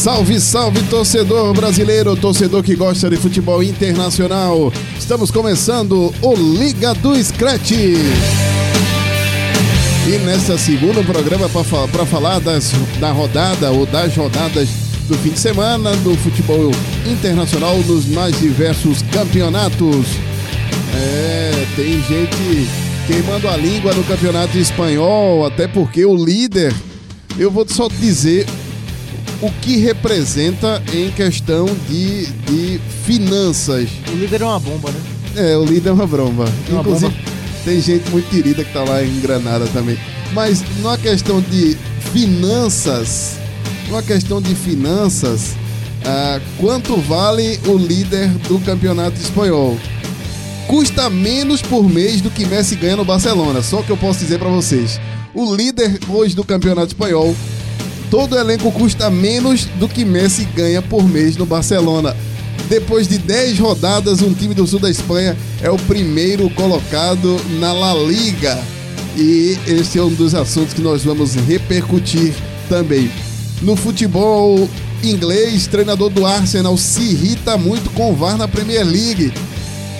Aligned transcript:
Salve, 0.00 0.40
salve, 0.40 0.82
torcedor 0.84 1.52
brasileiro, 1.52 2.16
torcedor 2.16 2.62
que 2.62 2.74
gosta 2.74 3.10
de 3.10 3.18
futebol 3.18 3.62
internacional. 3.62 4.72
Estamos 4.98 5.30
começando 5.30 6.10
o 6.22 6.34
Liga 6.34 6.94
do 6.94 7.22
Scratch. 7.22 7.72
E 7.72 7.98
nessa 10.24 10.56
segundo 10.56 11.04
programa 11.04 11.50
para 11.92 12.06
falar 12.06 12.40
das, 12.40 12.72
da 12.98 13.12
rodada 13.12 13.70
ou 13.72 13.84
das 13.84 14.16
rodadas 14.16 14.70
do 15.06 15.18
fim 15.18 15.32
de 15.32 15.38
semana 15.38 15.94
do 15.96 16.16
futebol 16.16 16.70
internacional 17.06 17.76
nos 17.80 18.06
mais 18.06 18.40
diversos 18.40 19.02
campeonatos. 19.02 20.06
É, 20.94 21.66
tem 21.76 22.02
gente 22.04 22.70
queimando 23.06 23.46
a 23.46 23.58
língua 23.58 23.92
no 23.92 24.02
campeonato 24.04 24.56
espanhol, 24.56 25.44
até 25.44 25.68
porque 25.68 26.06
o 26.06 26.16
líder, 26.16 26.74
eu 27.38 27.50
vou 27.50 27.68
só 27.68 27.86
dizer 27.86 28.46
o 29.40 29.50
que 29.50 29.76
representa 29.78 30.82
em 30.92 31.10
questão 31.10 31.66
de, 31.88 32.26
de 32.26 32.80
finanças. 33.04 33.88
O 34.12 34.16
líder 34.16 34.42
é 34.42 34.44
uma 34.44 34.60
bomba, 34.60 34.90
né? 34.90 35.00
É, 35.36 35.56
o 35.56 35.64
líder 35.64 35.90
é 35.90 35.92
uma 35.92 36.06
bomba. 36.06 36.44
É 36.68 36.72
uma 36.72 36.80
Inclusive, 36.80 37.10
bomba. 37.10 37.30
tem 37.64 37.80
gente 37.80 38.10
muito 38.10 38.28
querida 38.28 38.64
que 38.64 38.72
tá 38.72 38.84
lá 38.84 39.02
em 39.02 39.20
Granada 39.20 39.66
também. 39.68 39.98
Mas 40.32 40.62
numa 40.78 40.98
questão 40.98 41.40
de 41.40 41.76
finanças, 42.12 43.38
numa 43.88 44.02
questão 44.02 44.42
de 44.42 44.54
finanças, 44.54 45.56
ah, 46.04 46.40
quanto 46.58 46.96
vale 46.96 47.58
o 47.66 47.76
líder 47.76 48.28
do 48.48 48.58
campeonato 48.60 49.20
espanhol? 49.20 49.78
Custa 50.66 51.10
menos 51.10 51.62
por 51.62 51.88
mês 51.88 52.20
do 52.20 52.30
que 52.30 52.46
Messi 52.46 52.76
ganha 52.76 52.96
no 52.96 53.04
Barcelona. 53.04 53.62
Só 53.62 53.82
que 53.82 53.90
eu 53.90 53.96
posso 53.96 54.20
dizer 54.20 54.38
pra 54.38 54.48
vocês. 54.48 55.00
O 55.34 55.54
líder 55.54 55.98
hoje 56.08 56.34
do 56.36 56.44
campeonato 56.44 56.88
espanhol 56.88 57.34
todo 58.10 58.36
elenco 58.36 58.72
custa 58.72 59.08
menos 59.08 59.66
do 59.78 59.88
que 59.88 60.04
Messi 60.04 60.44
ganha 60.44 60.82
por 60.82 61.08
mês 61.08 61.36
no 61.36 61.46
Barcelona. 61.46 62.16
Depois 62.68 63.08
de 63.08 63.18
10 63.18 63.58
rodadas, 63.58 64.20
um 64.20 64.34
time 64.34 64.54
do 64.54 64.66
sul 64.66 64.80
da 64.80 64.90
Espanha 64.90 65.36
é 65.62 65.70
o 65.70 65.78
primeiro 65.78 66.50
colocado 66.50 67.40
na 67.58 67.72
La 67.72 67.94
Liga. 67.94 68.58
E 69.16 69.58
esse 69.66 69.98
é 69.98 70.02
um 70.02 70.10
dos 70.10 70.34
assuntos 70.34 70.74
que 70.74 70.80
nós 70.80 71.04
vamos 71.04 71.34
repercutir 71.34 72.34
também. 72.68 73.10
No 73.62 73.76
futebol 73.76 74.68
inglês, 75.02 75.66
treinador 75.66 76.10
do 76.10 76.26
Arsenal 76.26 76.76
se 76.76 77.02
irrita 77.02 77.56
muito 77.56 77.90
com 77.90 78.12
o 78.12 78.16
VAR 78.16 78.36
na 78.36 78.48
Premier 78.48 78.84
League. 78.84 79.32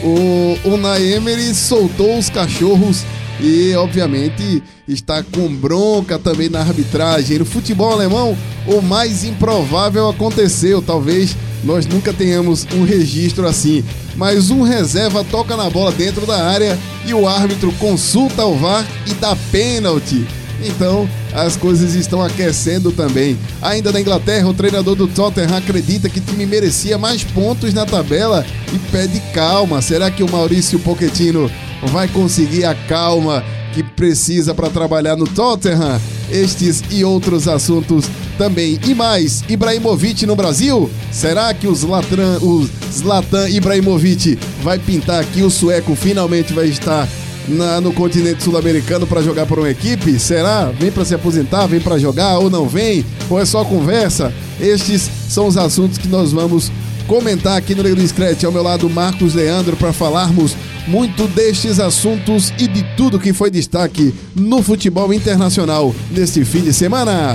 O 0.02 0.56
Unai 0.64 1.12
Emery 1.12 1.54
soltou 1.54 2.18
os 2.18 2.28
cachorros 2.28 3.04
e, 3.42 3.74
obviamente, 3.74 4.62
está 4.86 5.22
com 5.22 5.48
bronca 5.54 6.18
também 6.18 6.48
na 6.48 6.60
arbitragem. 6.60 7.38
No 7.38 7.44
futebol 7.44 7.92
alemão, 7.92 8.36
o 8.66 8.80
mais 8.80 9.24
improvável 9.24 10.08
aconteceu. 10.08 10.82
Talvez 10.82 11.36
nós 11.64 11.86
nunca 11.86 12.12
tenhamos 12.12 12.66
um 12.74 12.84
registro 12.84 13.46
assim. 13.46 13.84
Mas 14.16 14.50
um 14.50 14.62
reserva 14.62 15.24
toca 15.24 15.56
na 15.56 15.70
bola 15.70 15.92
dentro 15.92 16.26
da 16.26 16.44
área 16.44 16.78
e 17.06 17.14
o 17.14 17.26
árbitro 17.26 17.72
consulta 17.72 18.44
o 18.44 18.56
VAR 18.56 18.86
e 19.06 19.14
dá 19.14 19.36
pênalti. 19.50 20.26
Então, 20.62 21.08
as 21.32 21.56
coisas 21.56 21.94
estão 21.94 22.22
aquecendo 22.22 22.92
também. 22.92 23.38
Ainda 23.62 23.92
na 23.92 24.00
Inglaterra, 24.00 24.48
o 24.48 24.54
treinador 24.54 24.94
do 24.94 25.06
Tottenham 25.06 25.56
acredita 25.56 26.08
que 26.08 26.18
o 26.18 26.22
time 26.22 26.46
merecia 26.46 26.98
mais 26.98 27.22
pontos 27.22 27.72
na 27.72 27.86
tabela 27.86 28.44
e 28.72 28.78
pede 28.90 29.20
calma. 29.32 29.80
Será 29.80 30.10
que 30.10 30.22
o 30.22 30.30
Maurício 30.30 30.78
Pochettino 30.80 31.50
vai 31.84 32.08
conseguir 32.08 32.64
a 32.64 32.74
calma 32.74 33.44
que 33.72 33.82
precisa 33.82 34.54
para 34.54 34.68
trabalhar 34.68 35.16
no 35.16 35.26
Tottenham? 35.26 36.00
Estes 36.30 36.82
e 36.90 37.04
outros 37.04 37.48
assuntos 37.48 38.04
também. 38.38 38.78
E 38.86 38.94
mais, 38.94 39.42
Ibrahimovic 39.48 40.24
no 40.26 40.36
Brasil? 40.36 40.88
Será 41.10 41.52
que 41.52 41.66
o 41.66 41.74
Zlatan, 41.74 43.48
Ibrahimovic 43.48 44.38
vai 44.62 44.78
pintar 44.78 45.20
aqui? 45.20 45.42
O 45.42 45.50
sueco 45.50 45.94
finalmente 45.96 46.52
vai 46.52 46.66
estar 46.66 47.08
na- 47.48 47.80
no 47.80 47.92
continente 47.92 48.42
sul-americano 48.42 49.06
para 49.06 49.22
jogar 49.22 49.46
por 49.46 49.58
uma 49.58 49.70
equipe? 49.70 50.18
Será? 50.18 50.66
Vem 50.78 50.90
para 50.90 51.04
se 51.04 51.14
aposentar? 51.14 51.66
Vem 51.66 51.80
para 51.80 51.98
jogar 51.98 52.38
ou 52.38 52.50
não 52.50 52.68
vem? 52.68 53.04
Ou 53.28 53.40
é 53.40 53.44
só 53.44 53.64
conversa? 53.64 54.32
Estes 54.60 55.10
são 55.28 55.46
os 55.46 55.56
assuntos 55.56 55.98
que 55.98 56.08
nós 56.08 56.32
vamos 56.32 56.70
comentar 57.06 57.56
aqui 57.56 57.74
no 57.74 57.82
do 57.82 58.06
Scratch. 58.08 58.44
Ao 58.44 58.52
meu 58.52 58.62
lado, 58.62 58.88
Marcos 58.88 59.34
Leandro, 59.34 59.76
para 59.76 59.92
falarmos 59.92 60.54
muito 60.86 61.26
destes 61.28 61.78
assuntos 61.80 62.52
e 62.58 62.66
de 62.66 62.82
tudo 62.96 63.18
que 63.18 63.32
foi 63.32 63.50
destaque 63.50 64.14
no 64.34 64.62
futebol 64.62 65.12
internacional 65.12 65.94
neste 66.10 66.44
fim 66.44 66.60
de 66.60 66.72
semana. 66.72 67.32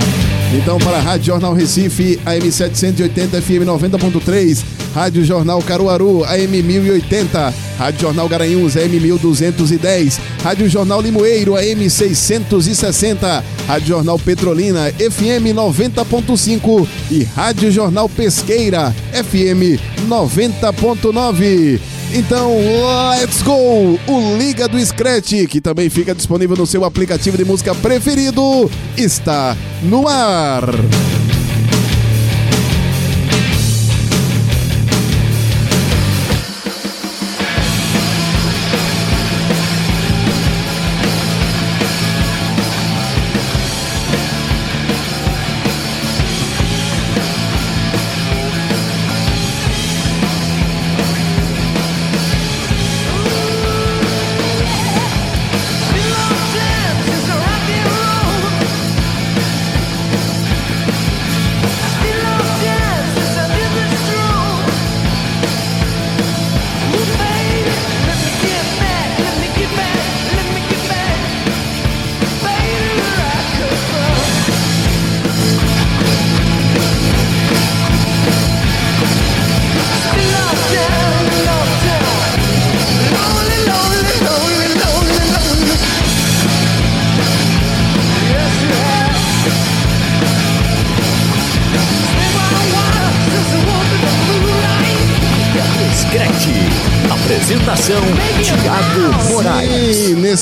Então, 0.54 0.78
para 0.78 0.98
a 0.98 1.00
Rádio 1.00 1.26
Jornal 1.26 1.54
Recife, 1.54 2.18
AM 2.24 2.50
780 2.50 3.42
FM 3.42 3.64
90.3, 3.64 4.64
Rádio 4.94 5.24
Jornal 5.24 5.60
Caruaru, 5.60 6.24
AM 6.24 6.62
1080, 6.62 7.54
Rádio 7.78 8.00
Jornal 8.00 8.28
Garanhuns, 8.28 8.76
AM 8.76 9.00
1210, 9.00 10.20
Rádio 10.42 10.68
Jornal 10.68 11.00
Limoeiro, 11.00 11.56
AM 11.56 11.90
660, 11.90 13.44
Rádio 13.66 13.88
Jornal 13.88 14.18
Petrolina, 14.18 14.90
FM 14.92 15.52
90.5 15.52 16.86
e 17.10 17.24
Rádio 17.24 17.70
Jornal 17.70 18.08
Pesqueira, 18.08 18.94
FM 19.12 19.80
90.9. 20.08 21.95
Então, 22.18 22.50
let's 23.10 23.42
go! 23.42 24.00
O 24.06 24.36
Liga 24.38 24.66
do 24.66 24.80
Scratch, 24.80 25.46
que 25.50 25.60
também 25.60 25.90
fica 25.90 26.14
disponível 26.14 26.56
no 26.56 26.66
seu 26.66 26.82
aplicativo 26.82 27.36
de 27.36 27.44
música 27.44 27.74
preferido, 27.74 28.70
está 28.96 29.54
no 29.82 30.08
ar. 30.08 30.64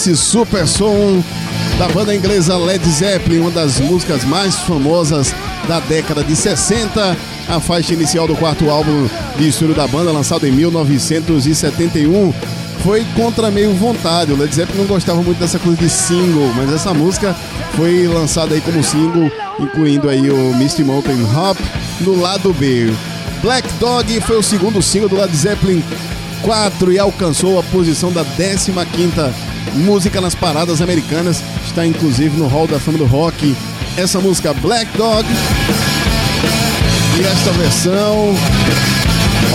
E 0.05 0.11
nesse 0.11 0.23
super 0.23 0.69
som 0.69 1.23
da 1.79 1.89
banda 1.89 2.15
inglesa 2.15 2.59
Led 2.59 2.87
Zeppelin, 2.87 3.39
uma 3.39 3.51
das 3.51 3.81
músicas 3.81 4.23
mais 4.25 4.56
famosas 4.56 5.35
da 5.67 5.81
década 5.81 6.23
de 6.23 6.37
60, 6.37 7.17
a 7.49 7.61
faixa 7.61 7.95
inicial 7.95 8.27
do 8.27 8.37
quarto 8.37 8.69
álbum 8.69 9.09
de 9.39 9.49
estúdio 9.49 9.75
da 9.75 9.87
banda, 9.87 10.12
lançado 10.12 10.47
em 10.47 10.53
1971. 10.53 12.35
foi 12.83 13.03
contra 13.17 13.51
meio 13.51 13.73
vontade. 13.73 14.33
O 14.33 14.37
Led 14.37 14.55
Zeppelin 14.55 14.81
não 14.81 14.87
gostava 14.87 15.23
muito 15.23 15.39
dessa 15.39 15.59
coisa 15.59 15.79
de 15.79 15.89
single, 15.89 16.53
mas 16.55 16.71
essa 16.71 16.93
música 16.93 17.35
foi 17.75 18.06
lançada 18.06 18.55
aí 18.55 18.61
como 18.61 18.85
single, 18.85 19.31
incluindo 19.59 20.11
aí 20.11 20.31
o 20.31 20.55
Misty 20.56 20.85
Mountain 20.85 21.25
Hop 21.35 21.56
no 22.01 22.21
lado 22.21 22.53
B. 22.53 22.93
Black 23.41 23.67
Dog 23.81 24.21
foi 24.21 24.37
o 24.37 24.43
segundo 24.43 24.83
single 24.83 25.09
do 25.09 25.17
Led 25.17 25.35
Zeppelin 25.35 25.83
4 26.43 26.93
e 26.93 26.99
alcançou 26.99 27.59
a 27.59 27.62
posição 27.62 28.12
da 28.12 28.23
15ª 28.23 29.54
música 29.75 30.20
nas 30.20 30.34
paradas 30.34 30.81
americanas. 30.81 31.43
Está 31.64 31.87
inclusive 31.87 32.37
no 32.37 32.46
Hall 32.46 32.66
da 32.66 32.78
Fama 32.78 32.99
do 32.99 33.06
Rock. 33.06 33.56
Essa 33.96 34.20
música 34.20 34.52
Black 34.55 34.96
Dog 34.96 35.26
e 37.16 37.25
esta 37.25 37.52
versão 37.52 38.34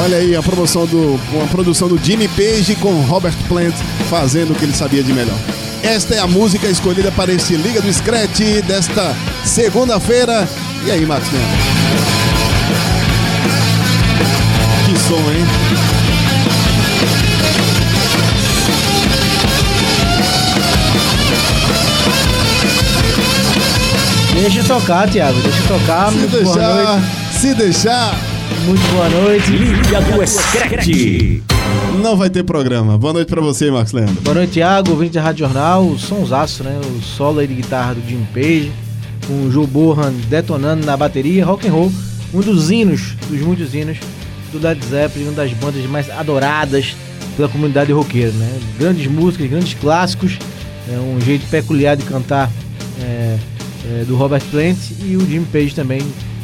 Olha 0.01 0.17
aí 0.17 0.33
a 0.33 0.41
promoção 0.41 0.85
do, 0.85 1.19
uma 1.33 1.47
produção 1.47 1.89
do 1.89 1.97
Jimmy 2.01 2.29
Page 2.29 2.75
com 2.75 3.01
Robert 3.01 3.35
Plant 3.49 3.75
fazendo 4.09 4.53
o 4.53 4.55
que 4.55 4.63
ele 4.63 4.73
sabia 4.73 5.03
de 5.03 5.11
melhor. 5.11 5.37
Esta 5.83 6.15
é 6.15 6.19
a 6.19 6.27
música 6.27 6.67
escolhida 6.67 7.11
para 7.11 7.33
este 7.33 7.55
Liga 7.55 7.81
do 7.81 7.91
Scratch 7.91 8.61
desta 8.65 9.13
segunda-feira. 9.43 10.47
E 10.85 10.91
aí, 10.91 11.05
Max? 11.05 11.27
Que 14.85 14.99
som, 14.99 15.15
hein? 15.15 15.68
Deixa 24.41 24.63
tocar, 24.63 25.09
Thiago. 25.09 25.39
Deixa 25.41 25.61
tocar. 25.67 26.11
Se 26.11 26.17
Muito 26.17 26.31
boa 26.31 26.55
deixar, 26.55 26.75
noite. 26.75 27.05
se 27.39 27.53
deixar, 27.55 28.15
Muito 28.65 28.81
boa 28.93 29.09
noite. 29.09 29.51
Liga 29.51 30.01
do 30.01 30.27
Scratch. 30.27 31.41
não 32.01 32.15
vai 32.15 32.29
ter 32.29 32.43
programa. 32.43 32.97
Boa 32.97 33.13
noite 33.13 33.27
pra 33.29 33.41
você, 33.41 33.69
Max 33.69 33.91
Leandro. 33.91 34.21
Boa 34.21 34.35
noite, 34.35 34.53
Thiago. 34.53 34.91
Ouvinte 34.91 35.13
da 35.13 35.21
Rádio 35.21 35.45
Jornal. 35.45 35.85
O 35.85 35.99
sonsaço, 35.99 36.63
né? 36.63 36.79
O 36.83 37.01
solo 37.03 37.39
aí 37.39 37.47
de 37.47 37.55
guitarra 37.55 37.95
do 37.95 38.07
Jim 38.07 38.25
Page. 38.33 38.71
Com 39.27 39.47
o 39.47 39.51
Joe 39.51 39.67
Bohan 39.67 40.13
detonando 40.29 40.85
na 40.85 40.95
bateria. 40.95 41.45
Rock 41.45 41.67
and 41.67 41.71
roll. 41.71 41.91
Um 42.33 42.39
dos 42.41 42.71
hinos, 42.71 43.15
dos 43.29 43.41
muitos 43.41 43.73
hinos 43.73 43.97
do 44.51 44.59
Led 44.59 44.79
Zeppelin. 44.85 45.25
Uma 45.25 45.33
das 45.33 45.51
bandas 45.53 45.85
mais 45.85 46.09
adoradas 46.09 46.95
pela 47.35 47.49
comunidade 47.49 47.91
roqueira, 47.91 48.31
né? 48.31 48.59
Grandes 48.79 49.05
músicas, 49.07 49.49
grandes 49.49 49.73
clássicos. 49.73 50.37
É 50.91 50.97
um 50.97 51.19
jeito 51.21 51.45
peculiar 51.49 51.95
de 51.97 52.03
cantar 52.03 52.49
é, 53.01 53.37
é, 53.85 54.03
do 54.03 54.15
Robert 54.15 54.43
Plant. 54.51 54.77
E 55.01 55.15
o 55.15 55.25
Jim 55.25 55.43
Page 55.43 55.73
também 55.73 56.01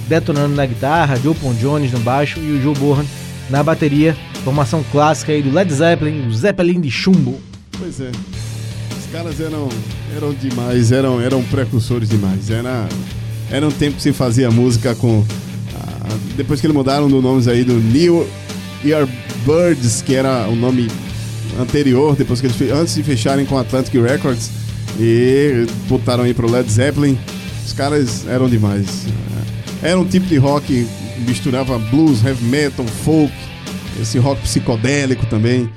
detonando 0.07 0.55
na 0.55 0.65
guitarra, 0.65 1.15
Joe 1.17 1.35
Pon 1.35 1.53
Jones 1.53 1.91
no 1.91 1.99
baixo 1.99 2.39
e 2.39 2.51
o 2.51 2.61
Joe 2.61 2.75
Bohan 2.75 3.05
na 3.49 3.63
bateria. 3.63 4.15
Formação 4.43 4.83
clássica 4.91 5.31
aí 5.31 5.41
do 5.41 5.51
Led 5.51 5.73
Zeppelin, 5.73 6.27
o 6.27 6.33
Zeppelin 6.33 6.79
de 6.79 6.91
chumbo. 6.91 7.39
Pois 7.77 7.99
é. 7.99 8.11
Os 8.11 9.11
caras 9.11 9.39
eram, 9.39 9.69
eram 10.15 10.33
demais, 10.33 10.91
eram, 10.91 11.19
eram 11.19 11.43
precursores 11.43 12.09
demais. 12.09 12.49
Era, 12.49 12.87
era 13.49 13.67
um 13.67 13.71
tempo 13.71 13.95
que 13.97 14.03
se 14.03 14.13
fazia 14.13 14.51
música 14.51 14.93
com. 14.93 15.25
ah, 15.75 16.15
depois 16.35 16.61
que 16.61 16.67
eles 16.67 16.75
mudaram 16.75 17.09
do 17.09 17.21
nomes 17.21 17.47
aí 17.47 17.63
do 17.63 17.73
New 17.73 18.27
Year 18.83 19.07
Birds, 19.45 20.03
que 20.03 20.13
era 20.13 20.47
o 20.47 20.55
nome 20.55 20.87
anterior, 21.59 22.15
depois 22.15 22.39
que 22.39 22.47
eles 22.47 22.61
antes 22.71 22.93
de 22.93 23.01
fecharem 23.01 23.45
com 23.45 23.57
Atlantic 23.57 23.93
Records 23.95 24.64
e 24.99 25.65
botaram 25.87 26.23
aí 26.23 26.33
pro 26.33 26.49
Led 26.49 26.69
Zeppelin. 26.71 27.17
Os 27.65 27.73
caras 27.73 28.27
eram 28.27 28.49
demais. 28.49 29.05
Era 29.81 29.99
um 29.99 30.05
tipo 30.05 30.25
de 30.25 30.37
rock 30.37 30.65
que 30.65 31.21
misturava 31.21 31.77
blues, 31.77 32.23
heavy 32.23 32.43
metal, 32.45 32.85
folk, 33.03 33.33
esse 34.01 34.17
rock 34.17 34.41
psicodélico 34.41 35.25
também. 35.27 35.69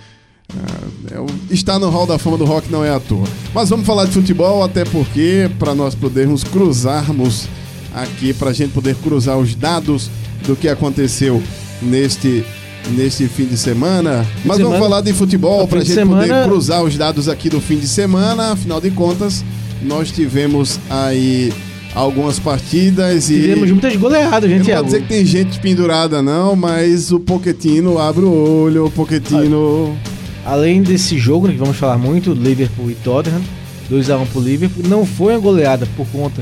Ah, 0.50 1.14
é 1.14 1.54
Estar 1.54 1.78
no 1.78 1.90
Hall 1.90 2.06
da 2.06 2.18
Fama 2.18 2.38
do 2.38 2.44
Rock 2.44 2.70
não 2.70 2.84
é 2.84 2.90
à 2.90 2.98
toa. 2.98 3.26
Mas 3.52 3.68
vamos 3.68 3.86
falar 3.86 4.06
de 4.06 4.12
futebol, 4.12 4.62
até 4.62 4.84
porque 4.84 5.50
para 5.58 5.74
nós 5.74 5.94
podermos 5.94 6.42
cruzarmos 6.42 7.48
aqui, 7.94 8.32
para 8.32 8.50
a 8.50 8.52
gente 8.52 8.72
poder 8.72 8.94
cruzar 8.96 9.36
os 9.36 9.54
dados 9.54 10.10
do 10.46 10.56
que 10.56 10.68
aconteceu 10.68 11.42
neste, 11.82 12.44
neste 12.90 13.26
fim 13.28 13.44
de 13.46 13.56
semana. 13.56 14.24
Mas 14.44 14.58
vamos 14.58 14.78
falar 14.78 15.00
de 15.00 15.12
futebol 15.12 15.66
para 15.68 15.80
a 15.80 15.84
gente 15.84 15.94
poder 16.06 16.26
semana- 16.26 16.44
cruzar 16.44 16.82
os 16.82 16.96
dados 16.96 17.28
aqui 17.28 17.48
do 17.48 17.60
fim 17.60 17.76
de 17.78 17.86
semana. 17.88 18.52
Afinal 18.52 18.80
de 18.80 18.90
contas, 18.90 19.44
nós 19.82 20.10
tivemos 20.10 20.78
aí 20.88 21.52
algumas 21.94 22.38
partidas 22.38 23.28
e. 23.30 23.34
Tivemos 23.40 23.70
muitas 23.70 23.96
goleadas, 23.96 24.50
Eu 24.50 24.56
gente, 24.58 24.68
não 24.68 24.76
vou 24.76 24.84
dizer 24.84 25.02
que 25.02 25.08
tem 25.08 25.24
gente 25.26 25.58
pendurada, 25.60 26.22
não, 26.22 26.54
mas 26.56 27.10
o 27.12 27.20
Poquetino 27.20 27.98
abre 27.98 28.24
o 28.24 28.32
olho, 28.64 28.86
o 28.86 28.90
Poquetino. 28.90 29.96
Além 30.44 30.82
desse 30.82 31.18
jogo, 31.18 31.46
né, 31.46 31.52
que 31.52 31.58
vamos 31.58 31.76
falar 31.76 31.98
muito, 31.98 32.32
Liverpool 32.32 32.90
e 32.90 32.94
Tottenham, 32.94 33.42
2x1 33.90 34.26
pro 34.32 34.40
Liverpool, 34.40 34.82
não 34.88 35.04
foi 35.04 35.34
uma 35.34 35.40
goleada 35.40 35.86
por 35.94 36.06
conta 36.08 36.40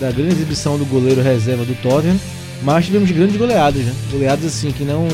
da 0.00 0.10
grande 0.10 0.32
exibição 0.34 0.76
do 0.76 0.84
goleiro 0.84 1.22
reserva 1.22 1.64
do 1.64 1.74
Tottenham, 1.80 2.16
mas 2.64 2.86
tivemos 2.86 3.08
grandes 3.12 3.36
goleadas, 3.36 3.82
né? 3.84 3.92
Goleadas 4.10 4.44
assim 4.46 4.72
que 4.72 4.82
não, 4.82 5.06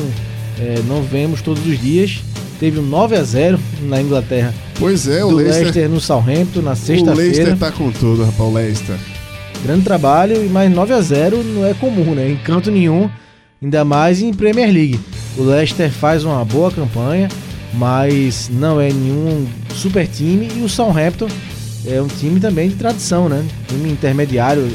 é, 0.61 0.81
não 0.87 1.01
vemos 1.01 1.41
todos 1.41 1.65
os 1.65 1.79
dias. 1.79 2.19
Teve 2.59 2.79
um 2.79 2.89
9x0 2.89 3.57
na 3.81 3.99
Inglaterra 3.99 4.53
Pois 4.81 5.07
é, 5.07 5.23
o 5.23 5.29
Leicester. 5.29 5.63
Leicester 5.63 5.89
no 5.89 6.01
Southampton 6.01 6.61
na 6.63 6.71
o 6.71 6.75
sexta-feira. 6.75 7.13
Leicester 7.13 7.57
tá 7.57 7.71
com 7.71 7.91
tudo, 7.91 8.25
rapaz, 8.25 8.49
o 8.49 8.51
Leicester. 8.51 8.95
Grande 9.63 9.83
trabalho, 9.83 10.43
e 10.43 10.49
mais 10.49 10.71
9 10.73 10.91
a 10.91 10.99
0 10.99 11.43
não 11.43 11.67
é 11.67 11.75
comum, 11.75 12.15
né? 12.15 12.31
Em 12.31 12.37
canto 12.37 12.71
nenhum, 12.71 13.07
ainda 13.61 13.85
mais 13.85 14.23
em 14.23 14.33
Premier 14.33 14.73
League. 14.73 14.99
O 15.37 15.43
Leicester 15.43 15.91
faz 15.91 16.23
uma 16.25 16.43
boa 16.43 16.71
campanha, 16.71 17.29
mas 17.75 18.49
não 18.51 18.81
é 18.81 18.91
nenhum 18.91 19.45
super 19.75 20.07
time. 20.07 20.49
E 20.55 20.63
o 20.63 20.67
Southampton 20.67 21.27
é 21.85 22.01
um 22.01 22.07
time 22.07 22.39
também 22.39 22.67
de 22.67 22.75
tradição, 22.75 23.29
né? 23.29 23.45
Time 23.67 23.87
intermediário 23.87 24.67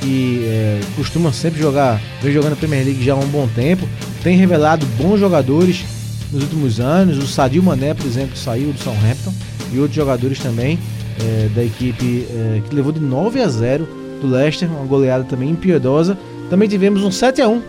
que 0.00 0.44
é, 0.48 0.80
costuma 0.96 1.32
sempre 1.32 1.60
jogar, 1.60 2.00
vem 2.20 2.32
jogando 2.32 2.54
a 2.54 2.56
Premier 2.56 2.84
League 2.84 3.04
já 3.04 3.12
há 3.12 3.16
um 3.16 3.28
bom 3.28 3.46
tempo. 3.54 3.88
Tem 4.24 4.36
revelado 4.36 4.84
bons 4.98 5.20
jogadores 5.20 5.84
nos 6.32 6.42
últimos 6.42 6.80
anos. 6.80 7.18
O 7.18 7.26
Sadio 7.28 7.62
Mané, 7.62 7.94
por 7.94 8.06
exemplo, 8.06 8.36
saiu 8.36 8.72
do 8.72 8.78
Southampton 8.78 9.32
e 9.72 9.78
outros 9.78 9.94
jogadores 9.94 10.38
também 10.40 10.78
é, 11.20 11.48
da 11.54 11.62
equipe 11.62 12.26
é, 12.30 12.60
que 12.68 12.74
levou 12.74 12.90
de 12.90 13.00
9 13.00 13.40
a 13.40 13.46
0 13.48 13.86
do 14.20 14.26
Leicester, 14.26 14.68
uma 14.68 14.84
goleada 14.86 15.22
também 15.24 15.50
impiedosa. 15.50 16.16
Também 16.50 16.68
tivemos 16.68 17.04
um 17.04 17.10
7 17.12 17.40
a 17.42 17.48
1 17.48 17.62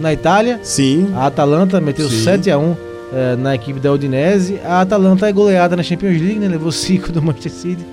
na 0.00 0.12
Itália. 0.12 0.58
Sim. 0.62 1.08
A 1.14 1.26
Atalanta 1.26 1.80
meteu 1.80 2.08
Sim. 2.08 2.22
7 2.24 2.50
a 2.50 2.58
1 2.58 2.76
eh, 3.12 3.36
na 3.36 3.54
equipe 3.54 3.78
da 3.78 3.92
Udinese. 3.92 4.58
A 4.64 4.80
Atalanta 4.80 5.28
é 5.28 5.32
goleada 5.32 5.76
na 5.76 5.82
Champions 5.82 6.20
League, 6.20 6.38
né? 6.38 6.48
levou 6.48 6.72
5 6.72 7.12
do 7.12 7.20
Manchester 7.22 7.52
City. 7.52 7.84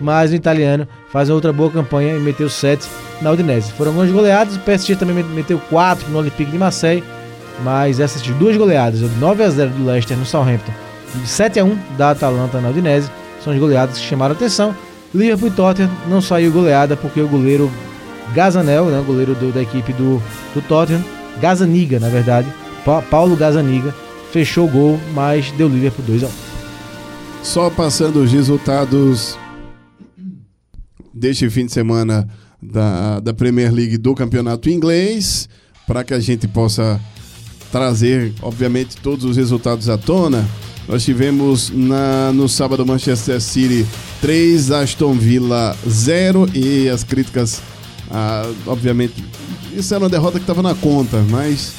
Mas 0.00 0.30
o 0.30 0.34
italiano 0.34 0.86
faz 1.12 1.28
outra 1.28 1.52
boa 1.52 1.70
campanha 1.70 2.16
e 2.16 2.20
meteu 2.20 2.48
7 2.48 2.86
na 3.20 3.30
Udinese. 3.32 3.72
Foram 3.72 3.90
algumas 3.90 4.10
goleadas. 4.10 4.56
O 4.56 4.60
PSG 4.60 4.96
também 4.96 5.16
met- 5.16 5.28
meteu 5.34 5.58
4 5.68 6.08
no 6.10 6.18
Olympique 6.18 6.50
de 6.50 6.56
Marseille. 6.58 7.02
Mas 7.64 7.98
essas 8.00 8.22
duas 8.22 8.56
goleadas, 8.56 9.00
de 9.00 9.06
9 9.18 9.42
a 9.42 9.50
0 9.50 9.70
do 9.70 9.84
Leicester 9.86 10.16
no 10.16 10.24
Southampton 10.24 10.72
e 11.14 11.18
de 11.18 11.28
7 11.28 11.58
a 11.60 11.64
1 11.64 11.76
da 11.96 12.10
Atalanta 12.10 12.60
na 12.60 12.70
Udinese, 12.70 13.10
são 13.42 13.52
as 13.52 13.58
goleadas 13.58 13.98
que 13.98 14.04
chamaram 14.04 14.34
atenção. 14.34 14.74
Liverpool 15.14 15.48
e 15.48 15.52
Tottenham 15.52 15.90
não 16.08 16.20
saiu 16.20 16.52
goleada 16.52 16.96
porque 16.96 17.20
o 17.20 17.26
goleiro 17.28 17.70
Gazanel, 18.34 18.86
né, 18.86 19.00
o 19.00 19.04
goleiro 19.04 19.34
do- 19.34 19.50
da 19.52 19.62
equipe 19.62 19.92
do, 19.94 20.22
do 20.54 20.60
Tottenham, 20.68 21.02
Gazaniga, 21.40 21.98
na 21.98 22.08
verdade, 22.08 22.46
Pa- 22.84 23.00
Paulo 23.02 23.34
Gazaniga, 23.34 23.94
fechou 24.30 24.66
o 24.66 24.70
gol, 24.70 25.00
mas 25.14 25.50
deu 25.52 25.66
Liverpool 25.66 26.04
2 26.06 26.24
a 26.24 26.26
1 26.26 26.30
Só 27.42 27.70
passando 27.70 28.22
os 28.22 28.30
resultados 28.30 29.38
deste 31.14 31.48
fim 31.50 31.66
de 31.66 31.72
semana 31.72 32.28
da, 32.62 33.20
da 33.20 33.32
Premier 33.34 33.72
League 33.72 33.96
do 33.96 34.14
campeonato 34.14 34.68
inglês, 34.68 35.48
para 35.86 36.04
que 36.04 36.12
a 36.12 36.20
gente 36.20 36.46
possa 36.46 37.00
trazer, 37.70 38.32
obviamente, 38.42 38.96
todos 38.96 39.24
os 39.24 39.36
resultados 39.36 39.88
à 39.88 39.96
tona. 39.98 40.48
Nós 40.88 41.04
tivemos 41.04 41.70
na, 41.70 42.32
no 42.32 42.48
sábado 42.48 42.84
Manchester 42.84 43.40
City 43.40 43.86
3, 44.22 44.70
Aston 44.70 45.14
Villa 45.14 45.76
0 45.86 46.48
e 46.54 46.88
as 46.88 47.04
críticas, 47.04 47.60
ah, 48.10 48.50
obviamente, 48.66 49.22
isso 49.76 49.92
era 49.94 50.02
uma 50.02 50.10
derrota 50.10 50.38
que 50.38 50.44
estava 50.44 50.62
na 50.62 50.74
conta, 50.74 51.22
mas 51.28 51.74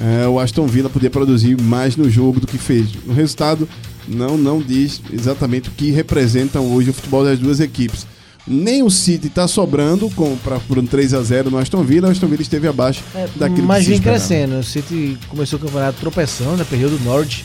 é, 0.00 0.26
o 0.26 0.38
Aston 0.38 0.66
Villa 0.66 0.88
podia 0.88 1.10
produzir 1.10 1.60
mais 1.60 1.96
no 1.96 2.08
jogo 2.08 2.40
do 2.40 2.46
que 2.46 2.56
fez. 2.56 2.88
O 3.06 3.12
resultado 3.12 3.68
não, 4.06 4.38
não 4.38 4.60
diz 4.60 5.02
exatamente 5.12 5.68
o 5.68 5.72
que 5.72 5.90
representam 5.90 6.72
hoje 6.72 6.90
o 6.90 6.94
futebol 6.94 7.24
das 7.24 7.38
duas 7.38 7.60
equipes. 7.60 8.06
Nem 8.46 8.82
o 8.82 8.90
City 8.90 9.28
está 9.28 9.46
sobrando 9.46 10.10
com, 10.10 10.36
pra, 10.36 10.58
por 10.58 10.78
um 10.78 10.84
3 10.84 11.14
a 11.14 11.22
0 11.22 11.50
no 11.50 11.58
Aston 11.58 11.82
Villa, 11.84 12.08
o 12.08 12.10
Aston 12.10 12.26
Villa 12.26 12.42
esteve 12.42 12.66
abaixo 12.66 13.04
daquilo 13.36 13.66
mas 13.66 13.78
que 13.78 13.84
se 13.84 13.90
vem 13.90 14.00
crescendo. 14.00 14.58
O 14.58 14.64
City 14.64 15.16
começou 15.28 15.58
o 15.58 15.62
campeonato 15.62 15.98
tropeçando, 16.00 16.56
né? 16.56 16.66
Perdeu 16.68 16.90
do 16.90 16.98
Norte 17.04 17.44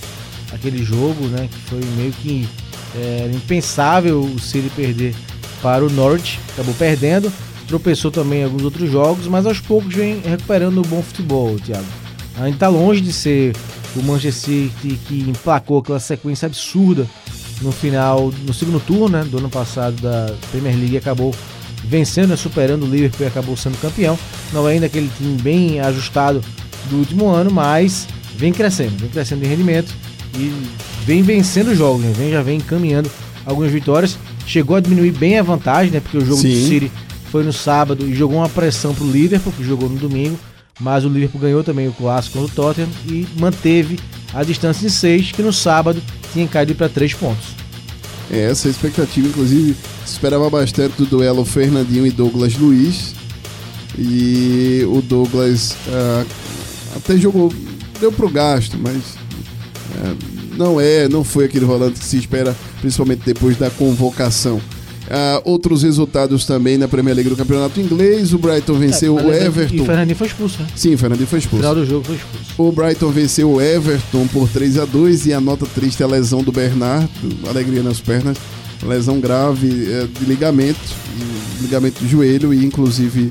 aquele 0.51 0.83
jogo, 0.83 1.27
né? 1.27 1.47
Que 1.51 1.69
foi 1.69 1.81
meio 1.95 2.11
que 2.13 2.47
é, 2.95 3.29
impensável 3.33 4.21
o 4.21 4.39
City 4.39 4.69
perder 4.75 5.13
para 5.61 5.85
o 5.85 5.89
Norte. 5.89 6.39
Acabou 6.53 6.73
perdendo. 6.73 7.31
Tropeçou 7.67 8.09
também 8.09 8.41
em 8.41 8.43
alguns 8.45 8.63
outros 8.63 8.89
jogos, 8.89 9.27
mas 9.27 9.45
aos 9.45 9.59
poucos 9.59 9.93
vem 9.93 10.21
recuperando 10.21 10.77
o 10.77 10.87
bom 10.87 11.01
futebol, 11.01 11.59
Thiago. 11.59 11.85
Ainda 12.37 12.49
está 12.49 12.69
longe 12.69 13.01
de 13.01 13.11
ser 13.11 13.53
o 13.95 14.01
Manchester 14.01 14.31
City 14.33 14.99
que 15.05 15.29
emplacou 15.29 15.79
aquela 15.79 15.99
sequência 15.99 16.45
absurda 16.45 17.05
no 17.61 17.71
final, 17.71 18.31
no 18.45 18.53
segundo 18.53 18.79
turno 18.79 19.17
né, 19.17 19.23
do 19.23 19.37
ano 19.37 19.49
passado 19.49 19.99
da 20.01 20.33
Premier 20.51 20.75
League, 20.75 20.97
acabou 20.97 21.33
vencendo, 21.83 22.29
né, 22.29 22.35
superando 22.35 22.83
o 22.83 22.89
Liverpool 22.89 23.25
e 23.25 23.27
acabou 23.27 23.57
sendo 23.57 23.79
campeão. 23.79 24.17
Não 24.53 24.67
é 24.67 24.73
ainda 24.73 24.85
aquele 24.85 25.09
time 25.17 25.41
bem 25.41 25.79
ajustado 25.79 26.43
do 26.89 26.97
último 26.97 27.29
ano, 27.29 27.51
mas 27.51 28.07
vem 28.35 28.53
crescendo, 28.53 28.95
vem 28.97 29.09
crescendo 29.09 29.43
em 29.43 29.47
rendimento 29.47 29.93
e 30.35 30.53
vem 31.05 31.21
vencendo 31.23 31.73
jogos, 31.75 32.01
né, 32.01 32.13
vem, 32.15 32.31
já 32.31 32.41
vem 32.41 32.59
caminhando 32.59 33.09
algumas 33.45 33.71
vitórias. 33.71 34.17
Chegou 34.45 34.77
a 34.77 34.79
diminuir 34.79 35.11
bem 35.11 35.37
a 35.37 35.43
vantagem, 35.43 35.91
né, 35.91 35.99
porque 35.99 36.17
o 36.17 36.25
jogo 36.25 36.41
Sim. 36.41 36.49
do 36.49 36.67
City 36.67 36.91
foi 37.31 37.43
no 37.43 37.51
sábado 37.51 38.07
e 38.07 38.13
jogou 38.13 38.37
uma 38.37 38.49
pressão 38.49 38.93
pro 38.93 39.09
Liverpool, 39.09 39.53
que 39.53 39.63
jogou 39.63 39.89
no 39.89 39.97
domingo, 39.97 40.39
mas 40.79 41.03
o 41.03 41.09
Liverpool 41.09 41.41
ganhou 41.41 41.63
também 41.63 41.87
o 41.87 41.93
clássico 41.93 42.39
contra 42.39 42.51
o 42.51 42.55
Tottenham 42.55 42.89
e 43.05 43.27
manteve 43.39 43.99
a 44.33 44.43
distância 44.43 44.87
de 44.87 44.93
6, 44.93 45.31
que 45.31 45.41
no 45.41 45.53
sábado 45.53 46.01
tinha 46.33 46.47
caído 46.47 46.75
para 46.75 46.89
3 46.89 47.13
pontos. 47.13 47.45
É 48.29 48.49
essa 48.51 48.67
a 48.67 48.71
expectativa, 48.71 49.27
inclusive, 49.27 49.75
esperava 50.05 50.49
bastante 50.49 50.97
do 50.97 51.05
duelo 51.05 51.45
Fernandinho 51.45 52.05
e 52.05 52.11
Douglas 52.11 52.55
Luiz. 52.55 53.15
E 53.97 54.85
o 54.87 55.01
Douglas 55.01 55.75
ah, 55.89 56.25
até 56.95 57.17
jogou, 57.17 57.51
deu 57.99 58.11
pro 58.11 58.29
gasto, 58.29 58.77
mas 58.77 59.17
ah, 59.95 60.15
não 60.57 60.79
é, 60.79 61.07
não 61.07 61.23
foi 61.23 61.45
aquele 61.45 61.65
volante 61.65 61.99
que 61.99 62.05
se 62.05 62.17
espera, 62.17 62.55
principalmente 62.81 63.21
depois 63.25 63.57
da 63.57 63.69
convocação. 63.69 64.61
Ah, 65.09 65.41
outros 65.45 65.83
resultados 65.83 66.45
também 66.45 66.77
na 66.77 66.87
Premier 66.87 67.15
League 67.15 67.29
do 67.29 67.35
Campeonato 67.37 67.79
Inglês. 67.79 68.33
O 68.33 68.37
Brighton 68.37 68.73
venceu 68.73 69.17
É, 69.17 69.21
o 69.21 69.25
mas- 69.27 69.35
E 69.37 69.39
o 69.39 69.45
Everton. 69.45 69.85
Fernandinho 69.85 70.17
foi 70.17 70.27
expulso, 70.27 70.61
né? 70.61 70.67
Sim, 70.75 70.93
o 70.95 70.97
Fernandinho 70.97 71.27
foi 71.27 71.37
No 71.37 71.43
expulso. 71.43 71.61
final 71.63 71.75
do 71.75 71.85
jogo 71.85 72.03
foi 72.05 72.15
expulso. 72.17 72.45
O 72.57 72.71
Brighton 72.71 73.09
venceu 73.11 73.51
o 73.51 73.61
Everton 73.61 74.27
por 74.27 74.49
3 74.49 74.77
a 74.77 74.85
2 74.85 75.25
e 75.27 75.33
a 75.33 75.39
nota 75.39 75.65
triste 75.65 76.01
é 76.01 76.05
a 76.05 76.09
lesão 76.09 76.43
do 76.43 76.51
Bernardo, 76.51 77.09
alegria 77.49 77.81
nas 77.81 78.01
pernas, 78.01 78.37
lesão 78.83 79.19
grave 79.21 79.67
é, 79.91 80.07
de 80.19 80.25
ligamento, 80.25 80.79
ligamento 81.61 82.03
do 82.03 82.09
joelho 82.09 82.53
e 82.53 82.65
inclusive 82.65 83.29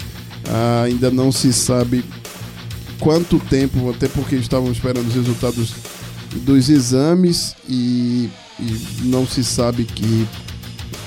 ah, 0.48 0.84
ainda 0.86 1.10
não 1.10 1.30
se 1.30 1.52
sabe 1.52 2.02
quanto 2.98 3.38
tempo, 3.38 3.90
até 3.90 4.08
porque 4.08 4.36
estavam 4.36 4.72
esperando 4.72 5.08
os 5.08 5.14
resultados 5.14 5.72
dos 6.44 6.68
exames 6.70 7.54
e, 7.68 8.30
e 8.58 8.76
não 9.04 9.26
se 9.26 9.44
sabe 9.44 9.84
que 9.84 10.26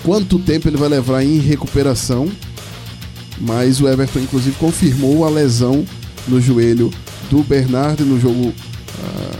quanto 0.04 0.40
tempo 0.40 0.68
ele 0.68 0.78
vai 0.78 0.90
levar 0.90 1.24
em 1.24 1.40
recuperação. 1.40 2.30
Mas 3.40 3.80
o 3.80 3.88
Everton 3.88 4.20
inclusive 4.20 4.56
confirmou 4.58 5.26
a 5.26 5.30
lesão 5.30 5.86
no 6.28 6.42
joelho 6.42 6.92
do 7.30 7.44
Bernardo 7.44 8.06
no 8.06 8.20
jogo. 8.20 8.54
ah, 9.04 9.40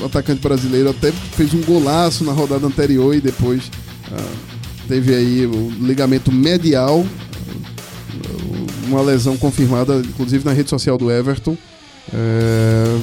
o 0.00 0.04
atacante 0.06 0.40
brasileiro 0.40 0.90
até 0.90 1.10
fez 1.10 1.52
um 1.52 1.60
golaço 1.60 2.24
na 2.24 2.32
rodada 2.32 2.66
anterior 2.66 3.14
e 3.14 3.20
depois 3.20 3.70
ah, 4.12 4.34
teve 4.86 5.14
aí 5.14 5.44
o 5.44 5.70
ligamento 5.80 6.32
medial, 6.32 7.04
ah, 7.04 8.86
uma 8.86 9.02
lesão 9.02 9.36
confirmada, 9.36 9.96
inclusive 9.98 10.44
na 10.44 10.52
rede 10.52 10.70
social 10.70 10.96
do 10.96 11.10
Everton, 11.10 11.56
eh, 12.12 13.00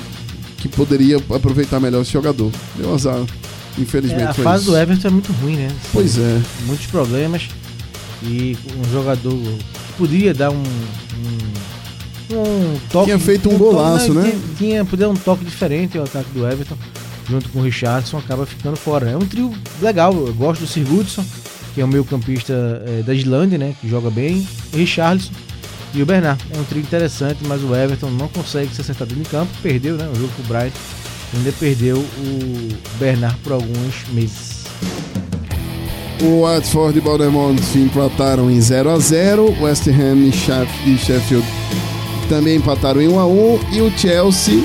que 0.58 0.68
poderia 0.68 1.18
aproveitar 1.18 1.80
melhor 1.80 2.02
esse 2.02 2.12
jogador. 2.12 2.52
Deu 2.76 2.94
azar, 2.94 3.24
infelizmente. 3.78 4.24
É, 4.24 4.28
a 4.30 4.34
fase 4.34 4.66
do 4.66 4.78
Everton 4.78 5.08
é 5.08 5.12
muito 5.12 5.32
ruim, 5.34 5.56
né? 5.56 5.68
Pois 5.92 6.18
é. 6.18 6.42
Muitos 6.66 6.88
problemas 6.88 7.50
e 8.24 8.58
um 8.78 8.92
jogador 8.92 9.38
podia 9.98 10.34
dar 10.34 10.52
um, 10.52 10.64
um, 12.32 12.36
um 12.36 12.80
toque. 12.92 13.06
Tinha 13.06 13.20
feito 13.20 13.50
um 13.50 13.58
toque, 13.58 13.64
golaço, 13.64 14.14
né? 14.14 14.32
Tinha, 14.32 14.56
tinha 14.58 14.86
podia 14.86 15.06
dar 15.08 15.12
um 15.12 15.18
toque 15.18 15.46
diferente 15.46 15.98
ao 15.98 16.06
ataque 16.06 16.30
do 16.32 16.46
Everton, 16.46 16.78
junto 17.30 17.50
com 17.50 17.60
o 17.60 17.64
Richardson, 17.64 18.18
acaba 18.18 18.46
ficando 18.46 18.76
fora. 18.76 19.10
É 19.10 19.18
um 19.18 19.26
trio 19.26 19.54
legal, 19.82 20.14
eu 20.14 20.34
gosto 20.34 20.62
do 20.62 20.68
Sir 20.68 20.92
Hudson, 20.92 21.26
que 21.74 21.82
é 21.82 21.86
o 21.86 21.88
meio 21.88 22.04
campista 22.04 22.54
eh, 22.86 23.04
da 23.06 23.14
Islândia, 23.14 23.58
né? 23.58 23.76
Que 23.80 23.90
joga 23.90 24.10
bem, 24.10 24.48
o 24.74 24.78
Richarlison 24.78 25.32
e 25.94 26.02
o 26.02 26.06
Bernard. 26.06 26.42
É 26.54 26.58
um 26.58 26.64
trio 26.64 26.82
interessante, 26.82 27.40
mas 27.48 27.62
o 27.64 27.76
Everton 27.76 28.10
não 28.12 28.28
consegue 28.28 28.74
se 28.74 28.82
acertar 28.82 29.08
dentro 29.08 29.24
de 29.24 29.30
campo, 29.30 29.52
perdeu, 29.62 29.96
né? 29.96 30.10
O 30.12 30.16
jogo 30.16 30.32
com 30.36 30.42
o 30.42 30.46
Brighton, 30.46 30.80
ainda 31.36 31.52
perdeu 31.60 31.98
o 31.98 32.70
Bernard 33.00 33.36
por 33.44 33.54
alguns 33.54 34.08
meses. 34.14 34.56
O 36.22 36.44
Watford 36.44 36.98
e 36.98 37.02
Baldermont 37.02 37.62
se 37.62 37.78
empataram 37.80 38.50
em 38.50 38.60
0 38.62 38.90
a 38.90 38.98
0 39.00 39.54
West 39.62 39.88
Ham 39.88 40.16
e 40.28 40.32
Sheff- 40.32 40.98
Sheffield 40.98 41.46
também 42.30 42.56
empataram 42.56 43.02
em 43.02 43.08
1 43.10 43.20
a 43.20 43.28
1 43.28 43.60
E 43.74 43.82
o 43.82 43.92
Chelsea 43.98 44.64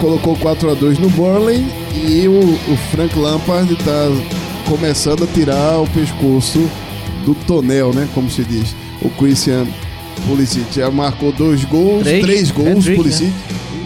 colocou 0.00 0.36
4 0.36 0.70
a 0.70 0.74
2 0.74 0.98
no 0.98 1.08
Burnley. 1.10 1.64
E 1.94 2.28
o, 2.28 2.40
o 2.72 2.76
Frank 2.90 3.18
Lampard 3.18 3.72
está 3.72 4.06
começando 4.68 5.24
a 5.24 5.26
tirar 5.28 5.78
o 5.80 5.86
pescoço 5.88 6.68
do 7.24 7.34
tonel, 7.46 7.92
né? 7.94 8.06
Como 8.14 8.30
se 8.30 8.44
diz. 8.44 8.76
O 9.00 9.08
Christian 9.10 9.66
Pulisic 10.26 10.66
já 10.74 10.90
marcou 10.90 11.32
dois 11.32 11.64
gols, 11.64 12.02
Três, 12.04 12.22
três 12.24 12.50
gols, 12.50 12.68
hat-trick, 12.78 12.96
Pulisic. 12.96 13.32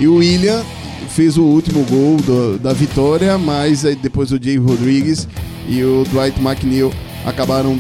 E 0.00 0.08
o 0.08 0.16
William 0.16 0.62
fez 1.11 1.37
o 1.37 1.43
último 1.43 1.85
gol 1.85 2.17
do- 2.19 2.59
da 2.59 2.73
vitória, 2.73 3.37
mas 3.38 3.85
aí 3.85 3.95
depois 3.97 4.33
o 4.33 4.38
Jay 4.43 4.57
Rodrigues 4.57 5.29
e 5.69 5.83
o 5.83 6.05
Dwight 6.11 6.40
McNeil 6.40 6.93
acabaram 7.26 7.79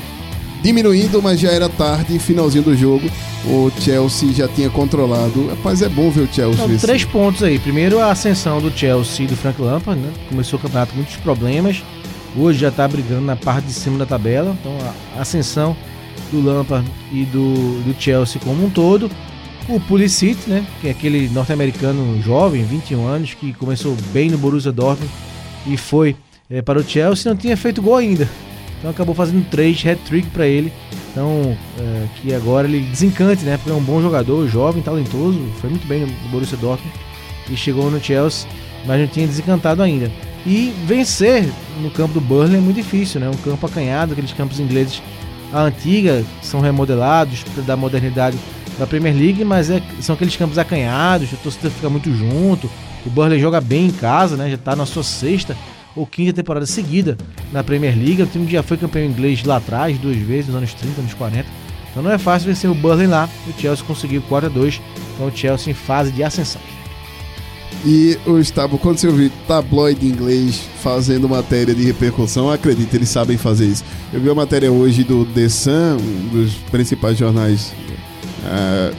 diminuindo, 0.62 1.22
mas 1.22 1.40
já 1.40 1.50
era 1.50 1.68
tarde, 1.68 2.18
finalzinho 2.18 2.64
do 2.64 2.76
jogo. 2.76 3.08
O 3.46 3.70
Chelsea 3.80 4.32
já 4.34 4.46
tinha 4.46 4.68
controlado. 4.68 5.48
Rapaz, 5.48 5.80
é 5.80 5.88
bom 5.88 6.10
ver 6.10 6.22
o 6.22 6.26
Chelsea. 6.26 6.52
Então, 6.54 6.68
vencer. 6.68 6.86
três 6.86 7.04
pontos 7.04 7.42
aí. 7.42 7.58
Primeiro, 7.58 7.98
a 7.98 8.10
ascensão 8.10 8.60
do 8.60 8.70
Chelsea 8.70 9.24
e 9.24 9.28
do 9.28 9.34
Frank 9.34 9.60
Lampard, 9.62 9.98
né? 9.98 10.10
Começou 10.28 10.58
o 10.58 10.62
campeonato 10.62 10.90
com 10.92 10.96
muitos 10.98 11.16
problemas. 11.16 11.82
Hoje 12.36 12.58
já 12.58 12.70
tá 12.70 12.86
brigando 12.86 13.22
na 13.22 13.36
parte 13.36 13.64
de 13.66 13.72
cima 13.72 13.96
da 13.98 14.04
tabela. 14.04 14.54
Então, 14.60 14.76
a 15.16 15.22
ascensão 15.22 15.74
do 16.30 16.42
Lampard 16.44 16.86
e 17.10 17.24
do, 17.24 17.80
do 17.82 17.94
Chelsea 17.98 18.38
como 18.44 18.66
um 18.66 18.68
todo. 18.68 19.10
O 19.68 19.78
Pulisic, 19.80 20.48
né? 20.48 20.66
Que 20.80 20.88
é 20.88 20.90
aquele 20.90 21.28
norte-americano 21.28 22.20
jovem, 22.22 22.64
21 22.64 23.06
anos, 23.06 23.34
que 23.34 23.52
começou 23.52 23.96
bem 24.12 24.30
no 24.30 24.38
Borussia 24.38 24.72
Dortmund 24.72 25.10
e 25.66 25.76
foi 25.76 26.16
eh, 26.50 26.62
para 26.62 26.78
o 26.78 26.82
Chelsea. 26.82 27.30
Não 27.30 27.38
tinha 27.38 27.56
feito 27.56 27.80
gol 27.80 27.96
ainda. 27.96 28.28
Então, 28.78 28.90
acabou 28.90 29.14
fazendo 29.14 29.48
três 29.50 29.84
hat-trick 29.84 30.28
para 30.30 30.46
ele. 30.46 30.72
Então, 31.12 31.56
é, 31.78 32.06
que 32.16 32.32
agora 32.32 32.66
ele 32.66 32.80
desencante, 32.80 33.44
né? 33.44 33.56
Porque 33.56 33.70
é 33.70 33.74
um 33.74 33.82
bom 33.82 34.00
jogador, 34.00 34.48
jovem, 34.48 34.82
talentoso, 34.82 35.38
foi 35.60 35.68
muito 35.68 35.86
bem 35.86 36.06
no 36.06 36.28
Borussia 36.30 36.56
Dortmund 36.56 36.92
e 37.50 37.56
chegou 37.56 37.90
no 37.90 38.02
Chelsea, 38.02 38.48
mas 38.86 39.00
não 39.00 39.08
tinha 39.08 39.26
desencantado 39.26 39.82
ainda. 39.82 40.10
E 40.46 40.72
vencer 40.86 41.46
no 41.82 41.90
campo 41.90 42.14
do 42.14 42.20
Burnley 42.20 42.56
é 42.56 42.60
muito 42.60 42.76
difícil, 42.76 43.20
né? 43.20 43.28
Um 43.28 43.36
campo 43.42 43.66
acanhado, 43.66 44.12
aqueles 44.12 44.32
campos 44.32 44.58
ingleses 44.58 45.02
a 45.52 45.62
antiga, 45.62 46.24
são 46.42 46.60
remodelados 46.60 47.44
dar 47.66 47.76
modernidade 47.76 48.38
da 48.80 48.86
Premier 48.86 49.14
League, 49.14 49.44
mas 49.44 49.68
é- 49.68 49.82
são 50.00 50.14
aqueles 50.14 50.34
campos 50.36 50.56
acanhados, 50.56 51.28
a 51.34 51.36
torcida 51.36 51.68
fica 51.70 51.90
muito 51.90 52.10
junto. 52.14 52.68
O 53.04 53.10
Burnley 53.10 53.38
joga 53.38 53.60
bem 53.60 53.86
em 53.86 53.90
casa, 53.90 54.36
né? 54.38 54.50
Já 54.50 54.56
tá 54.56 54.74
na 54.74 54.86
sua 54.86 55.04
sexta 55.04 55.54
ou 55.94 56.06
quinta 56.06 56.32
temporada 56.32 56.64
seguida 56.64 57.18
na 57.52 57.62
Premier 57.62 57.94
League. 57.94 58.22
O 58.22 58.26
time 58.26 58.50
já 58.50 58.62
foi 58.62 58.78
campeão 58.78 59.04
inglês 59.04 59.44
lá 59.44 59.56
atrás, 59.58 59.98
duas 59.98 60.16
vezes, 60.16 60.46
nos 60.46 60.56
anos 60.56 60.72
30, 60.72 61.02
anos 61.02 61.12
40. 61.12 61.46
Então 61.90 62.02
não 62.02 62.10
é 62.10 62.16
fácil 62.16 62.48
vencer 62.48 62.70
o 62.70 62.74
Burnley 62.74 63.06
lá. 63.06 63.28
O 63.46 63.60
Chelsea 63.60 63.84
conseguiu 63.84 64.22
4 64.22 64.48
a 64.48 64.52
2 64.52 64.80
Então 65.14 65.26
o 65.26 65.36
Chelsea 65.36 65.70
em 65.70 65.74
fase 65.74 66.10
de 66.10 66.22
ascensão. 66.22 66.62
E 67.84 68.18
o 68.26 68.38
Estabo, 68.38 68.78
quando 68.78 68.98
você 68.98 69.08
ouvir 69.08 69.30
tabloide 69.46 70.06
inglês 70.06 70.62
fazendo 70.82 71.28
matéria 71.28 71.74
de 71.74 71.82
repercussão, 71.84 72.50
acredita, 72.50 72.96
eles 72.96 73.08
sabem 73.10 73.36
fazer 73.36 73.66
isso. 73.66 73.84
Eu 74.12 74.20
vi 74.20 74.30
a 74.30 74.34
matéria 74.34 74.70
hoje 74.72 75.04
do 75.04 75.24
The 75.26 75.48
Sun, 75.48 75.96
um 75.98 76.28
dos 76.28 76.54
principais 76.70 77.16
jornais 77.18 77.72
ah, 78.44 78.90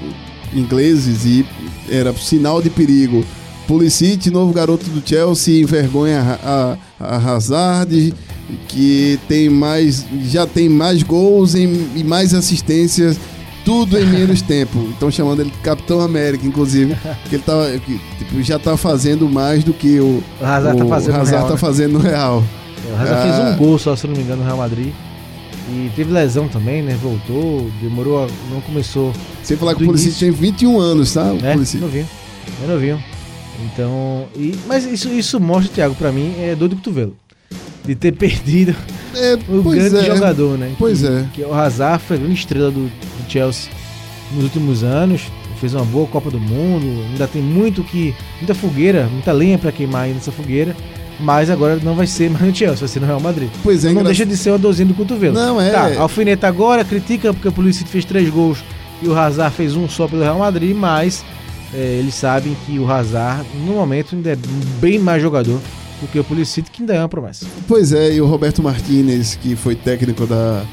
ingleses, 0.54 1.26
e 1.26 1.46
era 1.90 2.14
sinal 2.14 2.62
de 2.62 2.70
perigo. 2.70 3.24
Pulisic, 3.68 4.30
novo 4.30 4.52
garoto 4.54 4.90
do 4.90 5.08
Chelsea, 5.08 5.62
envergonha 5.62 6.20
a, 6.44 6.76
a, 7.00 7.16
a 7.16 7.34
Hazard, 7.34 8.14
que 8.68 9.18
tem 9.30 9.50
mais, 9.50 10.06
já 10.26 10.46
tem 10.46 10.68
mais 10.68 11.04
gols 11.04 11.56
em- 11.56 11.88
e 11.96 12.04
mais 12.04 12.34
assistências, 12.34 13.18
tudo 13.64 13.98
em 13.98 14.06
menos 14.06 14.42
tempo. 14.44 14.90
Estão 14.92 15.10
chamando 15.10 15.42
ele 15.42 15.52
de 15.52 15.58
Capitão 15.60 16.02
América, 16.02 16.46
inclusive, 16.46 16.98
que 17.30 17.36
ele 17.36 17.44
tá, 17.44 17.54
que, 17.86 18.00
tipo, 18.18 18.42
já 18.44 18.60
tá 18.60 18.76
fazendo 18.76 19.30
mais 19.30 19.64
do 19.64 19.72
que 19.74 20.00
o, 20.00 20.22
O 20.42 20.46
Hazard 20.46 20.78
tá 20.80 20.86
fazendo 20.88 21.14
tá 21.32 21.50
né? 21.52 21.58
fazendo 21.58 21.94
no 21.94 22.00
Real. 22.00 22.44
O 22.92 22.96
Hazard 23.02 23.14
Ah. 23.14 23.22
fez 23.22 23.54
um 23.54 23.58
gol 23.58 23.80
só, 23.80 23.96
se 23.96 24.06
não 24.08 24.16
me 24.16 24.22
engano, 24.24 24.42
no 24.42 24.46
Real 24.46 24.58
Madrid. 24.58 24.92
E 25.74 25.90
teve 25.96 26.12
lesão 26.12 26.48
também, 26.50 26.82
né? 26.82 26.98
Voltou, 27.01 27.70
demorou, 27.82 28.25
a- 28.25 28.28
não 28.51 28.60
começou. 28.62 29.13
Sem 29.44 29.56
falar 29.56 29.74
que 29.75 29.84
o 29.84 29.86
Pulisic 29.86 30.20
tem 30.20 30.32
21 30.32 30.80
anos, 30.80 31.13
tá? 31.13 31.32
O 31.32 31.38
É, 31.46 31.54
Pulisic. 31.54 31.82
novinho. 31.82 32.08
É 32.63 32.68
novinho. 32.68 33.04
Então. 33.66 34.25
E, 34.36 34.56
mas 34.68 34.86
isso, 34.86 35.08
isso 35.10 35.40
mostra, 35.40 35.72
Thiago, 35.74 35.96
pra 35.96 36.12
mim, 36.12 36.34
é 36.40 36.56
dor 36.56 36.68
de 36.70 36.75
cotovelo. 36.75 37.16
De 37.86 37.96
ter 37.96 38.12
perdido 38.18 38.75
É, 39.16 39.38
o 39.50 39.62
grande 39.63 39.98
é. 39.98 40.04
jogador, 40.06 40.58
né? 40.58 40.74
Pois 40.78 41.00
que, 41.01 41.08
é. 41.08 41.25
Que 41.34 41.42
o 41.44 41.54
Hazard 41.54 42.04
foi 42.06 42.18
a 42.18 42.20
grande 42.20 42.36
estrela 42.40 42.70
do, 42.72 42.86
do 42.88 43.30
Chelsea 43.32 43.72
nos 44.34 44.44
últimos 44.44 44.84
anos. 44.84 45.22
Fez 45.60 45.74
uma 45.75 45.86
boa 45.86 46.08
Copa 46.08 46.30
do 46.32 46.40
Mundo. 46.40 46.86
Ainda 47.12 47.28
tem 47.28 47.42
muito 47.42 47.84
que. 47.84 48.16
muita 48.40 48.56
fogueira, 48.56 49.08
muita 49.12 49.32
lenha 49.32 49.58
pra 49.60 49.72
queimar 49.72 50.04
aí 50.06 50.13
nessa 50.13 50.32
fogueira. 50.32 50.75
Mas 51.22 51.50
agora 51.50 51.80
não 51.84 51.96
vai 51.96 52.08
ser 52.08 52.30
mais 52.30 52.46
no 52.46 52.56
Chelsea, 52.56 52.80
vai 52.80 52.88
ser 52.90 53.00
no 53.00 53.06
Real 53.08 53.20
Madrid. 53.20 53.50
Pois 53.63 53.84
é, 53.84 53.88
não 53.88 53.94
engra- 53.94 54.04
deixa 54.06 54.25
de 54.25 54.36
ser 54.38 54.50
uma 54.51 54.58
dorzinha 54.58 54.88
do 54.88 54.94
cotovelo. 54.94 55.34
Não, 55.34 55.60
é- 55.62 55.72
Tá, 55.72 56.01
alfineta 56.01 56.48
agora, 56.48 56.84
critica 56.84 57.34
porque 57.34 57.48
o 57.48 57.51
Pulisic 57.51 57.90
fez 57.90 58.04
três 58.06 58.30
gols 58.30 58.63
e 59.01 59.08
o 59.08 59.18
Hazard 59.18 59.56
fez 59.56 59.75
um 59.75 59.88
só 59.88 60.08
pelo 60.08 60.22
Real 60.22 60.40
Madrid, 60.40 60.75
mas 60.75 61.24
é, 61.74 61.98
eles 62.00 62.16
sabem 62.16 62.56
que 62.66 62.78
o 62.80 62.92
Hazard, 62.92 63.46
no 63.66 63.74
momento, 63.74 64.16
ainda 64.16 64.32
é 64.32 64.38
bem 64.80 65.00
mais 65.00 65.22
jogador 65.22 65.60
do 66.01 66.08
que 66.08 66.20
o 66.20 66.24
Pulisic, 66.24 66.70
que 66.72 66.82
ainda 66.82 66.94
é 66.96 67.00
uma 67.00 67.08
promessa. 67.10 67.46
Pois 67.68 67.94
é, 67.94 68.13
e 68.13 68.20
o 68.22 68.25
Roberto 68.25 68.62
Martinez, 68.63 69.36
que 69.36 69.56
foi 69.56 69.75
técnico 69.75 70.25
da, 70.25 70.63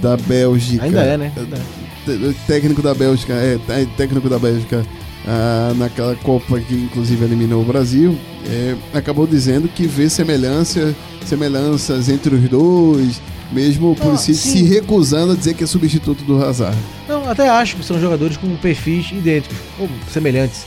da 0.00 0.16
Bélgica. 0.16 0.84
Ainda 0.84 1.00
é, 1.02 1.16
né? 1.18 1.32
Ainda 1.36 1.56
é. 1.56 2.34
Técnico 2.46 2.82
da 2.82 2.92
Bélgica, 2.94 3.32
é, 3.32 3.58
é, 3.68 3.86
técnico 3.96 4.28
da 4.28 4.38
Bélgica 4.38 4.84
ah, 5.26 5.72
naquela 5.76 6.14
Copa 6.16 6.60
que 6.60 6.74
inclusive 6.74 7.24
eliminou 7.24 7.62
o 7.62 7.64
Brasil, 7.64 8.16
é, 8.46 8.74
acabou 8.92 9.26
dizendo 9.26 9.68
que 9.68 9.86
vê 9.86 10.08
semelhança, 10.08 10.94
semelhanças 11.24 12.08
entre 12.08 12.34
os 12.34 12.48
dois, 12.48 13.20
mesmo 13.52 13.88
o 13.90 13.92
Ah, 13.92 13.96
Pulisic 14.02 14.34
sim. 14.34 14.50
se 14.58 14.62
recusando 14.64 15.32
a 15.32 15.36
dizer 15.36 15.54
que 15.54 15.64
é 15.64 15.66
substituto 15.66 16.24
do 16.24 16.42
Hazard. 16.44 16.76
Não, 17.08 17.28
até 17.28 17.48
acho 17.48 17.76
que 17.76 17.84
são 17.84 18.00
jogadores 18.00 18.36
com 18.36 18.54
perfis 18.56 19.10
idênticos, 19.10 19.56
ou 19.78 19.88
semelhantes. 20.12 20.66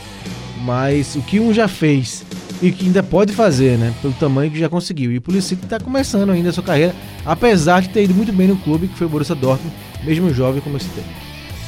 Mas 0.64 1.14
o 1.14 1.20
que 1.22 1.38
um 1.38 1.52
já 1.52 1.68
fez 1.68 2.24
e 2.60 2.72
que 2.72 2.86
ainda 2.86 3.02
pode 3.02 3.32
fazer, 3.32 3.78
né? 3.78 3.94
Pelo 4.02 4.12
tamanho 4.14 4.50
que 4.50 4.58
já 4.58 4.68
conseguiu. 4.68 5.12
E 5.12 5.18
o 5.18 5.22
Pulisic 5.22 5.62
está 5.64 5.78
começando 5.78 6.30
ainda 6.30 6.50
a 6.50 6.52
sua 6.52 6.64
carreira, 6.64 6.94
apesar 7.24 7.80
de 7.82 7.90
ter 7.90 8.02
ido 8.02 8.12
muito 8.14 8.32
bem 8.32 8.48
no 8.48 8.56
clube, 8.56 8.88
que 8.88 8.98
foi 8.98 9.06
o 9.06 9.10
Borussia 9.10 9.36
Dortmund, 9.36 9.72
mesmo 10.04 10.34
jovem 10.34 10.60
como 10.60 10.76
esse 10.76 10.88
tempo. 10.88 11.08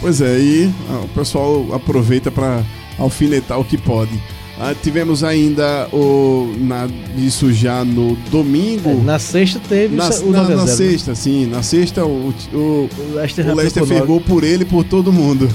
Pois 0.01 0.21
é, 0.21 0.39
e 0.39 0.73
ah, 0.91 1.03
o 1.05 1.09
pessoal 1.09 1.67
aproveita 1.75 2.31
para 2.31 2.63
alfinetar 2.99 3.59
o 3.61 3.65
que 3.65 3.77
pode. 3.77 4.11
Ah, 4.59 4.75
tivemos 4.83 5.25
ainda 5.25 5.89
o 5.93 6.55
na, 6.59 6.87
isso 7.17 7.53
já 7.53 7.83
no 7.85 8.15
domingo. 8.31 8.91
É, 8.91 8.95
na 8.95 9.19
sexta 9.19 9.59
teve 9.69 9.97
Na, 9.97 10.09
o 10.09 10.31
na- 10.31 10.43
9 10.43 10.43
a 10.43 10.45
0. 10.45 10.57
na 10.57 10.65
né? 10.67 10.73
sexta, 10.73 11.15
sim. 11.15 11.47
Na 11.47 11.63
sexta, 11.63 12.05
o, 12.05 12.33
o, 12.53 12.57
O 12.57 13.15
Leicester, 13.15 13.49
o 13.49 13.55
Leicester 13.55 13.87
ferrou 13.87 14.21
por 14.21 14.45
ele 14.45 14.63
e 14.63 14.67
por 14.67 14.85
todo 14.85 15.13
mundo. 15.13 15.49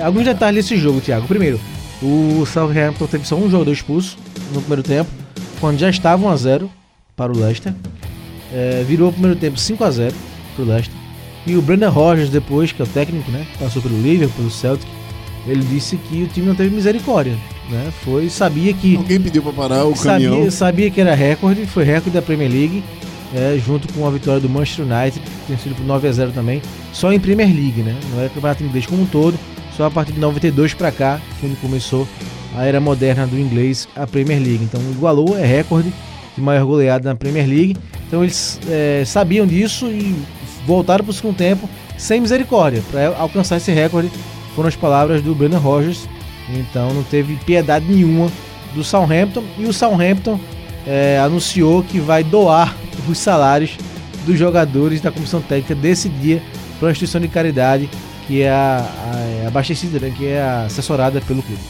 Alguns 0.00 0.24
detalhes 0.24 0.64
desse 0.64 0.80
jogo, 0.80 1.00
Thiago. 1.00 1.26
Primeiro, 1.28 1.60
o 2.02 2.44
Southampton 2.46 3.06
teve 3.06 3.24
só 3.26 3.36
um 3.36 3.48
jogador 3.48 3.70
expulso 3.72 4.16
no 4.52 4.60
primeiro 4.60 4.82
tempo, 4.82 5.10
quando 5.60 5.78
já 5.78 5.88
estava 5.90 6.24
1x0 6.26 6.68
para 7.16 7.32
o 7.32 7.38
Leicester. 7.38 7.72
É, 8.52 8.84
virou 8.86 9.10
o 9.10 9.12
primeiro 9.12 9.36
tempo 9.38 9.56
5x0 9.56 10.12
para 10.56 10.64
o 10.64 10.66
Leicester. 10.68 10.96
E 11.46 11.56
o 11.56 11.62
Brendan 11.62 11.88
Rodgers, 11.88 12.30
depois, 12.30 12.72
que 12.72 12.80
é 12.80 12.84
o 12.84 12.88
técnico, 12.88 13.30
né? 13.30 13.46
Passou 13.58 13.82
pelo 13.82 14.00
Liverpool, 14.00 14.36
pelo 14.36 14.50
Celtic. 14.50 14.88
Ele 15.46 15.64
disse 15.64 15.96
que 15.96 16.22
o 16.22 16.26
time 16.28 16.46
não 16.46 16.54
teve 16.54 16.74
misericórdia. 16.74 17.36
Né? 17.68 17.92
Foi, 18.04 18.28
sabia 18.28 18.72
que. 18.72 18.96
Alguém 18.96 19.20
pediu 19.20 19.42
para 19.42 19.52
parar 19.52 19.84
o 19.84 19.94
caminhão. 19.94 20.34
Sabia, 20.34 20.50
sabia 20.50 20.90
que 20.90 21.00
era 21.00 21.14
recorde, 21.14 21.66
foi 21.66 21.84
recorde 21.84 22.10
da 22.10 22.22
Premier 22.22 22.50
League, 22.50 22.84
é, 23.34 23.58
junto 23.64 23.92
com 23.92 24.06
a 24.06 24.10
vitória 24.10 24.40
do 24.40 24.48
Manchester 24.48 24.84
United, 24.84 25.20
que 25.20 25.46
tem 25.48 25.58
sido 25.58 25.74
por 25.74 25.84
9 25.84 26.06
a 26.06 26.12
0 26.12 26.32
também, 26.32 26.62
só 26.92 27.12
em 27.12 27.18
Premier 27.18 27.48
League, 27.48 27.82
né? 27.82 27.96
Não 28.12 28.22
é 28.22 28.28
campeonato 28.28 28.62
inglês 28.62 28.86
como 28.86 29.02
um 29.02 29.06
todo, 29.06 29.36
só 29.76 29.86
a 29.86 29.90
partir 29.90 30.12
de 30.12 30.20
92 30.20 30.74
para 30.74 30.92
cá, 30.92 31.20
que 31.40 31.46
onde 31.46 31.56
começou 31.56 32.06
a 32.54 32.64
era 32.64 32.80
moderna 32.80 33.26
do 33.26 33.38
inglês, 33.38 33.88
a 33.96 34.06
Premier 34.06 34.38
League. 34.38 34.62
Então 34.62 34.80
igualou, 34.90 35.36
é 35.36 35.44
recorde 35.44 35.92
de 36.36 36.40
maior 36.40 36.66
goleada 36.66 37.08
na 37.08 37.14
Premier 37.14 37.48
League. 37.48 37.76
Então 38.06 38.22
eles 38.22 38.60
é, 38.68 39.02
sabiam 39.06 39.46
disso 39.46 39.86
e 39.86 40.14
voltaram 40.66 41.04
para 41.04 41.10
o 41.10 41.14
segundo 41.14 41.36
tempo 41.36 41.68
sem 41.96 42.20
misericórdia 42.20 42.82
para 42.90 43.16
alcançar 43.18 43.56
esse 43.56 43.72
recorde. 43.72 44.10
Foram 44.54 44.68
as 44.68 44.76
palavras 44.76 45.22
do 45.22 45.34
Brendan 45.34 45.58
Rodgers. 45.58 46.08
Então 46.48 46.92
não 46.92 47.02
teve 47.04 47.36
piedade 47.44 47.86
nenhuma 47.88 48.30
do 48.74 48.82
Southampton 48.82 49.44
e 49.58 49.64
o 49.64 49.72
Southampton 49.72 50.38
é, 50.86 51.18
anunciou 51.24 51.82
que 51.82 51.98
vai 52.00 52.22
doar 52.24 52.74
os 53.08 53.18
salários 53.18 53.76
dos 54.26 54.38
jogadores 54.38 55.00
da 55.00 55.10
comissão 55.10 55.40
técnica 55.40 55.74
desse 55.74 56.08
dia 56.08 56.42
para 56.78 56.86
uma 56.86 56.92
instituição 56.92 57.20
de 57.20 57.28
caridade 57.28 57.88
que 58.26 58.42
é 58.42 58.50
a, 58.50 58.84
a- 59.12 59.18
é 59.42 59.46
abastecida, 59.46 59.98
né, 59.98 60.12
que 60.16 60.26
é 60.26 60.40
assessorada 60.66 61.20
pelo 61.20 61.42
clube. 61.42 61.60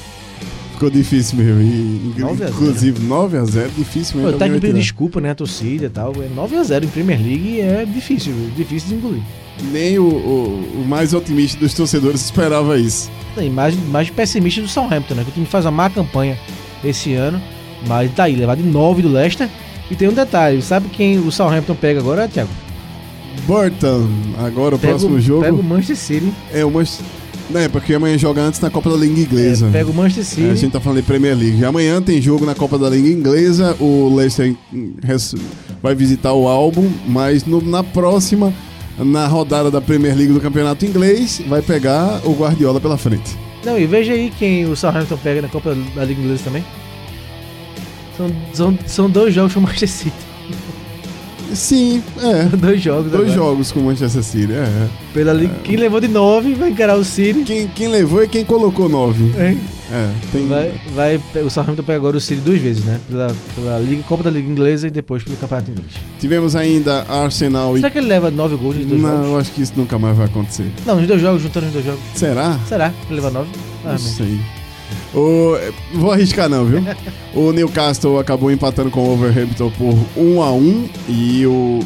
Ficou 0.83 0.91
difícil 0.91 1.39
mesmo. 1.39 1.61
E, 1.63 2.15
9 2.21 2.33
a 2.45 2.47
0. 2.49 2.51
inclusive, 2.51 3.03
9 3.07 3.37
a 3.39 3.45
0 3.45 3.71
difícil 3.79 4.17
mesmo. 4.17 4.31
o 4.31 4.33
técnico 4.33 4.43
alguém 4.43 4.61
pediu 4.61 4.73
vai 4.73 4.81
desculpa, 4.83 5.21
né, 5.21 5.31
a 5.31 5.35
torcida 5.37 5.87
e 5.87 5.89
tal. 5.89 6.13
É 6.21 6.29
9 6.35 6.57
a 6.57 6.63
0 6.65 6.85
em 6.85 6.89
Premier 6.89 7.21
League 7.21 7.61
é 7.61 7.85
difícil, 7.85 8.35
difícil 8.57 8.89
de 8.89 8.95
engolir. 8.97 9.23
Nem 9.71 9.97
o, 10.01 10.03
o- 10.05 10.81
o 10.83 10.85
mais 10.89 11.15
otimista 11.15 11.57
dos 11.61 11.73
torcedores 11.73 12.21
esperava 12.25 12.77
isso. 12.79 13.09
E 13.37 13.49
mais, 13.49 13.77
mais 13.91 14.11
pessimista 14.11 14.61
do 14.61 14.67
Southampton, 14.67 15.15
né, 15.15 15.23
que 15.23 15.31
o 15.31 15.33
time 15.35 15.47
faz 15.47 15.65
uma 15.65 15.71
má 15.71 15.89
campanha 15.89 16.37
esse 16.85 17.15
ano, 17.15 17.41
mas 17.87 18.11
tá 18.13 18.25
aí, 18.25 18.35
levado 18.35 18.61
de 18.61 18.69
9 18.69 19.03
do 19.03 19.09
Leicester. 19.09 19.49
E 19.89 19.95
tem 19.95 20.09
um 20.09 20.13
detalhe, 20.13 20.61
sabe 20.63 20.89
quem 20.89 21.17
o 21.19 21.31
Southampton 21.31 21.77
pega 21.77 22.01
agora, 22.01 22.27
Thiago? 22.27 22.51
Burton, 23.47 24.09
agora 24.45 24.75
o 24.75 24.79
Pega, 24.79 24.93
próximo 24.95 25.15
o- 25.17 25.21
jogo 25.21 25.43
pega 25.43 25.55
o 25.55 25.63
Manchester 25.63 25.97
City. 25.97 26.33
é 26.53 26.65
o 26.65 26.71
Manchester. 26.73 27.07
Né, 27.53 27.69
porque 27.69 27.93
amanhã 27.95 28.17
joga 28.17 28.41
antes 28.43 28.61
na 28.61 28.71
Copa 28.71 28.89
da 28.91 28.97
Liga 28.97 29.21
Inglesa. 29.21 29.67
É, 29.67 29.71
pega 29.71 29.91
o 29.91 29.95
Manchester 29.95 30.25
City. 30.25 30.49
É, 30.49 30.51
a 30.53 30.55
gente 30.55 30.73
tá 30.73 30.81
falando 30.81 31.01
de 31.01 31.07
Premier 31.07 31.37
League. 31.37 31.65
Amanhã 31.65 32.01
tem 32.01 32.21
jogo 32.21 32.47
na 32.47 32.55
Copa 32.55 32.79
da 32.79 32.89
Liga 32.89 33.09
Inglesa. 33.09 33.77
O 33.79 34.15
Leicester 34.15 34.55
vai 35.83 35.95
visitar 35.95 36.33
o 36.33 36.49
álbum, 36.49 36.91
mas 37.07 37.45
no- 37.45 37.61
na 37.61 37.83
próxima, 37.85 38.53
na 38.99 39.27
rodada 39.27 39.71
da 39.71 39.81
Premier 39.81 40.17
League 40.17 40.33
do 40.33 40.41
Campeonato 40.41 40.87
Inglês, 40.87 41.43
vai 41.47 41.61
pegar 41.61 42.21
o 42.25 42.33
Guardiola 42.33 42.81
pela 42.81 42.97
frente. 42.97 43.37
Não, 43.65 43.79
e 43.79 43.87
veja 43.87 44.13
aí 44.13 44.33
quem 44.39 44.65
o 44.67 44.75
Southampton 44.75 45.17
pega 45.19 45.43
na 45.43 45.49
Copa 45.49 45.77
da 45.95 46.05
Liga 46.05 46.21
Inglesa 46.21 46.45
também. 46.45 46.65
São, 48.17 48.31
são, 48.53 48.79
são 48.87 49.11
dois 49.11 49.35
jogos 49.35 49.53
com 49.55 49.61
o 49.61 49.63
Manchester 49.63 49.89
City. 49.89 50.32
Sim, 51.55 52.03
é. 52.21 52.45
dois 52.57 52.81
jogos 52.81 53.11
Dois 53.11 53.33
agora. 53.33 53.37
jogos 53.51 53.73
com 53.73 53.81
o 53.81 53.85
Manchester 53.85 54.23
City, 54.23 54.53
é. 54.53 54.89
Pela 55.13 55.33
Liga. 55.33 55.55
Quem 55.65 55.77
levou 55.77 56.01
de 56.01 56.09
9 56.09 56.55
vai 56.55 56.71
encarar 56.71 56.97
o 56.97 57.05
City. 57.05 57.43
Quem, 57.45 57.69
quem 57.69 57.89
levou 57.89 58.23
é 58.23 58.27
quem 58.27 58.45
colocou 58.45 58.89
nove. 58.89 59.25
hein? 59.43 59.59
É, 59.95 60.11
tem. 60.33 60.47
Vai, 60.49 60.73
vai, 60.95 61.21
o 61.45 61.51
Southampton 61.51 61.83
pega 61.83 61.99
agora 61.99 62.17
o 62.17 62.21
City 62.21 62.41
duas 62.41 62.59
vezes, 62.59 62.83
né? 62.83 62.99
Pela, 63.11 63.35
pela 63.55 63.79
Liga, 63.79 64.03
Copa 64.05 64.23
da 64.23 64.31
Liga 64.31 64.51
Inglesa 64.51 64.87
e 64.87 64.91
depois 64.91 65.23
pelo 65.23 65.37
Campeonato 65.37 65.71
Inglês. 65.71 65.91
Tivemos 66.19 66.57
ainda 66.57 67.03
Arsenal 67.07 67.77
e. 67.77 67.81
Será 67.81 67.91
que 67.91 67.99
ele 67.99 68.07
leva 68.07 68.31
9 68.31 68.57
gols 68.57 68.77
nos 68.77 68.87
dois 68.87 69.03
Não, 69.03 69.11
eu 69.11 69.25
jogos? 69.25 69.41
acho 69.41 69.53
que 69.53 69.61
isso 69.63 69.73
nunca 69.77 69.99
mais 69.99 70.17
vai 70.17 70.27
acontecer. 70.27 70.73
Não, 70.87 70.97
nos 70.97 71.07
dois 71.07 71.21
jogos, 71.21 71.43
juntando 71.43 71.67
os 71.67 71.73
dois 71.75 71.85
jogos. 71.85 72.01
Será? 72.15 72.59
Será 72.67 72.89
que 72.89 73.13
ele 73.13 73.17
leva 73.21 73.31
9? 73.31 73.51
Ah, 73.55 73.59
Não 73.85 73.91
meu. 73.91 73.99
sei. 73.99 74.41
O, 75.15 75.57
vou 75.95 76.13
arriscar 76.13 76.49
não, 76.49 76.65
viu? 76.65 76.83
o 77.35 77.53
Newcastle 77.53 78.19
acabou 78.19 78.51
empatando 78.51 78.91
com 78.91 79.01
o 79.01 79.17
Wolverhampton 79.17 79.71
por 79.71 79.95
1 80.17 80.43
a 80.43 80.53
1 80.53 80.89
e 81.09 81.47
o, 81.47 81.81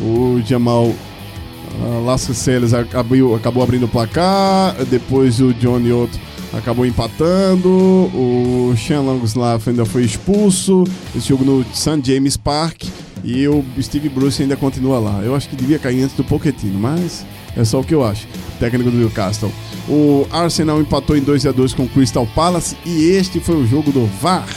o 0.00 0.42
Jamal 0.46 0.86
uh, 0.86 2.04
Lascelles 2.04 2.74
acabou, 2.74 3.34
acabou 3.34 3.62
abrindo 3.62 3.86
o 3.86 3.88
placar, 3.88 4.74
depois 4.86 5.40
o 5.40 5.52
Johnny 5.54 5.92
Otto 5.92 6.18
acabou 6.52 6.86
empatando, 6.86 7.68
o 7.68 8.74
Sean 8.76 9.00
Longslaff 9.02 9.68
ainda 9.68 9.84
foi 9.84 10.04
expulso, 10.04 10.84
esse 11.14 11.28
jogo 11.28 11.44
no 11.44 11.64
St. 11.74 12.00
James 12.02 12.36
Park 12.36 12.84
e 13.24 13.46
o 13.48 13.64
Steve 13.80 14.08
Bruce 14.08 14.42
ainda 14.42 14.56
continua 14.56 14.98
lá. 14.98 15.20
Eu 15.22 15.34
acho 15.34 15.48
que 15.48 15.56
devia 15.56 15.78
cair 15.78 16.02
antes 16.02 16.16
do 16.16 16.24
Pochettino, 16.24 16.78
mas 16.78 17.24
é 17.56 17.64
só 17.64 17.80
o 17.80 17.84
que 17.84 17.94
eu 17.94 18.04
acho. 18.04 18.26
Técnico 18.58 18.90
do 18.90 18.96
Newcastle. 18.96 19.52
O 19.88 20.26
Arsenal 20.30 20.80
empatou 20.80 21.16
em 21.16 21.20
2 21.20 21.46
a 21.46 21.52
2 21.52 21.74
com 21.74 21.84
o 21.84 21.88
Crystal 21.88 22.26
Palace 22.34 22.76
e 22.84 23.10
este 23.10 23.40
foi 23.40 23.56
o 23.56 23.66
jogo 23.66 23.90
do 23.90 24.06
VAR, 24.20 24.48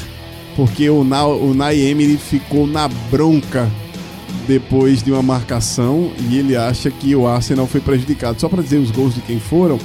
porque 0.56 0.90
o, 0.90 1.04
Na, 1.04 1.26
o 1.26 1.54
Emery 1.72 2.18
ficou 2.18 2.68
na 2.68 2.88
bronca 3.10 3.70
depois 4.48 5.02
de 5.02 5.12
uma 5.12 5.22
marcação 5.22 6.12
e 6.30 6.38
ele 6.38 6.56
acha 6.56 6.92
que 6.92 7.16
o 7.16 7.28
Arsenal 7.28 7.68
foi 7.68 7.80
prejudicado. 7.80 8.40
Só 8.40 8.50
para 8.50 8.62
dizer 8.62 8.78
os 8.78 8.92
gols 8.92 9.16
de 9.16 9.22
quem 9.22 9.40
foram 9.40 9.80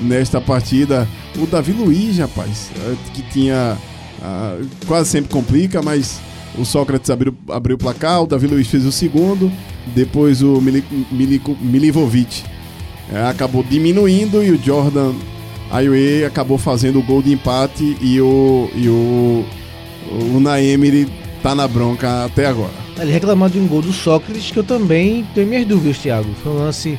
nesta 0.00 0.40
partida, 0.40 1.08
o 1.36 1.46
Davi 1.46 1.72
Luiz, 1.72 2.18
rapaz, 2.18 2.70
eh, 2.76 2.94
que 3.12 3.22
tinha 3.22 3.76
ah, 4.22 4.56
quase 4.86 5.10
sempre 5.10 5.30
complica, 5.30 5.82
mas 5.82 6.20
o 6.58 6.64
Sócrates 6.64 7.10
abriu, 7.10 7.34
abriu 7.48 7.76
o 7.76 7.78
placar, 7.78 8.22
o 8.22 8.26
Davi 8.26 8.46
Luiz 8.46 8.68
fez 8.68 8.84
o 8.84 8.92
segundo, 8.92 9.50
depois 9.86 10.42
o 10.42 10.60
Milivovic 11.60 12.42
eh, 13.12 13.26
acabou 13.28 13.62
diminuindo 13.62 14.42
e 14.42 14.50
o 14.50 14.62
Jordan 14.62 15.12
Ayew 15.70 16.26
acabou 16.26 16.56
fazendo 16.56 16.98
o 17.00 17.02
gol 17.02 17.22
de 17.22 17.32
empate 17.32 17.96
e 18.00 18.20
o, 18.20 18.70
e 18.74 18.88
o, 18.88 19.44
o 20.10 20.42
tá 21.42 21.54
na 21.54 21.68
bronca 21.68 22.24
até 22.24 22.46
agora. 22.46 22.72
Ele 22.98 23.12
reclamou 23.12 23.48
de 23.48 23.58
um 23.58 23.66
gol 23.66 23.82
do 23.82 23.92
Sócrates, 23.92 24.50
que 24.50 24.58
eu 24.58 24.64
também 24.64 25.26
tenho 25.34 25.48
minhas 25.48 25.66
dúvidas, 25.66 25.98
Thiago. 25.98 26.32
Foi 26.42 26.52
um 26.52 26.58
lance 26.58 26.98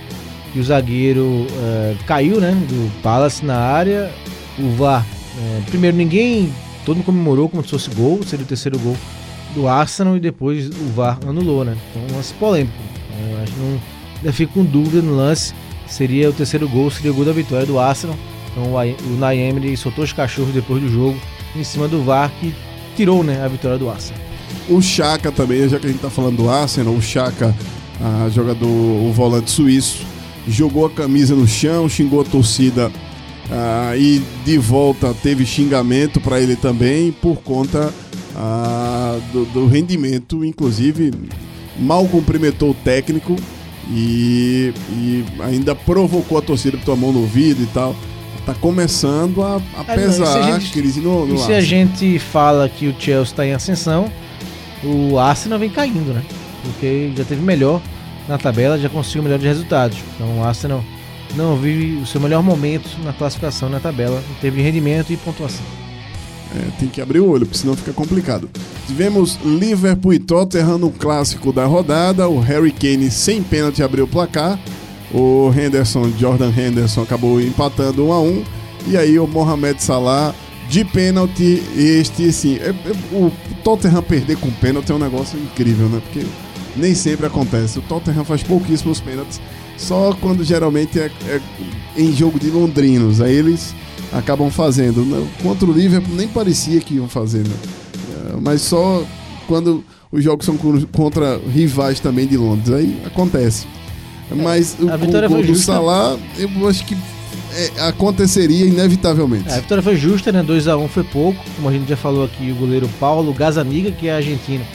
que 0.52 0.60
o 0.60 0.64
zagueiro 0.64 1.48
eh, 1.58 1.96
caiu, 2.06 2.40
né? 2.40 2.52
Do 2.68 2.92
Palace 3.02 3.46
na 3.46 3.58
área. 3.58 4.12
O 4.60 4.70
VAR. 4.76 5.06
eh, 5.40 5.62
primeiro, 5.68 5.96
ninguém. 5.96 6.52
Todo 6.86 6.98
mundo 6.98 7.06
comemorou 7.06 7.50
como 7.50 7.64
se 7.64 7.70
fosse 7.70 7.90
gol, 7.92 8.20
seria 8.24 8.44
o 8.44 8.48
terceiro 8.48 8.78
gol 8.78 8.96
do 9.56 9.68
Arsenal 9.68 10.18
e 10.18 10.20
depois 10.20 10.68
o 10.68 10.92
VAR 10.94 11.18
anulou, 11.28 11.64
né? 11.64 11.76
Então, 11.90 12.04
um 12.12 12.18
lance 12.18 12.34
polêmico. 12.36 12.74
Eh, 13.12 13.32
Eu 13.32 13.44
acho 13.44 13.54
que 13.54 13.60
não. 13.60 13.82
Ainda 14.18 14.34
fico 14.34 14.54
com 14.54 14.64
dúvida 14.64 15.02
no 15.02 15.16
lance. 15.16 15.54
Seria 15.88 16.30
o 16.30 16.34
terceiro 16.34 16.68
gol, 16.68 16.92
seria 16.92 17.12
o 17.12 17.16
gol 17.16 17.26
da 17.26 17.32
vitória 17.32 17.66
do 17.66 17.80
Arsenal. 17.80 18.16
Então 18.52 18.74
o, 18.74 19.18
Naemery 19.18 19.76
soltou 19.76 20.04
os 20.04 20.14
cachorros 20.14 20.54
depois 20.54 20.82
do 20.82 20.90
jogo 20.90 21.18
em 21.56 21.64
cima 21.64 21.88
do 21.88 22.04
VAR 22.04 22.32
que 22.40 22.56
tirou 22.96 23.24
né, 23.24 23.44
a 23.44 23.48
vitória 23.48 23.78
do 23.78 23.90
Arsenal. 23.90 24.22
o 24.70 24.82
Chaka 24.82 25.32
também, 25.32 25.68
já 25.68 25.78
que 25.78 25.86
a 25.86 25.90
gente 25.90 26.02
tá 26.02 26.10
falando 26.10 26.38
do 26.38 26.50
Arsenal, 26.50 26.94
o 26.94 27.02
Chaka, 27.02 27.54
a 28.02 28.30
jogador, 28.30 28.68
o 28.68 29.12
volante 29.12 29.52
suíço, 29.52 30.06
jogou 30.48 30.86
a 30.86 30.90
camisa 30.90 31.36
no 31.36 31.46
chão, 31.46 31.90
xingou 31.90 32.22
a 32.22 32.24
torcida 32.24 32.90
ah, 33.52 33.94
e 33.98 34.22
de 34.46 34.58
volta 34.58 35.14
teve 35.22 35.46
xingamento 35.46 36.20
para 36.22 36.40
ele 36.40 36.56
também 36.56 37.12
por 37.12 37.38
conta 37.38 37.94
ah, 38.36 38.95
do, 39.32 39.46
do 39.46 39.68
rendimento, 39.68 40.44
inclusive 40.46 41.12
mal 41.80 42.06
cumprimentou 42.08 42.72
o 42.72 42.74
técnico 42.74 43.36
e, 43.90 44.74
e 44.92 45.26
ainda 45.40 45.76
provocou 45.76 46.38
a 46.38 46.42
torcida 46.42 46.78
botou 46.78 46.94
a 46.94 46.98
mão 46.98 47.12
no 47.12 47.22
ouvido 47.22 47.62
e 47.64 47.68
tal. 47.68 47.96
Tá 48.46 48.54
começando 48.54 49.42
a, 49.42 49.56
a 49.56 49.60
É, 49.94 49.96
não, 49.98 50.04
pesar 50.04 50.28
a 50.28 50.46
a 50.56 50.60
gente- 50.60 50.72
crise 50.72 51.02
no, 51.02 51.26
no 51.26 51.36
E 51.36 51.38
se 51.40 51.52
a 51.52 51.62
gente 51.62 52.20
fala 52.20 52.70
que 52.70 52.88
o 52.88 52.96
Chelsea 53.00 53.24
está 53.34 53.46
em 53.46 53.54
ascensão, 53.54 54.12
o 54.84 55.18
Arsenal 55.18 55.58
vem 55.58 55.70
caindo, 55.70 56.14
né? 56.14 56.24
Porque 56.64 57.12
já 57.18 57.24
teve 57.24 57.42
melhor 57.42 57.82
na 58.28 58.38
tabela, 58.38 58.78
já 58.78 58.88
conseguiu 58.88 59.24
melhores 59.24 59.44
resultados. 59.46 59.98
Então 60.16 60.40
o 60.40 60.44
Arsenal 60.44 60.84
não 61.36 61.56
vive 61.58 62.00
o 62.02 62.06
seu 62.06 62.22
melhor 62.22 62.44
momento 62.44 62.88
na 63.04 63.14
classificação 63.14 63.68
na 63.68 63.80
tabela, 63.80 64.24
em 64.32 64.42
termos 64.42 64.60
de 64.60 64.64
rendimento 64.66 65.12
e 65.12 65.18
pontuação. 65.18 65.66
É, 66.56 66.80
tem 66.80 66.88
que 66.88 67.02
abrir 67.02 67.20
o 67.20 67.28
olho, 67.30 67.46
porque 67.46 67.60
senão 67.60 67.76
fica 67.76 67.92
complicado. 67.92 68.50
Tivemos 68.88 69.38
Liverpool 69.44 70.14
e 70.14 70.20
Tottenham 70.20 70.78
no 70.78 70.90
clássico 70.90 71.52
da 71.52 71.66
rodada. 71.66 72.30
O 72.30 72.40
Harry 72.40 72.72
Kane 72.72 73.12
sem 73.12 73.44
pênalti 73.44 73.84
abriu 73.84 74.06
o 74.06 74.08
placar. 74.08 74.58
O 75.14 75.52
Henderson, 75.52 76.12
Jordan 76.18 76.52
Henderson, 76.56 77.02
acabou 77.02 77.42
empatando 77.42 78.06
1 78.06 78.14
a 78.14 78.22
1 78.22 78.44
E 78.88 78.98
aí 78.98 79.20
o 79.20 79.28
Mohamed 79.28 79.82
Salah 79.82 80.34
de 80.70 80.86
pênalti. 80.86 81.62
Este, 81.76 82.30
assim, 82.30 82.56
é- 82.58 82.70
é- 82.70 83.16
o 83.16 83.32
Tottenham 83.64 84.02
perder 84.02 84.38
com 84.38 84.50
pênalti 84.52 84.92
é 84.92 84.96
um 84.96 85.00
negócio 85.00 85.38
incrível, 85.38 85.88
né? 85.90 86.02
Porque 86.02 86.26
nem 86.76 86.94
sempre 86.96 87.26
acontece. 87.26 87.80
O 87.80 87.82
Tottenham 87.82 88.24
faz 88.24 88.44
pouquíssimos 88.44 89.00
pênaltis, 89.00 89.42
só 89.78 90.16
quando 90.22 90.44
geralmente 90.44 91.00
é, 91.00 91.12
é 91.28 91.42
em 91.98 92.14
jogo 92.14 92.40
de 92.40 92.50
londrinos. 92.50 93.22
Aí 93.22 93.34
eles 93.34 93.74
acabam 94.14 94.50
fazendo. 94.50 95.28
Contra 95.42 95.66
o 95.70 95.74
Liverpool 95.74 96.16
nem 96.16 96.28
parecia 96.28 96.80
que 96.82 96.96
iam 96.96 97.08
fazer, 97.08 97.40
né? 97.48 97.56
É, 98.34 98.38
Mas 98.42 98.62
só 98.62 99.04
quando 99.48 99.84
os 100.12 100.24
jogos 100.24 100.46
são 100.46 100.58
co- 100.58 100.86
contra 100.92 101.38
rivais 101.38 102.00
também 102.00 102.26
de 102.28 102.38
Londres. 102.38 102.72
Aí 102.74 103.02
acontece. 103.06 103.68
Mas 104.36 104.76
o, 104.80 104.90
a 104.90 104.96
o 104.96 104.98
vitória 104.98 105.28
gol 105.28 105.38
foi 105.38 105.48
do 105.48 105.54
justa. 105.54 105.74
Salah, 105.74 106.18
eu 106.38 106.68
acho 106.68 106.84
que 106.86 106.96
é, 107.54 107.88
aconteceria 107.88 108.66
inevitavelmente. 108.66 109.50
É, 109.50 109.54
a 109.56 109.60
vitória 109.60 109.84
foi 109.84 109.96
justa, 109.96 110.32
né? 110.32 110.44
2x1 110.44 110.88
foi 110.88 111.04
pouco. 111.04 111.40
Como 111.56 111.70
a 111.70 111.72
gente 111.72 111.88
já 111.88 111.96
falou 111.98 112.26
aqui, 112.26 112.52
o 112.52 112.56
goleiro 112.56 112.90
Paulo 113.00 113.34
Gazaniga, 113.34 113.92
que 113.92 114.08
é 114.08 114.16
argentino, 114.16 114.66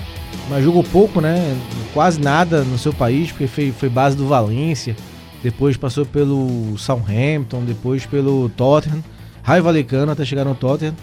mas 0.49 0.63
jogou 0.65 0.85
pouco, 0.85 1.21
né? 1.21 1.57
Quase 1.93 2.21
nada 2.21 2.63
no 2.63 2.79
seu 2.79 2.93
país, 2.93 3.31
porque 3.33 3.47
foi, 3.49 3.73
foi 3.73 3.89
base 3.89 4.17
do 4.17 4.27
Valência. 4.29 4.95
Depois 5.43 5.77
passou 5.77 6.05
pelo 6.07 6.77
Southampton, 6.79 7.65
depois 7.65 8.05
pelo 8.07 8.49
Tottenham. 8.51 9.03
Raio 9.51 9.65
Valecano 9.65 10.13
até 10.13 10.25
chegar 10.25 10.45
no 10.45 10.55
Tottenham. 10.55 10.95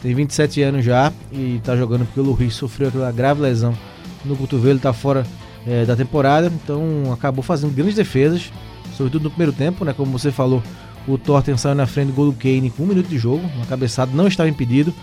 Tem 0.00 0.14
27 0.14 0.62
anos 0.62 0.84
já 0.84 1.12
e 1.32 1.60
tá 1.64 1.74
jogando 1.74 2.06
porque 2.06 2.20
o 2.20 2.22
Luiz 2.22 2.54
sofreu 2.54 2.86
aquela 2.86 3.10
grave 3.10 3.42
lesão 3.42 3.76
no 4.24 4.36
cotovelo, 4.36 4.78
tá 4.78 4.92
fora 4.92 5.26
é, 5.66 5.84
da 5.84 5.96
temporada. 5.96 6.46
Então 6.46 7.12
acabou 7.12 7.42
fazendo 7.42 7.74
grandes 7.74 7.96
defesas, 7.96 8.52
sobretudo 8.96 9.24
no 9.24 9.30
primeiro 9.30 9.52
tempo, 9.52 9.84
né? 9.84 9.92
Como 9.92 10.16
você 10.16 10.30
falou, 10.30 10.62
o 11.08 11.18
Tottenham 11.18 11.58
saiu 11.58 11.74
na 11.74 11.84
frente 11.84 12.06
do 12.06 12.12
gol 12.12 12.26
do 12.26 12.32
Kane 12.32 12.70
com 12.70 12.84
um 12.84 12.86
minuto 12.86 13.08
de 13.08 13.18
jogo. 13.18 13.42
Uma 13.56 13.66
cabeçada 13.66 14.12
não 14.14 14.28
estava 14.28 14.48
impedido. 14.48 14.94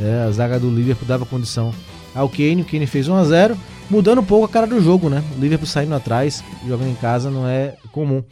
É, 0.00 0.24
a 0.26 0.30
zaga 0.30 0.58
do 0.58 0.70
Liverpool 0.70 1.06
dava 1.06 1.26
condição 1.26 1.74
ao 2.14 2.26
Kane. 2.26 2.62
O 2.62 2.64
Kane 2.64 2.86
fez 2.86 3.06
1 3.06 3.14
a 3.16 3.24
0 3.24 3.56
mudando 3.90 4.22
um 4.22 4.24
pouco 4.24 4.46
a 4.46 4.48
cara 4.48 4.66
do 4.66 4.82
jogo, 4.82 5.10
né? 5.10 5.22
O 5.36 5.40
Liverpool 5.42 5.66
saindo 5.66 5.94
atrás, 5.94 6.42
jogando 6.66 6.88
em 6.88 6.94
casa, 6.94 7.30
não 7.30 7.46
é 7.46 7.74
comum. 7.92 8.24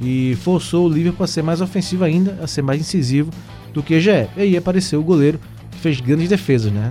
E 0.00 0.36
forçou 0.42 0.86
o 0.86 0.92
Liverpool 0.92 1.22
a 1.22 1.28
ser 1.28 1.42
mais 1.42 1.60
ofensivo 1.60 2.02
ainda, 2.02 2.36
a 2.42 2.48
ser 2.48 2.62
mais 2.62 2.80
incisivo 2.80 3.30
do 3.72 3.82
que 3.82 3.94
é. 4.08 4.28
E 4.36 4.42
aí 4.42 4.56
apareceu 4.56 5.00
o 5.00 5.04
goleiro 5.04 5.38
que 5.70 5.78
fez 5.78 6.00
grandes 6.00 6.28
defesas, 6.28 6.72
né? 6.72 6.90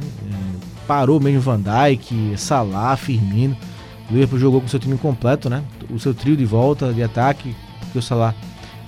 Parou 0.87 1.19
mesmo 1.19 1.41
Van 1.41 1.61
Dijk, 1.61 2.33
Salah, 2.37 2.95
Firmino. 2.97 3.55
O 4.09 4.13
Liverpool 4.13 4.39
jogou 4.39 4.59
com 4.59 4.67
seu 4.67 4.79
time 4.79 4.97
completo, 4.97 5.49
né? 5.49 5.63
O 5.89 5.99
seu 5.99 6.13
trio 6.13 6.35
de 6.35 6.45
volta, 6.45 6.91
de 6.91 7.03
ataque, 7.03 7.55
porque 7.79 7.99
o 7.99 8.01
Salah 8.01 8.33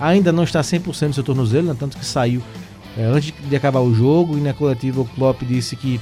ainda 0.00 0.32
não 0.32 0.42
está 0.42 0.60
100% 0.60 1.08
do 1.08 1.14
seu 1.14 1.22
tornozelo, 1.22 1.68
né? 1.68 1.76
tanto 1.78 1.96
que 1.96 2.04
saiu 2.04 2.42
é, 2.98 3.04
antes 3.04 3.32
de 3.48 3.54
acabar 3.54 3.80
o 3.80 3.94
jogo 3.94 4.36
e 4.36 4.40
na 4.40 4.52
coletiva 4.52 5.00
o 5.00 5.04
Klopp 5.04 5.42
disse 5.42 5.76
que 5.76 6.00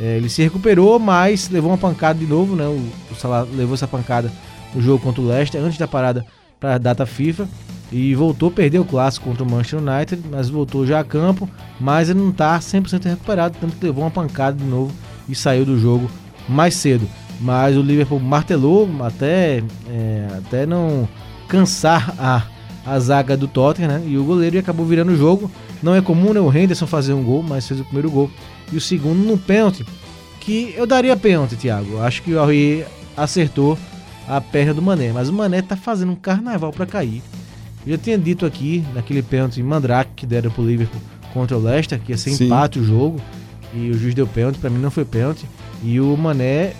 é, 0.00 0.16
ele 0.16 0.30
se 0.30 0.42
recuperou, 0.42 0.98
mas 0.98 1.50
levou 1.50 1.70
uma 1.70 1.76
pancada 1.76 2.18
de 2.18 2.24
novo, 2.24 2.56
né? 2.56 2.64
O, 2.64 2.80
o 3.10 3.14
Salah 3.14 3.42
levou 3.42 3.74
essa 3.74 3.86
pancada 3.86 4.32
no 4.74 4.80
jogo 4.80 5.04
contra 5.04 5.20
o 5.20 5.28
Leicester 5.28 5.62
antes 5.62 5.78
da 5.78 5.86
parada 5.86 6.24
para 6.58 6.76
a 6.76 6.78
data 6.78 7.04
FIFA 7.04 7.46
e 7.92 8.14
voltou 8.14 8.48
a 8.48 8.52
perder 8.52 8.78
o 8.78 8.84
clássico 8.84 9.26
contra 9.26 9.44
o 9.44 9.50
Manchester 9.50 9.80
United, 9.80 10.22
mas 10.30 10.48
voltou 10.48 10.86
já 10.86 11.00
a 11.00 11.04
campo, 11.04 11.48
mas 11.78 12.08
ele 12.08 12.20
não 12.20 12.30
está 12.30 12.58
100% 12.58 13.04
recuperado, 13.04 13.56
tanto 13.60 13.76
que 13.76 13.84
levou 13.84 14.02
uma 14.02 14.10
pancada 14.10 14.56
de 14.56 14.64
novo 14.64 14.90
e 15.28 15.34
saiu 15.34 15.66
do 15.66 15.78
jogo 15.78 16.10
mais 16.48 16.74
cedo. 16.74 17.06
Mas 17.38 17.76
o 17.76 17.82
Liverpool 17.82 18.18
martelou 18.18 18.88
até, 19.02 19.62
é, 19.90 20.28
até 20.38 20.64
não 20.64 21.06
cansar 21.48 22.14
a, 22.18 22.44
a 22.86 22.98
zaga 22.98 23.36
do 23.36 23.46
Tottenham, 23.46 23.88
né? 23.88 24.02
E 24.06 24.16
o 24.16 24.24
goleiro 24.24 24.58
acabou 24.58 24.86
virando 24.86 25.12
o 25.12 25.16
jogo. 25.16 25.50
Não 25.82 25.94
é 25.94 26.00
comum 26.00 26.32
né, 26.32 26.40
o 26.40 26.56
Henderson 26.56 26.86
fazer 26.86 27.12
um 27.12 27.22
gol, 27.22 27.42
mas 27.42 27.66
fez 27.66 27.80
o 27.80 27.84
primeiro 27.84 28.10
gol. 28.10 28.30
E 28.72 28.76
o 28.76 28.80
segundo 28.80 29.18
no 29.18 29.36
pênalti, 29.36 29.84
que 30.40 30.72
eu 30.76 30.86
daria 30.86 31.16
pênalti, 31.16 31.56
Thiago. 31.56 32.00
Acho 32.00 32.22
que 32.22 32.32
o 32.32 32.38
Aurier 32.38 32.86
acertou 33.16 33.76
a 34.28 34.40
perna 34.40 34.72
do 34.72 34.80
Mané, 34.80 35.12
mas 35.12 35.28
o 35.28 35.32
Mané 35.32 35.60
tá 35.60 35.76
fazendo 35.76 36.12
um 36.12 36.16
carnaval 36.16 36.72
para 36.72 36.86
cair. 36.86 37.22
Eu 37.84 37.92
já 37.92 37.98
tinha 37.98 38.18
dito 38.18 38.46
aqui, 38.46 38.84
naquele 38.94 39.22
pênalti 39.22 39.60
em 39.60 39.64
Mandrake 39.64 40.12
que 40.14 40.26
deram 40.26 40.50
pro 40.50 40.64
Liverpool 40.64 41.00
contra 41.32 41.56
o 41.56 41.60
Leicester, 41.62 42.00
que 42.00 42.12
ia 42.12 42.18
ser 42.18 42.30
Sim. 42.30 42.46
empate 42.46 42.78
o 42.78 42.84
jogo, 42.84 43.20
e 43.74 43.90
o 43.90 43.94
juiz 43.98 44.14
deu 44.14 44.26
pênalti, 44.26 44.58
para 44.58 44.70
mim 44.70 44.78
não 44.78 44.90
foi 44.90 45.04
pênalti. 45.04 45.46
E 45.82 45.98
o 45.98 46.16
Mané 46.16 46.74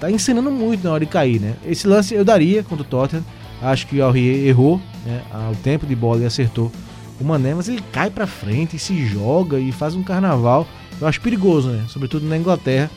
tá 0.00 0.10
ensinando 0.10 0.50
muito 0.50 0.82
na 0.82 0.92
hora 0.92 1.04
de 1.04 1.10
cair, 1.10 1.40
né? 1.40 1.54
Esse 1.64 1.86
lance 1.86 2.14
eu 2.14 2.24
daria 2.24 2.62
contra 2.62 2.84
o 2.84 2.88
Tottenham. 2.88 3.24
Acho 3.60 3.86
que 3.86 3.98
o 3.98 4.04
Aurier 4.04 4.48
errou, 4.48 4.80
né? 5.06 5.22
Ao 5.30 5.54
tempo 5.56 5.86
de 5.86 5.94
bola 5.94 6.22
e 6.22 6.26
acertou 6.26 6.72
o 7.20 7.24
Mané, 7.24 7.54
mas 7.54 7.68
ele 7.68 7.82
cai 7.92 8.10
pra 8.10 8.26
frente 8.26 8.74
e 8.74 8.78
se 8.78 9.06
joga 9.06 9.60
e 9.60 9.70
faz 9.70 9.94
um 9.94 10.02
carnaval. 10.02 10.66
Eu 11.00 11.06
acho 11.06 11.20
perigoso, 11.20 11.68
né? 11.68 11.84
Sobretudo 11.88 12.26
na 12.26 12.36
Inglaterra, 12.36 12.90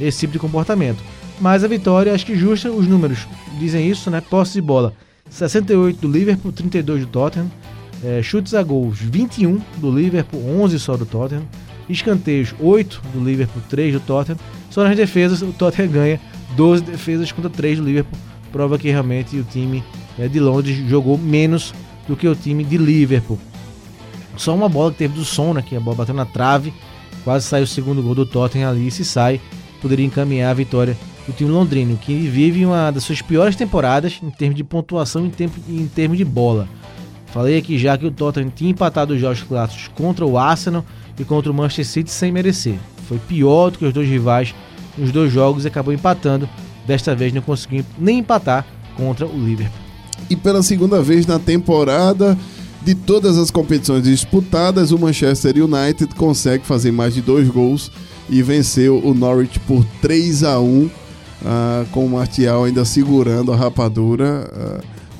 esse 0.00 0.20
tipo 0.20 0.32
de 0.32 0.38
comportamento. 0.38 1.02
Mas 1.40 1.62
a 1.62 1.68
vitória, 1.68 2.12
acho 2.12 2.26
que 2.26 2.34
justa, 2.34 2.70
os 2.70 2.88
números 2.88 3.28
dizem 3.60 3.88
isso, 3.88 4.10
né? 4.10 4.20
Posse 4.20 4.54
de 4.54 4.60
bola 4.60 4.92
68 5.30 6.00
do 6.00 6.08
Liverpool, 6.08 6.52
32 6.52 7.02
do 7.02 7.06
Tottenham. 7.06 7.50
É, 8.04 8.22
chutes 8.22 8.54
a 8.54 8.62
gols 8.62 8.98
21 8.98 9.60
do 9.78 9.90
Liverpool, 9.90 10.40
11 10.62 10.78
só 10.78 10.96
do 10.96 11.04
Tottenham. 11.04 11.44
Escanteios 11.88 12.54
8 12.60 13.02
do 13.12 13.24
Liverpool, 13.24 13.62
3 13.68 13.94
do 13.94 14.00
Tottenham. 14.00 14.38
Só 14.70 14.84
nas 14.84 14.96
defesas, 14.96 15.42
o 15.42 15.52
Tottenham 15.52 15.90
ganha 15.90 16.20
12 16.56 16.82
defesas 16.82 17.32
contra 17.32 17.50
3 17.50 17.78
do 17.78 17.84
Liverpool. 17.84 18.18
Prova 18.52 18.78
que 18.78 18.90
realmente 18.90 19.36
o 19.36 19.44
time 19.44 19.82
é, 20.18 20.28
de 20.28 20.40
Londres 20.40 20.76
jogou 20.88 21.18
menos 21.18 21.74
do 22.06 22.16
que 22.16 22.26
o 22.26 22.34
time 22.34 22.64
de 22.64 22.78
Liverpool. 22.78 23.38
Só 24.36 24.54
uma 24.54 24.68
bola 24.68 24.92
que 24.92 24.98
teve 24.98 25.14
do 25.14 25.24
som, 25.24 25.52
né? 25.52 25.62
Que 25.62 25.76
a 25.76 25.80
bola 25.80 25.96
bateu 25.96 26.14
na 26.14 26.24
trave. 26.24 26.72
Quase 27.24 27.46
saiu 27.46 27.64
o 27.64 27.66
segundo 27.66 28.02
gol 28.02 28.14
do 28.14 28.24
Tottenham 28.24 28.70
ali. 28.70 28.90
Se 28.90 29.04
sai, 29.04 29.40
poderia 29.82 30.06
encaminhar 30.06 30.50
a 30.50 30.54
vitória 30.54 30.96
do 31.28 31.32
time 31.34 31.50
londrino, 31.50 31.98
que 31.98 32.14
vive 32.14 32.64
uma 32.64 32.90
das 32.90 33.04
suas 33.04 33.20
piores 33.20 33.54
temporadas 33.54 34.18
em 34.22 34.30
termos 34.30 34.56
de 34.56 34.64
pontuação 34.64 35.26
e 35.26 35.44
em, 35.44 35.82
em 35.82 35.86
termos 35.86 36.16
de 36.16 36.24
bola. 36.24 36.66
Falei 37.26 37.58
aqui 37.58 37.76
já 37.78 37.98
que 37.98 38.06
o 38.06 38.10
Tottenham 38.10 38.48
tinha 38.48 38.70
empatado 38.70 39.12
os 39.12 39.42
clássicos 39.42 39.88
contra 39.94 40.24
o 40.24 40.38
Arsenal 40.38 40.82
e 41.18 41.24
contra 41.24 41.52
o 41.52 41.54
Manchester 41.54 41.84
City 41.84 42.10
sem 42.10 42.32
merecer. 42.32 42.78
Foi 43.06 43.18
pior 43.18 43.70
do 43.70 43.78
que 43.78 43.84
os 43.84 43.92
dois 43.92 44.08
rivais 44.08 44.54
nos 44.96 45.12
dois 45.12 45.30
jogos 45.30 45.66
e 45.66 45.68
acabou 45.68 45.92
empatando. 45.92 46.48
Desta 46.86 47.14
vez 47.14 47.34
não 47.34 47.42
conseguiu 47.42 47.84
nem 47.98 48.20
empatar 48.20 48.64
contra 48.96 49.26
o 49.26 49.38
Liverpool. 49.38 49.78
E 50.30 50.34
pela 50.34 50.62
segunda 50.62 51.02
vez 51.02 51.26
na 51.26 51.38
temporada, 51.38 52.38
de 52.82 52.94
todas 52.94 53.36
as 53.36 53.50
competições 53.50 54.04
disputadas, 54.04 54.92
o 54.92 54.98
Manchester 54.98 55.54
United 55.62 56.14
consegue 56.14 56.64
fazer 56.64 56.90
mais 56.90 57.12
de 57.12 57.20
dois 57.20 57.46
gols 57.48 57.92
e 58.30 58.42
venceu 58.42 58.98
o 59.04 59.12
Norwich 59.12 59.60
por 59.60 59.84
3 60.00 60.44
a 60.44 60.58
1 60.58 60.90
ah, 61.44 61.84
com 61.92 62.04
o 62.06 62.10
Martial 62.10 62.64
ainda 62.64 62.84
segurando 62.84 63.52
a 63.52 63.56
rapadura 63.56 64.50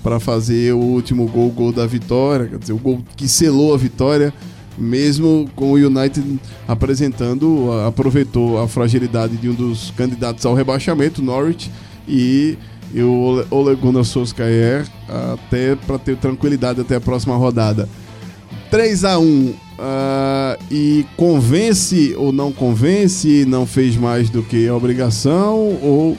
para 0.03 0.21
fazer 0.21 0.73
o 0.73 0.79
último 0.79 1.27
gol, 1.27 1.49
o 1.49 1.51
gol 1.51 1.73
da 1.73 1.87
vitória, 1.87 2.47
quer 2.47 2.59
dizer, 2.59 2.73
o 2.73 2.79
gol 2.79 3.03
que 3.17 3.29
selou 3.29 3.75
a 3.75 3.77
vitória, 3.77 4.33
mesmo 4.77 5.51
com 5.57 5.73
o 5.73 5.75
United 5.75 6.41
apresentando, 6.67 7.71
ah, 7.73 7.89
aproveitou 7.89 8.63
a 8.63 8.69
fragilidade 8.69 9.37
de 9.37 9.49
um 9.49 9.55
dos 9.55 9.91
candidatos 9.91 10.47
ao 10.47 10.55
rebaixamento, 10.55 11.21
Norwich, 11.21 11.71
e 12.07 12.57
e 12.93 13.03
o 13.03 13.45
Ole 13.51 13.77
Gunnar 13.77 14.05
Solskjaer 14.05 14.87
até 15.35 15.77
para 15.77 15.99
ter 15.99 16.17
tranquilidade 16.17 16.81
até 16.81 16.97
a 16.97 17.01
próxima 17.01 17.37
rodada. 17.37 17.89
3 18.71 19.05
a 19.05 19.19
1 19.19 19.55
ah, 19.79 20.57
e 20.71 21.07
convence 21.17 22.15
ou 22.17 22.33
não 22.33 22.53
convence, 22.53 23.45
não 23.47 23.67
fez 23.67 23.97
mais 23.97 24.29
do 24.31 24.43
que 24.43 24.67
a 24.69 24.75
obrigação, 24.75 25.57
ou 25.83 26.17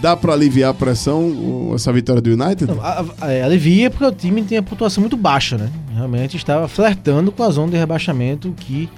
dá 0.00 0.16
para 0.16 0.32
aliviar 0.32 0.70
a 0.70 0.74
pressão 0.74 1.72
essa 1.74 1.92
vitória 1.92 2.22
do 2.22 2.30
United? 2.30 2.66
Não, 2.72 2.80
a- 2.82 3.04
a- 3.20 3.32
é, 3.32 3.42
alivia 3.42 3.90
porque 3.90 4.04
o 4.04 4.12
time 4.12 4.42
tem 4.42 4.58
a 4.58 4.62
pontuação 4.62 5.00
muito 5.00 5.16
baixa, 5.16 5.56
né? 5.58 5.68
Realmente 5.94 6.36
estava 6.36 6.68
flertando 6.68 7.32
com 7.32 7.42
a 7.42 7.50
zona 7.50 7.72
de 7.72 7.76
rebaixamento 7.78 8.54
que 8.58 8.88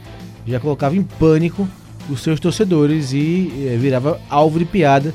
já 0.47 0.61
colocava 0.61 0.97
em 0.97 1.03
pânico 1.03 1.67
os 2.11 2.21
seus 2.23 2.39
torcedores 2.41 3.13
e 3.13 3.51
eh, 3.73 3.77
virava 3.81 4.21
alvo 4.29 4.59
de 4.59 4.65
piada 4.65 5.15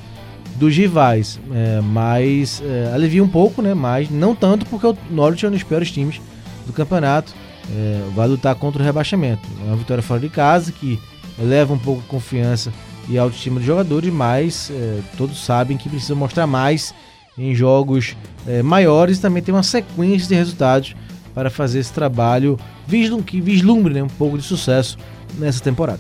dos 0.56 0.76
rivais. 0.76 1.40
É, 1.54 1.82
mas 1.82 2.64
é, 2.66 2.92
alivia 2.94 3.24
um 3.24 3.28
pouco, 3.28 3.62
né? 3.62 3.74
Mas 3.74 4.10
não 4.10 4.34
tanto 4.34 4.66
porque 4.66 4.88
o 4.88 4.98
Norwich 5.12 5.46
é 5.46 5.50
um 5.50 5.52
dos 5.52 5.64
piores 5.64 5.92
times 5.92 6.20
do 6.66 6.74
campeonato. 6.74 7.34
É, 7.70 8.02
vai 8.16 8.28
lutar 8.28 8.56
contra 8.56 8.82
o 8.82 8.86
rebaixamento. 8.86 9.48
É 9.64 9.68
uma 9.68 9.76
vitória 9.76 10.02
fora 10.02 10.20
de 10.20 10.30
casa 10.30 10.72
que 10.72 11.00
eleva 11.40 11.74
um 11.74 11.78
pouco 11.78 12.02
a 12.06 12.10
confiança 12.10 12.72
e 13.10 13.18
a 13.18 13.22
autoestima 13.22 13.58
dos 13.60 13.66
jogadores, 13.66 14.12
mas 14.12 14.72
é, 14.74 15.00
todos 15.18 15.44
sabem 15.44 15.78
que 15.78 15.90
precisa 15.90 16.16
mostrar 16.16 16.48
mais 16.48 16.94
em 17.38 17.54
jogos 17.54 18.16
é, 18.48 18.64
maiores 18.64 19.20
também 19.20 19.44
tem 19.44 19.54
uma 19.54 19.62
sequência 19.64 20.28
de 20.28 20.34
resultados 20.36 20.96
para 21.36 21.50
fazer 21.52 21.80
esse 21.80 21.94
trabalho 21.94 22.58
vislum 22.88 23.22
que 23.22 23.40
vislumbre 23.40 23.94
né, 23.94 24.02
um 24.02 24.08
pouco 24.08 24.38
de 24.38 24.44
sucesso 24.44 24.98
nessa 25.38 25.60
temporada. 25.62 26.00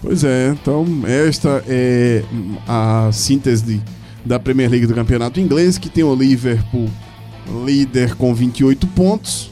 Pois 0.00 0.22
é, 0.22 0.48
então 0.50 0.86
esta 1.06 1.64
é 1.66 2.22
a 2.68 3.08
síntese 3.10 3.64
de- 3.64 3.80
da 4.24 4.38
Premier 4.38 4.70
League 4.70 4.86
do 4.86 4.94
campeonato 4.94 5.40
inglês, 5.40 5.76
que 5.76 5.88
tem 5.88 6.04
o 6.04 6.14
Liverpool 6.14 6.88
líder 7.64 8.14
com 8.14 8.34
28 8.34 8.86
pontos. 8.88 9.50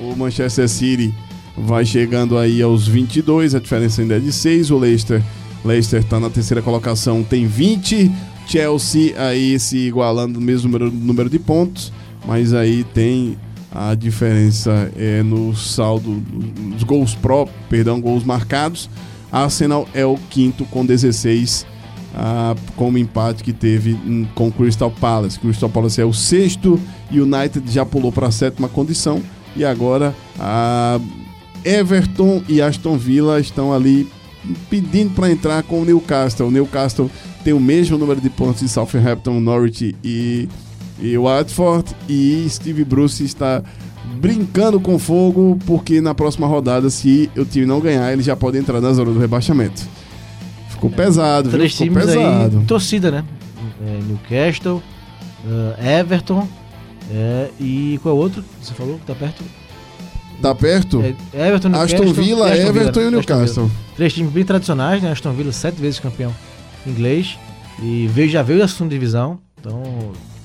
O 0.00 0.16
Manchester 0.16 0.68
City 0.68 1.14
vai 1.56 1.84
chegando 1.84 2.38
aí 2.38 2.62
aos 2.62 2.88
22, 2.88 3.54
a 3.54 3.60
diferença 3.60 4.00
ainda 4.00 4.16
é 4.16 4.18
de 4.18 4.32
6. 4.32 4.70
O 4.70 4.78
Leicester 4.78 5.22
Leicester 5.64 6.00
está 6.00 6.18
na 6.18 6.30
terceira 6.30 6.62
colocação, 6.62 7.22
tem 7.22 7.46
20. 7.46 8.10
Chelsea 8.46 9.14
aí 9.16 9.58
se 9.60 9.76
igualando 9.76 10.40
no 10.40 10.44
mesmo 10.44 10.68
número, 10.68 10.90
número 10.90 11.30
de 11.30 11.38
pontos, 11.38 11.92
mas 12.26 12.52
aí 12.52 12.82
tem 12.82 13.38
a 13.70 13.94
diferença 13.94 14.90
é 14.96 15.22
no 15.22 15.54
saldo, 15.54 16.20
nos 16.58 16.82
gols 16.82 17.14
pró, 17.14 17.46
perdão, 17.68 18.00
gols 18.00 18.24
marcados. 18.24 18.90
Arsenal 19.30 19.88
é 19.94 20.04
o 20.04 20.16
quinto 20.28 20.64
com 20.64 20.84
16, 20.84 21.64
ah, 22.16 22.56
com 22.74 22.90
o 22.90 22.98
empate 22.98 23.44
que 23.44 23.52
teve 23.52 23.92
hum, 23.92 24.26
com 24.34 24.50
Crystal 24.50 24.90
Palace. 24.90 25.38
Crystal 25.38 25.68
Palace 25.68 26.00
é 26.00 26.04
o 26.04 26.12
sexto 26.12 26.80
United 27.12 27.70
já 27.70 27.86
pulou 27.86 28.10
para 28.10 28.26
a 28.26 28.32
sétima 28.32 28.68
condição. 28.68 29.22
E 29.56 29.64
agora 29.64 30.14
a 30.38 31.00
Everton 31.64 32.42
e 32.48 32.62
Aston 32.62 32.96
Villa 32.96 33.40
estão 33.40 33.72
ali 33.72 34.08
pedindo 34.68 35.14
para 35.14 35.30
entrar 35.30 35.62
com 35.62 35.82
o 35.82 35.84
Newcastle. 35.84 36.48
O 36.48 36.50
Newcastle 36.50 37.10
tem 37.44 37.52
o 37.52 37.60
mesmo 37.60 37.98
número 37.98 38.20
de 38.20 38.30
pontos 38.30 38.60
de 38.60 38.68
Southampton, 38.68 39.40
Norwich 39.40 39.94
e, 40.02 40.48
e 41.00 41.16
Watford. 41.16 41.94
E 42.08 42.46
Steve 42.48 42.84
Bruce 42.84 43.24
está 43.24 43.62
brincando 44.16 44.80
com 44.80 44.98
fogo, 44.98 45.58
porque 45.66 46.00
na 46.00 46.14
próxima 46.14 46.46
rodada, 46.46 46.90
se 46.90 47.30
o 47.36 47.44
time 47.44 47.66
não 47.66 47.80
ganhar, 47.80 48.12
ele 48.12 48.22
já 48.22 48.36
pode 48.36 48.58
entrar 48.58 48.80
na 48.80 48.92
zona 48.92 49.12
do 49.12 49.18
rebaixamento. 49.18 49.82
Ficou 50.68 50.90
pesado, 50.90 51.50
viu? 51.50 51.58
Três 51.58 51.72
Ficou 51.72 51.86
times 51.88 52.06
pesado. 52.06 52.58
aí, 52.58 52.64
torcida, 52.64 53.10
né? 53.10 53.24
É, 53.86 54.00
Newcastle, 54.06 54.82
é, 55.78 56.00
Everton 56.00 56.46
é, 57.10 57.50
e 57.58 57.98
qual 58.02 58.14
é 58.14 58.18
o 58.18 58.20
outro 58.20 58.42
que 58.42 58.66
você 58.66 58.74
falou 58.74 58.98
que 58.98 59.06
tá 59.06 59.14
perto? 59.14 59.42
Tá 60.40 60.54
perto? 60.54 61.02
É, 61.02 61.48
Everton, 61.48 61.68
Newcastle 61.68 62.02
Aston 62.02 62.12
Villa, 62.14 62.48
e 62.48 62.52
Aston 62.52 62.68
Everton 62.68 62.78
e 62.78 62.82
o 62.82 62.88
Aston 62.88 63.00
Villa. 63.00 63.10
Newcastle. 63.10 63.70
Três 63.96 64.14
times 64.14 64.32
bem 64.32 64.44
tradicionais, 64.44 65.02
né? 65.02 65.10
Aston 65.12 65.32
Villa 65.32 65.52
sete 65.52 65.80
vezes 65.80 66.00
campeão 66.00 66.34
inglês 66.86 67.38
e 67.82 68.06
veio, 68.06 68.30
já 68.30 68.42
veio 68.42 68.60
da 68.60 68.68
segunda 68.68 68.94
divisão, 68.94 69.38
então 69.60 69.82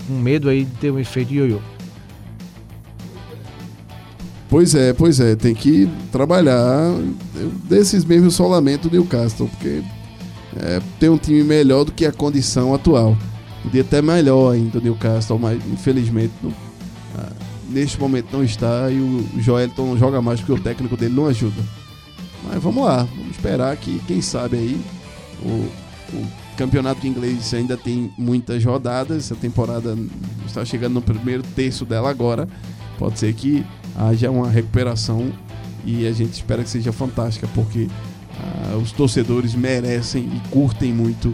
com 0.08 0.14
medo 0.14 0.50
aí 0.50 0.66
de 0.66 0.72
ter 0.72 0.92
um 0.92 1.00
efeito 1.00 1.34
ioiô. 1.34 1.60
Pois 4.50 4.76
é, 4.76 4.94
pois 4.94 5.20
é, 5.20 5.36
tem 5.36 5.56
que 5.56 5.90
trabalhar 6.12 6.94
desses 7.68 8.06
mesmos 8.06 8.36
solamentos 8.36 8.90
do 8.90 8.96
Newcastle, 8.96 9.48
porque 9.48 9.82
é, 10.58 10.82
tem 11.00 11.10
um 11.10 11.18
time 11.18 11.44
melhor 11.44 11.84
do 11.84 11.92
que 11.92 12.06
a 12.06 12.12
condição 12.12 12.74
atual. 12.74 13.18
Podia 13.66 13.82
até 13.82 14.02
melhor 14.02 14.54
ainda 14.54 14.78
o 14.80 14.82
Newcastle, 14.82 15.38
mas 15.40 15.60
infelizmente 15.68 16.32
não- 16.42 16.54
ah, 17.18 17.32
neste 17.70 18.00
momento 18.00 18.28
não 18.32 18.44
está 18.44 18.90
e 18.92 18.98
o 19.00 19.26
Joelton 19.42 19.88
não 19.88 19.98
joga 19.98 20.22
mais 20.22 20.40
porque 20.40 20.54
o 20.54 20.60
técnico 20.64 20.96
dele 20.96 21.14
não 21.16 21.26
ajuda. 21.28 21.62
Mas 22.48 22.62
vamos 22.62 22.86
lá, 22.86 23.04
vamos 23.04 23.32
esperar 23.32 23.76
que, 23.76 24.00
quem 24.08 24.22
sabe 24.22 24.58
aí, 24.58 24.82
o, 25.44 25.68
o 26.16 26.28
campeonato 26.56 27.06
inglês 27.08 27.52
ainda 27.54 27.76
tem 27.76 28.12
muitas 28.18 28.64
rodadas, 28.64 29.18
essa 29.26 29.36
temporada 29.36 29.98
está 30.46 30.64
chegando 30.64 30.94
no 30.94 31.02
primeiro 31.02 31.42
terço 31.56 31.84
dela 31.86 32.10
agora. 32.10 32.48
Pode 33.00 33.18
ser 33.20 33.34
que 33.34 33.66
haja 33.98 34.30
uma 34.30 34.50
recuperação 34.50 35.32
e 35.84 36.06
a 36.08 36.12
gente 36.14 36.34
espera 36.34 36.64
que 36.64 36.70
seja 36.70 36.92
fantástica, 36.94 37.48
porque 37.56 37.88
ah, 38.40 38.78
os 38.78 38.92
torcedores 38.92 39.56
merecem 39.56 40.24
e 40.24 40.50
curtem 40.50 40.94
muito 40.94 41.34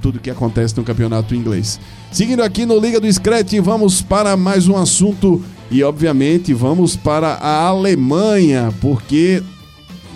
tudo 0.00 0.20
que 0.20 0.30
acontece 0.30 0.76
no 0.76 0.84
campeonato 0.84 1.34
inglês. 1.34 1.80
Seguindo 2.10 2.42
aqui 2.42 2.66
no 2.66 2.78
Liga 2.78 3.00
do 3.00 3.12
Scratch, 3.12 3.54
vamos 3.62 4.02
para 4.02 4.36
mais 4.36 4.68
um 4.68 4.76
assunto 4.76 5.42
e, 5.70 5.82
obviamente, 5.82 6.52
vamos 6.52 6.96
para 6.96 7.28
a 7.34 7.66
Alemanha, 7.66 8.72
porque 8.80 9.42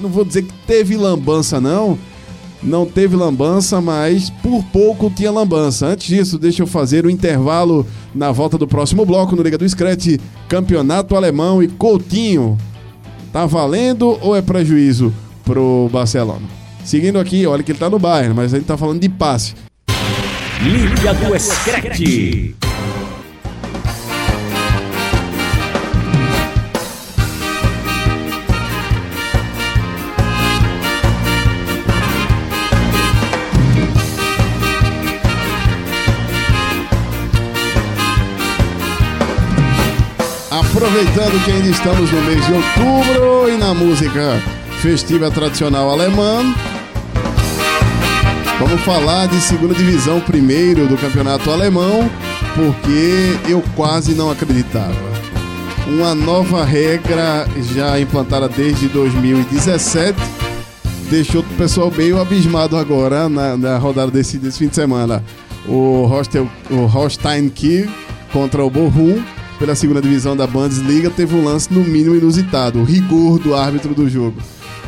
não 0.01 0.11
vou 0.11 0.25
dizer 0.25 0.43
que 0.43 0.53
teve 0.67 0.97
lambança, 0.97 1.61
não. 1.61 1.99
Não 2.63 2.87
teve 2.87 3.15
lambança, 3.15 3.81
mas 3.81 4.29
por 4.29 4.65
pouco 4.65 5.11
tinha 5.11 5.31
lambança. 5.31 5.87
Antes 5.87 6.09
disso, 6.09 6.39
deixa 6.39 6.63
eu 6.63 6.67
fazer 6.67 7.07
o 7.07 7.11
intervalo 7.11 7.87
na 8.15 8.33
volta 8.33 8.59
do 8.59 8.67
próximo 8.67 9.05
bloco 9.05 9.37
no 9.37 9.43
Liga 9.43 9.59
do 9.59 9.69
Scratch. 9.69 10.19
Campeonato 10.49 11.15
Alemão 11.15 11.63
e 11.63 11.69
Coutinho. 11.69 12.59
Tá 13.33 13.47
valendo 13.47 14.19
ou 14.21 14.35
é 14.35 14.43
prejuízo 14.43 15.13
pro 15.45 15.89
Barcelona? 15.93 16.66
Seguindo 16.87 17.19
aqui, 17.19 17.45
olha 17.49 17.65
que 17.65 17.73
ele 17.73 17.79
tá 17.81 17.91
no 17.91 17.99
Bayern, 17.99 18.33
mas 18.33 18.55
a 18.55 18.59
gente 18.59 18.67
tá 18.69 18.77
falando 18.77 19.01
de 19.01 19.09
passe. 19.09 19.57
Liga 20.63 21.13
do 21.15 21.37
Scratch. 21.37 22.55
Aproveitando 40.53 41.45
que 41.45 41.51
ainda 41.51 41.69
estamos 41.69 42.13
no 42.13 42.23
mês 42.23 42.47
de 42.47 42.53
outubro 42.53 43.51
e 43.51 43.57
na 43.57 43.75
música 43.75 44.41
festiva 44.81 45.31
tradicional 45.33 45.91
alemã, 45.91 46.55
vamos 48.59 48.81
falar 48.83 49.27
de 49.27 49.41
segunda 49.41 49.75
divisão 49.75 50.21
primeiro 50.21 50.87
do 50.87 50.97
campeonato 50.97 51.51
alemão, 51.51 52.11
porque 52.55 53.51
eu 53.51 53.63
quase 53.75 54.15
não 54.15 54.31
acreditava. 54.31 54.95
Uma 55.87 56.15
nova 56.15 56.65
regra 56.65 57.47
já 57.75 57.99
implantada 58.01 58.49
desde 58.49 58.89
2017 58.89 60.19
deixou 61.11 61.43
o 61.43 61.57
pessoal 61.57 61.93
meio 61.97 62.21
abismado 62.21 62.77
agora 62.77 63.29
na, 63.29 63.57
na 63.57 63.79
rodada 63.79 64.11
desse, 64.11 64.39
desse 64.39 64.59
fim 64.59 64.69
de 64.69 64.75
semana. 64.75 65.23
O, 65.69 66.05
Hostel, 66.07 66.49
o 66.71 66.87
Holstein 66.87 67.49
Kiel 67.49 67.89
contra 68.33 68.65
o 68.65 68.71
Bochum 68.71 69.23
pela 69.59 69.75
segunda 69.75 70.03
divisão 70.03 70.37
da 70.37 70.47
Bundesliga 70.47 71.11
teve 71.11 71.35
um 71.35 71.45
lance 71.45 71.73
no 71.73 71.83
mínimo 71.83 72.15
inusitado, 72.15 72.81
o 72.81 72.85
rigor 72.85 73.39
do 73.39 73.55
árbitro 73.55 73.95
do 73.95 74.09
jogo. 74.09 74.37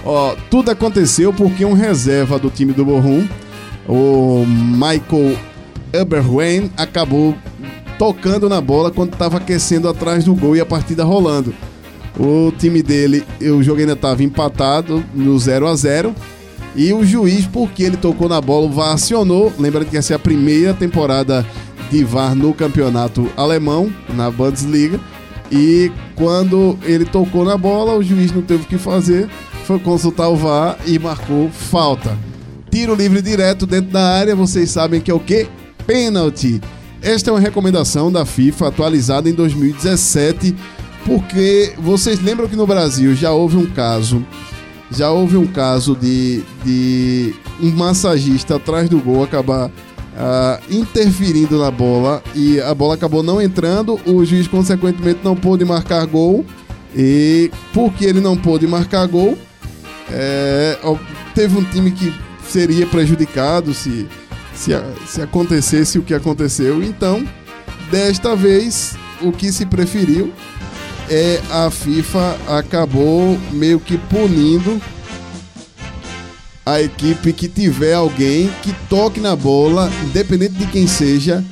Ó, 0.05 0.35
tudo 0.51 0.71
aconteceu 0.71 1.33
porque 1.33 1.65
um 1.65 1.73
reserva 1.73 2.39
do 2.39 2.51
time 2.51 2.73
do 2.73 2.85
Bochum, 2.85 3.27
o 3.89 4.45
Michael 4.47 5.39
Eberwein, 5.93 6.71
acabou 6.77 7.35
tocando 7.99 8.49
na 8.49 8.61
bola 8.61 8.91
quando 8.91 9.15
estava 9.15 9.39
aquecendo 9.39 9.89
atrás 9.89 10.25
do 10.25 10.35
gol 10.35 10.55
e 10.55 10.61
a 10.61 10.67
partida 10.67 11.03
rolando. 11.03 11.55
O 12.19 12.53
time 12.53 12.83
dele, 12.83 13.25
o 13.41 13.63
jogo 13.63 13.81
ainda 13.81 13.95
estava 13.95 14.23
empatado 14.23 15.03
no 15.15 15.39
0 15.39 15.67
a 15.67 15.75
0 15.75 16.15
e 16.77 16.93
o 16.93 17.05
juiz, 17.05 17.47
porque 17.47 17.83
ele 17.83 17.97
tocou 17.97 18.29
na 18.29 18.41
bola, 18.41 18.67
o 18.67 18.71
VAR 18.71 18.93
acionou. 18.93 19.53
Lembrando 19.59 19.87
que 19.87 19.97
essa 19.97 20.13
é 20.13 20.17
a 20.17 20.19
primeira 20.19 20.75
temporada 20.75 21.45
de 21.91 22.05
VAR 22.05 22.35
no 22.35 22.53
campeonato 22.53 23.29
alemão, 23.37 23.93
na 24.15 24.31
Bundesliga. 24.31 25.01
E 25.51 25.91
quando 26.15 26.79
ele 26.83 27.05
tocou 27.05 27.45
na 27.45 27.57
bola, 27.57 27.97
o 27.97 28.03
juiz 28.03 28.31
não 28.33 28.43
teve 28.43 28.65
o 28.65 28.67
que 28.67 28.79
fazer, 28.79 29.29
foi 29.65 29.79
consultar 29.79 30.29
o 30.29 30.37
VAR 30.37 30.77
e 30.87 30.99
marcou 30.99 31.51
falta. 31.51 32.17
Tiro 32.71 32.95
livre 32.95 33.23
direto 33.23 33.67
dentro 33.67 33.91
da 33.91 34.05
área, 34.05 34.37
vocês 34.37 34.71
sabem 34.71 35.01
que 35.01 35.11
é 35.11 35.15
o 35.15 35.21
que? 35.21 35.49
Pênalti. 35.87 36.61
Esta 37.01 37.31
é 37.31 37.33
uma 37.33 37.41
recomendação 37.41 38.11
da 38.13 38.27
FIFA 38.27 38.69
atualizada 38.69 39.29
em 39.29 39.33
2017 39.33 40.55
porque 41.07 41.73
vocês 41.79 42.21
lembram 42.21 42.47
que 42.47 42.57
no 42.57 42.67
Brasil 42.67 43.15
já 43.15 43.33
houve 43.33 43.57
um 43.57 43.67
caso, 43.67 44.25
já 44.91 45.11
houve 45.11 45.39
um 45.39 45.47
caso 45.47 45.97
de, 45.97 46.43
de 46.63 47.35
um 47.61 47.71
massagista 47.71 48.57
atrás 48.57 48.91
do 48.91 49.01
gol 49.01 49.25
acabar 49.25 49.71
ah, 50.15 50.61
interferindo 50.71 51.59
na 51.59 51.71
bola 51.71 52.23
e 52.35 52.61
a 52.61 52.75
bola 52.75 52.95
acabou 52.95 53.23
não 53.23 53.41
entrando, 53.41 53.99
o 54.05 54.23
juiz 54.25 54.47
consequentemente 54.47 55.21
não 55.25 55.35
pôde 55.35 55.65
marcar 55.65 56.05
gol 56.05 56.45
e 56.95 57.51
porque 57.73 58.05
ele 58.05 58.21
não 58.21 58.37
pôde 58.37 58.67
marcar 58.67 59.07
gol, 59.07 59.39
é, 60.11 60.79
teve 61.35 61.57
um 61.57 61.65
time 61.65 61.91
que 61.91 62.13
seria 62.49 62.87
prejudicado 62.87 63.75
se, 63.75 64.07
se, 64.55 64.73
se 65.07 65.23
acontecesse 65.23 65.99
o 65.99 66.03
que 66.03 66.15
aconteceu. 66.15 66.83
Então, 66.83 67.27
desta 67.91 68.35
vez, 68.35 68.97
o 69.21 69.33
que 69.33 69.53
se 69.53 69.67
preferiu 69.67 70.33
é 71.11 71.41
a 71.51 71.71
FIFA 71.71 72.37
acabou 72.49 73.39
meio 73.53 73.81
que 73.81 73.97
punindo 73.97 74.81
a 76.65 76.83
equipe 76.83 77.33
que 77.33 77.49
tiver 77.49 77.95
alguém 77.95 78.51
que 78.63 78.75
toque 78.91 79.21
na 79.21 79.35
bola, 79.35 79.91
independente 80.05 80.53
de 80.53 80.67
quem 80.67 80.87
seja, 80.87 81.43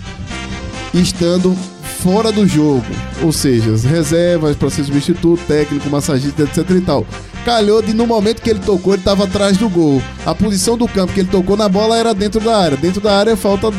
estando 0.92 1.56
fora 2.00 2.30
do 2.30 2.46
jogo. 2.46 2.84
Ou 3.22 3.32
seja, 3.32 3.72
as 3.72 3.82
reservas 3.82 4.56
para 4.56 4.68
ser 4.68 4.84
substituto, 4.84 5.42
técnico, 5.46 5.88
massagista, 5.88 6.42
etc 6.42 6.70
e 6.70 6.80
tal. 6.82 7.06
Calhou 7.46 7.80
de 7.80 7.94
no 7.94 8.08
momento 8.08 8.42
que 8.42 8.50
ele 8.50 8.58
tocou, 8.58 8.92
ele 8.94 9.02
estava 9.02 9.22
atrás 9.22 9.56
do 9.56 9.68
gol. 9.68 10.02
A 10.26 10.34
posição 10.34 10.76
do 10.76 10.88
campo 10.88 11.12
que 11.12 11.20
ele 11.20 11.28
tocou 11.28 11.56
na 11.56 11.68
bola 11.68 11.96
era 11.96 12.12
dentro 12.12 12.40
da 12.40 12.58
área. 12.58 12.76
Dentro 12.76 13.00
da 13.00 13.16
área 13.16 13.36
falta 13.36 13.70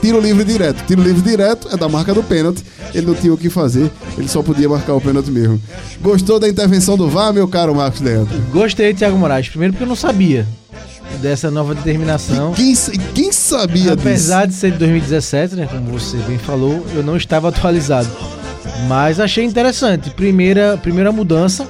tiro 0.00 0.20
livre 0.20 0.44
direto. 0.44 0.84
Tiro 0.86 1.02
livre 1.02 1.20
direto 1.20 1.68
é 1.72 1.76
da 1.76 1.88
marca 1.88 2.14
do 2.14 2.22
pênalti. 2.22 2.62
Ele 2.94 3.08
não 3.08 3.16
tinha 3.16 3.34
o 3.34 3.36
que 3.36 3.50
fazer, 3.50 3.90
ele 4.16 4.28
só 4.28 4.40
podia 4.40 4.68
marcar 4.68 4.94
o 4.94 5.00
pênalti 5.00 5.32
mesmo. 5.32 5.60
Gostou 6.00 6.38
da 6.38 6.48
intervenção 6.48 6.96
do 6.96 7.08
VAR, 7.08 7.32
meu 7.32 7.48
caro 7.48 7.74
Marcos 7.74 8.00
Leandro? 8.00 8.38
Gostei, 8.52 8.94
Thiago 8.94 9.18
Moraes. 9.18 9.48
Primeiro 9.48 9.72
porque 9.72 9.82
eu 9.82 9.88
não 9.88 9.96
sabia 9.96 10.46
dessa 11.20 11.50
nova 11.50 11.74
determinação. 11.74 12.52
Quem, 12.52 12.72
quem 13.16 13.32
sabia 13.32 13.94
Apesar 13.94 14.46
de 14.46 14.54
ser 14.54 14.70
de 14.70 14.78
2017, 14.78 15.56
né, 15.56 15.66
como 15.68 15.98
você 15.98 16.16
bem 16.18 16.38
falou, 16.38 16.86
eu 16.94 17.02
não 17.02 17.16
estava 17.16 17.48
atualizado. 17.48 18.08
Mas 18.86 19.18
achei 19.18 19.44
interessante. 19.44 20.08
Primeira, 20.10 20.78
primeira 20.80 21.10
mudança, 21.10 21.66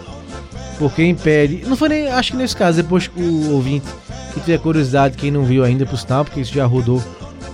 porque 0.79 1.05
impede. 1.05 1.63
Não 1.67 1.77
foi 1.77 1.89
nem. 1.89 2.09
Acho 2.09 2.33
que 2.33 2.37
nesse 2.37 2.57
caso, 2.57 2.77
depois 2.83 3.07
que 3.09 3.21
o 3.21 3.53
ouvinte 3.53 3.87
que 4.33 4.41
tiver 4.41 4.59
curiosidade, 4.59 5.17
quem 5.17 5.31
não 5.31 5.45
viu 5.45 5.65
ainda, 5.65 5.85
por 5.87 5.99
sinal, 5.99 6.25
porque 6.25 6.41
isso 6.41 6.53
já 6.55 6.65
rodou 6.67 7.03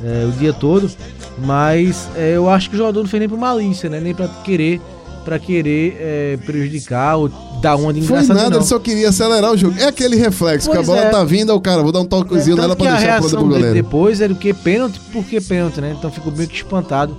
é, 0.04 0.26
o 0.26 0.32
dia 0.32 0.52
todo. 0.52 0.90
Mas 1.38 2.08
é, 2.16 2.36
eu 2.36 2.48
acho 2.48 2.68
que 2.70 2.76
o 2.76 2.78
jogador 2.78 3.00
não 3.00 3.08
fez 3.08 3.20
nem 3.20 3.28
por 3.28 3.38
malícia, 3.38 3.88
né? 3.90 3.98
Nem 4.00 4.14
pra 4.14 4.28
querer, 4.28 4.80
pra 5.24 5.38
querer 5.38 5.96
é, 5.98 6.38
prejudicar 6.44 7.16
ou 7.16 7.28
dar 7.60 7.74
uma 7.76 7.92
de 7.92 8.02
Foi 8.02 8.16
engraçado. 8.18 8.36
nada, 8.36 8.50
não. 8.50 8.58
ele 8.58 8.66
só 8.66 8.78
queria 8.78 9.08
acelerar 9.08 9.52
o 9.52 9.56
jogo. 9.56 9.76
É 9.78 9.86
aquele 9.86 10.16
reflexo, 10.16 10.70
que 10.70 10.76
a 10.76 10.80
Pois 10.80 10.86
bola 10.86 11.00
é. 11.00 11.10
tá 11.10 11.24
vindo, 11.24 11.50
aí 11.50 11.56
o 11.56 11.60
cara, 11.60 11.82
vou 11.82 11.90
dar 11.90 12.00
um 12.00 12.04
toquezinho 12.04 12.56
É, 12.56 12.60
nela 12.60 12.76
pra 12.76 12.90
deixar 12.92 13.14
a 13.14 13.16
a 13.16 13.18
pronta 13.18 13.22
reação 13.22 13.40
pro 13.40 13.48
goleiro. 13.48 13.74
depois 13.74 14.20
era 14.20 14.32
o 14.32 14.36
que? 14.36 14.52
Pênalti, 14.54 15.00
por 15.12 15.24
que 15.24 15.40
pênalti, 15.40 15.80
né? 15.80 15.94
Então 15.98 16.10
ficou 16.10 16.32
meio 16.32 16.48
que 16.48 16.54
espantado 16.56 17.16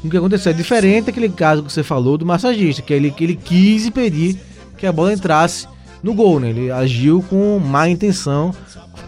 com 0.00 0.06
o 0.06 0.10
que 0.10 0.16
aconteceu. 0.16 0.50
É 0.50 0.54
diferente 0.54 1.06
daquele 1.06 1.28
caso 1.28 1.62
que 1.64 1.72
você 1.72 1.82
falou 1.82 2.16
do 2.16 2.24
massagista, 2.26 2.82
que 2.82 2.92
ele, 2.92 3.10
que 3.10 3.24
ele 3.24 3.34
quis 3.34 3.86
impedir 3.86 4.38
que 4.76 4.86
a 4.86 4.92
bola 4.92 5.12
entrasse 5.12 5.66
no 6.02 6.14
gol, 6.14 6.38
né? 6.40 6.50
Ele 6.50 6.70
agiu 6.70 7.24
com 7.28 7.58
má 7.58 7.88
intenção 7.88 8.54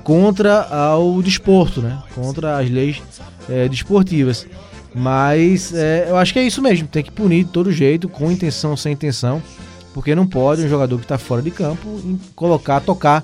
contra 0.03 0.67
o 0.99 1.23
desporto, 1.23 1.81
né? 1.81 2.03
Contra 2.15 2.59
as 2.59 2.71
leis 2.71 3.03
é, 3.49 3.69
desportivas. 3.69 4.47
Mas 4.95 5.73
é, 5.75 6.07
eu 6.09 6.17
acho 6.17 6.33
que 6.33 6.39
é 6.39 6.43
isso 6.43 6.63
mesmo, 6.63 6.89
tem 6.89 7.03
que 7.03 7.13
punir 7.13 7.45
de 7.45 7.51
todo 7.51 7.71
jeito, 7.71 8.09
com 8.09 8.31
intenção, 8.31 8.77
sem 8.77 8.95
intenção, 8.95 9.43
porque 9.93 10.15
não 10.15 10.27
pode 10.27 10.63
um 10.63 10.69
jogador 10.69 10.97
que 10.97 11.05
está 11.05 11.19
fora 11.19 11.43
de 11.43 11.51
campo 11.51 12.01
colocar, 12.35 12.81
tocar 12.81 13.23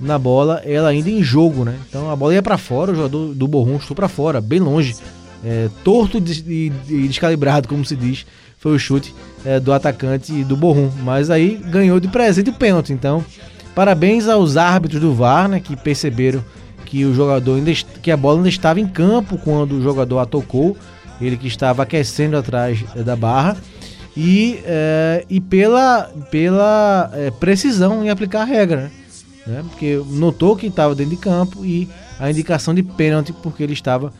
na 0.00 0.18
bola, 0.18 0.62
ela 0.64 0.88
ainda 0.88 1.10
em 1.10 1.22
jogo, 1.22 1.64
né? 1.64 1.78
Então 1.88 2.10
a 2.10 2.16
bola 2.16 2.34
ia 2.34 2.42
para 2.42 2.58
fora, 2.58 2.92
o 2.92 2.94
jogador 2.94 3.34
do 3.34 3.46
Borrom 3.46 3.78
chutou 3.78 3.94
para 3.94 4.08
fora, 4.08 4.40
bem 4.40 4.58
longe, 4.58 4.96
é, 5.44 5.68
torto 5.84 6.18
e 6.18 6.70
descalibrado, 7.08 7.68
como 7.68 7.84
se 7.84 7.94
diz, 7.94 8.26
foi 8.58 8.74
o 8.74 8.78
chute 8.78 9.14
é, 9.44 9.60
do 9.60 9.72
atacante 9.72 10.44
do 10.44 10.56
Borrom. 10.56 10.90
Mas 11.02 11.30
aí 11.30 11.60
ganhou 11.70 11.98
de 12.00 12.08
presente 12.08 12.50
o 12.50 12.54
pênalti. 12.54 12.92
Então, 12.92 13.24
parabéns 13.74 14.28
aos 14.28 14.56
árbitros 14.56 15.00
do 15.00 15.14
VAR, 15.14 15.48
né, 15.48 15.60
que 15.60 15.76
perceberam 15.76 16.44
que 16.84 17.04
o 17.04 17.14
jogador 17.14 17.56
ainda 17.56 17.72
que 18.02 18.10
a 18.10 18.16
bola 18.16 18.38
ainda 18.38 18.48
estava 18.48 18.78
em 18.78 18.86
campo 18.86 19.38
quando 19.38 19.72
o 19.72 19.82
jogador 19.82 20.18
a 20.18 20.26
tocou, 20.26 20.76
ele 21.20 21.36
que 21.36 21.46
estava 21.46 21.82
aquecendo 21.82 22.36
atrás 22.36 22.82
da 23.04 23.16
barra. 23.16 23.56
E, 24.14 24.60
eh, 24.66 25.24
e 25.30 25.40
pela, 25.40 26.10
pela 26.30 27.10
eh, 27.14 27.30
precisão 27.30 28.04
em 28.04 28.10
aplicar 28.10 28.42
a 28.42 28.44
regra, 28.44 28.76
né? 28.82 28.90
né? 29.46 29.64
Porque 29.70 30.02
notou 30.10 30.54
que 30.54 30.66
estava 30.66 30.94
dentro 30.94 31.16
de 31.16 31.16
campo 31.16 31.64
e 31.64 31.88
a 32.20 32.30
indicação 32.30 32.74
de 32.74 32.82
pênalti 32.82 33.32
porque 33.32 33.62
ele 33.62 33.72
estava 33.72 34.12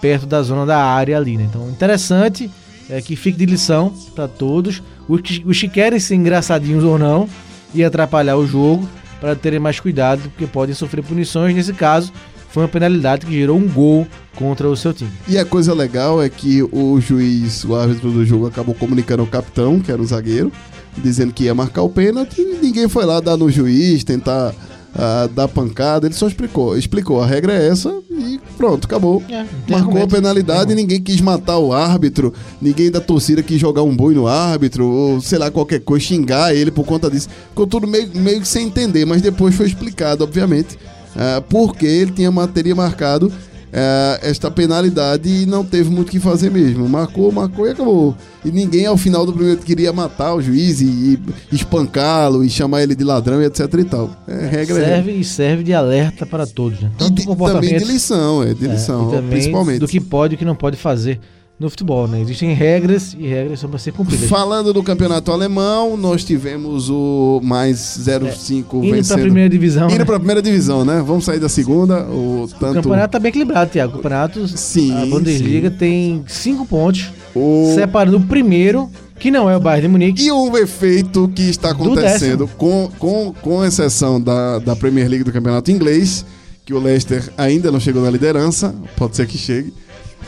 perto 0.00 0.24
da 0.24 0.42
zona 0.42 0.64
da 0.64 0.82
área 0.82 1.18
ali, 1.18 1.36
né? 1.36 1.46
Então, 1.48 1.68
interessante 1.68 2.50
é 2.88 3.00
que 3.00 3.16
fique 3.16 3.38
de 3.38 3.46
lição 3.46 3.92
para 4.14 4.28
todos. 4.28 4.82
Os 5.08 5.20
que, 5.60 5.68
querem 5.68 5.98
ser 5.98 6.14
engraçadinhos 6.14 6.84
ou 6.84 6.98
não 6.98 7.28
e 7.74 7.84
atrapalhar 7.84 8.36
o 8.36 8.46
jogo 8.46 8.88
para 9.20 9.34
terem 9.34 9.58
mais 9.58 9.80
cuidado, 9.80 10.22
porque 10.22 10.46
podem 10.46 10.74
sofrer 10.74 11.02
punições. 11.02 11.54
Nesse 11.54 11.72
caso, 11.72 12.12
foi 12.50 12.62
uma 12.62 12.68
penalidade 12.68 13.26
que 13.26 13.32
gerou 13.32 13.56
um 13.56 13.68
gol 13.68 14.06
contra 14.34 14.68
o 14.68 14.76
seu 14.76 14.92
time. 14.92 15.10
E 15.28 15.38
a 15.38 15.44
coisa 15.44 15.74
legal 15.74 16.22
é 16.22 16.28
que 16.28 16.62
o 16.62 17.00
juiz, 17.00 17.64
o 17.64 17.74
árbitro 17.74 18.10
do 18.10 18.24
jogo, 18.24 18.46
acabou 18.46 18.74
comunicando 18.74 19.22
ao 19.22 19.28
capitão, 19.28 19.80
que 19.80 19.90
era 19.90 20.00
o 20.00 20.06
zagueiro, 20.06 20.52
dizendo 20.96 21.32
que 21.32 21.44
ia 21.44 21.54
marcar 21.54 21.82
o 21.82 21.90
pênalti 21.90 22.40
e 22.40 22.58
ninguém 22.62 22.88
foi 22.88 23.04
lá 23.04 23.20
dar 23.20 23.36
no 23.36 23.50
juiz, 23.50 24.04
tentar 24.04 24.54
ah, 24.96 25.28
dar 25.32 25.48
pancada. 25.48 26.06
Ele 26.06 26.14
só 26.14 26.26
explicou. 26.26 26.76
Explicou, 26.76 27.22
a 27.22 27.26
regra 27.26 27.52
é 27.52 27.68
essa 27.68 27.94
e 28.10 28.40
pronto, 28.56 28.86
acabou. 28.86 29.22
É, 29.28 29.44
Marcou 29.68 30.02
a 30.02 30.06
penalidade 30.06 30.72
e 30.72 30.74
ninguém 30.74 31.00
quis 31.00 31.20
matar 31.20 31.58
o 31.58 31.72
árbitro, 31.72 32.32
ninguém 32.60 32.90
da 32.90 33.00
torcida 33.00 33.42
quis 33.42 33.60
jogar 33.60 33.82
um 33.82 33.94
boi 33.94 34.14
no 34.14 34.26
árbitro, 34.26 34.86
ou 34.86 35.20
sei 35.20 35.38
lá, 35.38 35.50
qualquer 35.50 35.80
coisa, 35.80 36.04
xingar 36.04 36.54
ele 36.54 36.70
por 36.70 36.84
conta 36.84 37.10
disso. 37.10 37.28
Ficou 37.50 37.66
tudo 37.66 37.86
meio, 37.86 38.08
meio 38.14 38.40
que 38.40 38.48
sem 38.48 38.66
entender, 38.66 39.04
mas 39.04 39.20
depois 39.20 39.54
foi 39.54 39.66
explicado, 39.66 40.24
obviamente, 40.24 40.78
ah, 41.14 41.42
porque 41.48 41.86
ele 41.86 42.12
tinha, 42.12 42.32
teria 42.48 42.74
marcado 42.74 43.30
ah, 43.76 44.18
esta 44.22 44.50
penalidade 44.50 45.28
e 45.28 45.44
não 45.46 45.62
teve 45.62 45.90
muito 45.90 46.08
o 46.08 46.10
que 46.10 46.18
fazer 46.18 46.50
mesmo. 46.50 46.88
Marcou, 46.88 47.30
marcou 47.30 47.66
e 47.68 47.72
acabou. 47.72 48.16
E 48.44 48.50
ninguém 48.50 48.86
ao 48.86 48.96
final 48.96 49.26
do 49.26 49.32
primeiro 49.32 49.60
queria 49.60 49.92
matar 49.92 50.34
o 50.34 50.40
juiz 50.40 50.80
e, 50.80 50.86
e 50.86 51.20
espancá-lo 51.52 52.42
e 52.44 52.48
chamar 52.48 52.82
ele 52.82 52.94
de 52.94 53.04
ladrão 53.04 53.42
e 53.42 53.44
etc 53.44 53.60
e 53.78 53.84
tal. 53.84 54.10
É 54.26 54.46
regra 54.46 54.78
é 54.80 54.84
Serve 54.86 55.12
e 55.12 55.24
serve 55.24 55.62
de 55.62 55.74
alerta 55.74 56.24
para 56.24 56.46
todos, 56.46 56.80
né? 56.80 56.90
E 56.94 56.98
Tanto 56.98 57.14
de- 57.14 57.22
do 57.22 57.28
comportamento 57.28 57.64
também 57.70 57.78
de 57.86 57.92
lição, 57.92 58.42
é, 58.42 58.54
de 58.54 58.66
É, 58.66 58.70
lição, 58.72 59.08
e 59.08 59.10
também 59.16 59.30
principalmente. 59.30 59.78
do 59.80 59.88
que 59.88 60.00
pode 60.00 60.34
e 60.34 60.36
o 60.36 60.38
que 60.38 60.44
não 60.44 60.56
pode 60.56 60.76
fazer 60.76 61.20
no 61.58 61.70
futebol, 61.70 62.06
né? 62.06 62.20
Existem 62.20 62.52
regras 62.52 63.16
e 63.18 63.26
regras 63.26 63.60
são 63.60 63.70
para 63.70 63.78
ser 63.78 63.92
cumpridas. 63.92 64.28
Falando 64.28 64.72
do 64.74 64.82
campeonato 64.82 65.32
alemão, 65.32 65.96
nós 65.96 66.22
tivemos 66.22 66.90
o 66.90 67.40
mais 67.42 67.78
05 67.78 68.76
Indo 68.76 68.88
para 68.88 68.96
vencendo. 68.96 69.18
a 69.18 69.22
primeira 69.22 69.48
divisão, 69.48 69.86
Indo 69.88 69.98
né? 69.98 70.04
pra 70.04 70.18
primeira 70.18 70.42
divisão, 70.42 70.84
né? 70.84 71.02
Vamos 71.04 71.24
sair 71.24 71.40
da 71.40 71.48
segunda. 71.48 72.04
O 72.04 72.36
o 72.44 72.48
tanto 72.48 72.74
campeonato 72.74 73.12
tá 73.12 73.18
bem 73.18 73.30
equilibrado, 73.30 73.70
Thiago. 73.70 73.92
O 73.92 73.96
campeonato, 73.96 74.46
Sim, 74.48 74.92
a 74.92 75.06
Bundesliga 75.06 75.70
tem 75.70 76.24
cinco 76.28 76.66
pontos, 76.66 77.10
o... 77.34 77.72
separando 77.74 78.18
o 78.18 78.20
primeiro, 78.20 78.90
que 79.18 79.30
não 79.30 79.48
é 79.48 79.56
o 79.56 79.60
Bayern 79.60 79.86
de 79.86 79.92
Munique, 79.92 80.26
E 80.26 80.32
um 80.32 80.56
efeito 80.56 81.28
que 81.34 81.42
está 81.42 81.72
Do 81.72 81.82
acontecendo, 81.84 82.48
com, 82.56 82.90
com, 82.98 83.32
com 83.40 83.64
exceção 83.64 84.20
da, 84.20 84.58
da 84.58 84.76
Premier 84.76 85.08
League 85.08 85.24
do 85.24 85.32
campeonato 85.32 85.70
inglês, 85.70 86.24
que 86.64 86.74
o 86.74 86.78
Leicester 86.78 87.32
ainda 87.36 87.70
não 87.72 87.80
chegou 87.80 88.02
na 88.02 88.10
liderança, 88.10 88.74
pode 88.96 89.16
ser 89.16 89.26
que 89.26 89.38
chegue. 89.38 89.72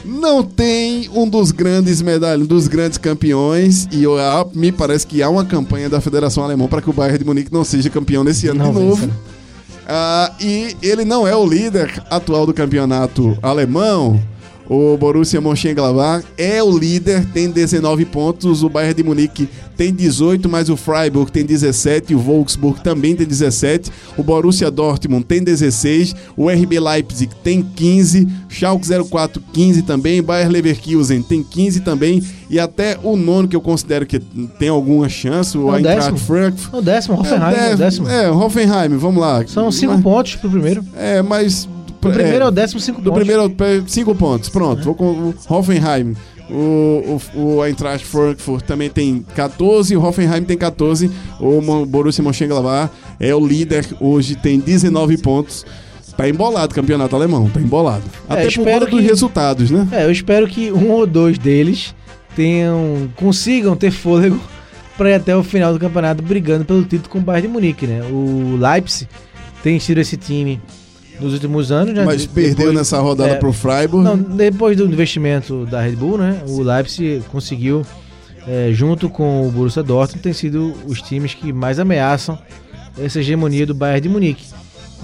Não 0.09 0.43
tem 0.43 1.09
um 1.15 1.29
dos 1.29 1.53
grandes 1.53 2.01
medalhas, 2.01 2.43
um 2.43 2.47
dos 2.47 2.67
grandes 2.67 2.97
campeões, 2.97 3.87
e 3.93 4.03
eu- 4.03 4.17
ah, 4.19 4.47
me 4.55 4.73
parece 4.73 5.07
que 5.07 5.23
há 5.23 5.29
uma 5.29 5.45
campanha 5.45 5.89
da 5.91 6.01
Federação 6.01 6.43
Alemã 6.43 6.67
para 6.67 6.81
que 6.81 6.89
o 6.89 6.93
Bayern 6.95 7.19
de 7.19 7.25
Munique 7.27 7.53
não 7.53 7.63
seja 7.63 7.91
campeão 7.91 8.25
nesse 8.25 8.49
ano 8.49 8.65
Não 8.65 8.73
de 8.73 8.81
novo. 8.81 9.07
né? 9.07 9.13
Ah, 9.87 10.33
e 10.41 10.75
ele 10.83 11.05
não 11.05 11.27
é 11.27 11.35
o 11.37 11.47
líder 11.47 12.03
atual 12.11 12.47
do 12.47 12.55
campeonato 12.55 13.37
alemão. 13.43 14.19
O 14.69 14.97
Borussia 14.99 15.41
Mönchengladbach 15.41 16.25
é 16.37 16.63
o 16.63 16.77
líder, 16.77 17.25
tem 17.33 17.51
19 17.51 18.05
pontos. 18.05 18.63
O 18.63 18.69
Bayern 18.69 18.95
de 18.95 19.03
Munique 19.03 19.49
tem 19.77 19.95
18, 19.95 20.47
mas 20.47 20.69
o 20.69 20.77
Freiburg 20.77 21.33
tem 21.33 21.43
17. 21.45 22.15
O 22.15 22.19
Wolfsburg 22.19 22.81
também 22.83 23.17
tem 23.17 23.27
17. 23.27 23.91
O 24.19 24.23
Borussia 24.23 24.71
Dortmund 24.71 25.25
tem 25.25 25.43
16. 25.43 26.15
O 26.37 26.51
RB 26.51 26.79
Leipzig 26.81 27.31
tem 27.43 27.63
15. 27.63 28.29
Schalke 28.51 28.87
04 29.11 29.43
15 29.55 29.83
também. 29.83 30.23
Bayer 30.23 30.51
Leverkusen 30.51 31.23
tem 31.23 31.43
15 31.43 31.81
também. 31.81 32.23
E 32.51 32.59
até 32.61 32.99
o 33.03 33.17
nono 33.17 33.49
que 33.49 33.57
eu 33.57 33.61
considero 33.63 34.05
que 34.05 34.19
tem 34.59 34.69
alguma 34.69 35.09
chance, 35.09 35.57
o 35.57 35.69
É 35.69 35.73
o 35.73 35.77
Eintracht. 35.77 36.19
Frankfurt. 36.21 36.75
O 36.75 36.83
décimo, 36.83 37.19
Hoffenheim, 37.19 37.55
é, 37.55 37.71
é, 37.71 37.75
o 37.75 37.77
décimo. 37.79 38.09
é, 38.09 38.31
Hoffenheim, 38.31 38.97
vamos 38.99 39.21
lá. 39.21 39.43
São 39.47 39.73
cinco 39.73 39.95
Mas- 39.95 40.03
pontos 40.03 40.37
pro 40.37 40.51
primeiro. 40.51 40.85
É, 40.95 41.23
mas. 41.23 41.67
O 42.01 42.11
primeiro 42.11 42.45
é, 42.45 42.49
o 42.49 42.51
décimo, 42.51 42.81
cinco 42.81 43.01
Do 43.01 43.11
pontos. 43.11 43.27
primeiro, 43.27 43.55
é, 43.65 43.83
cinco 43.87 44.15
pontos, 44.15 44.49
pronto. 44.49 44.83
Vou 44.83 44.95
com 44.95 45.05
o 45.05 45.35
Hoffenheim. 45.49 46.15
O, 46.51 47.19
o, 47.35 47.41
o 47.41 47.65
Eintracht 47.65 48.07
Frankfurt 48.07 48.65
também 48.65 48.89
tem 48.89 49.23
14, 49.35 49.95
o 49.95 50.03
Hoffenheim 50.03 50.43
tem 50.45 50.57
14, 50.57 51.11
o 51.39 51.85
Borussia 51.85 52.25
Mönchengladbach 52.25 52.91
é 53.21 53.35
o 53.35 53.47
líder, 53.47 53.85
hoje 54.01 54.35
tem 54.35 54.59
19 54.59 55.19
pontos. 55.19 55.67
Tá 56.17 56.29
embolado 56.29 56.73
o 56.73 56.75
campeonato 56.75 57.15
alemão, 57.15 57.49
tá 57.49 57.61
embolado. 57.61 58.03
Até 58.29 58.51
por 58.51 58.65
conta 58.65 58.87
dos 58.87 59.03
resultados, 59.03 59.71
né? 59.71 59.87
É, 59.93 60.05
eu 60.05 60.11
espero 60.11 60.49
que 60.49 60.73
um 60.73 60.91
ou 60.91 61.07
dois 61.07 61.39
deles 61.39 61.95
tenham 62.35 63.09
consigam 63.15 63.77
ter 63.77 63.91
fôlego 63.91 64.41
para 64.97 65.11
ir 65.11 65.15
até 65.15 65.37
o 65.37 65.45
final 65.45 65.73
do 65.73 65.79
campeonato 65.79 66.23
brigando 66.23 66.65
pelo 66.65 66.83
título 66.83 67.09
com 67.09 67.19
o 67.19 67.23
Bayern 67.23 67.47
de 67.47 67.53
Munique, 67.53 67.87
né? 67.87 68.03
O 68.11 68.57
Leipzig 68.57 69.09
tem 69.63 69.79
sido 69.79 69.99
esse 69.99 70.17
time 70.17 70.61
nos 71.21 71.33
últimos 71.33 71.73
anos, 71.73 71.95
né? 71.95 72.05
Mas 72.05 72.23
De- 72.23 72.29
perdeu 72.29 72.55
depois- 72.57 72.75
nessa 72.77 72.99
rodada 73.01 73.31
é, 73.33 73.35
pro 73.37 73.53
Freiburg. 73.53 74.05
Não, 74.05 74.17
depois 74.17 74.77
do 74.77 74.85
investimento 74.87 75.67
da 75.67 75.81
Red 75.81 75.97
Bull, 75.97 76.19
né? 76.19 76.43
O 76.49 76.63
Leipzig 76.63 77.23
conseguiu, 77.31 77.85
é, 78.47 78.71
junto 78.73 79.09
com 79.09 79.47
o 79.47 79.51
Borussia 79.51 79.83
Dortmund, 79.83 80.23
tem 80.23 80.33
sido 80.33 80.75
os 80.87 81.01
times 81.03 81.35
que 81.35 81.53
mais 81.53 81.79
ameaçam 81.79 82.39
essa 82.99 83.21
hegemonia 83.21 83.67
do 83.67 83.75
Bayern 83.75 84.01
de 84.03 84.09
Munique. 84.09 84.47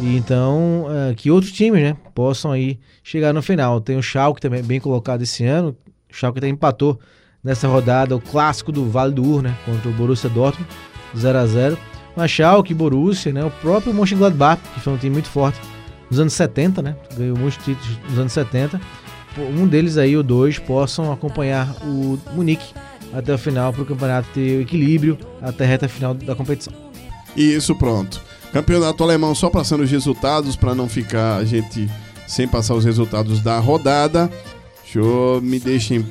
E 0.00 0.16
então, 0.16 0.86
é, 1.10 1.14
que 1.14 1.30
outros 1.30 1.52
times, 1.52 1.80
né, 1.80 1.96
possam 2.14 2.50
aí 2.52 2.78
chegar 3.02 3.32
no 3.32 3.40
final. 3.42 3.80
Tem 3.80 3.96
o 3.96 4.02
Schalke 4.02 4.40
também 4.40 4.62
bem 4.62 4.80
colocado 4.80 5.22
esse 5.22 5.44
ano. 5.44 5.76
O 6.10 6.14
Schalke 6.16 6.38
até 6.38 6.48
empatou 6.48 6.98
nessa 7.42 7.68
rodada 7.68 8.16
o 8.16 8.20
clássico 8.20 8.72
do 8.72 8.86
Vale 8.88 9.12
do 9.12 9.22
Ur, 9.24 9.42
né, 9.42 9.54
contra 9.64 9.88
o 9.88 9.92
Borussia 9.92 10.28
Dortmund, 10.30 10.68
0 11.16 11.38
a 11.38 11.46
0. 11.46 11.78
Mas 12.16 12.30
Schalke, 12.30 12.72
Borussia, 12.74 13.32
né, 13.32 13.44
o 13.44 13.50
próprio 13.50 13.92
Mönchengladbach, 13.94 14.60
que 14.74 14.80
foi 14.80 14.92
um 14.92 14.96
time 14.96 15.12
muito 15.12 15.28
forte 15.28 15.58
nos 16.10 16.20
anos 16.20 16.32
70, 16.32 16.82
né, 16.82 16.96
ganhou 17.16 17.36
muitos 17.36 17.62
títulos 17.64 17.98
nos 18.08 18.18
anos 18.18 18.32
70. 18.32 18.80
Pô, 19.34 19.42
Um 19.42 19.66
deles 19.66 19.96
aí, 19.96 20.16
ou 20.16 20.22
dois, 20.22 20.58
possam 20.58 21.12
acompanhar 21.12 21.68
o 21.82 22.18
Munique 22.34 22.74
até 23.12 23.32
o 23.34 23.38
final 23.38 23.72
para 23.72 23.82
o 23.82 23.86
campeonato 23.86 24.28
ter 24.34 24.60
equilíbrio 24.60 25.18
até 25.40 25.64
a 25.64 25.66
reta 25.66 25.88
final 25.88 26.14
da 26.14 26.34
competição. 26.34 26.72
Isso, 27.36 27.74
pronto. 27.74 28.20
Campeonato 28.52 29.02
alemão, 29.02 29.34
só 29.34 29.50
passando 29.50 29.82
os 29.82 29.90
resultados 29.90 30.54
para 30.54 30.74
não 30.74 30.88
ficar 30.88 31.36
a 31.36 31.44
gente 31.44 31.90
sem 32.26 32.46
passar 32.46 32.74
os 32.74 32.84
resultados 32.84 33.40
da 33.40 33.58
rodada. 33.58 34.30
Eu, 34.94 35.40
me 35.42 35.58
deixem 35.58 36.06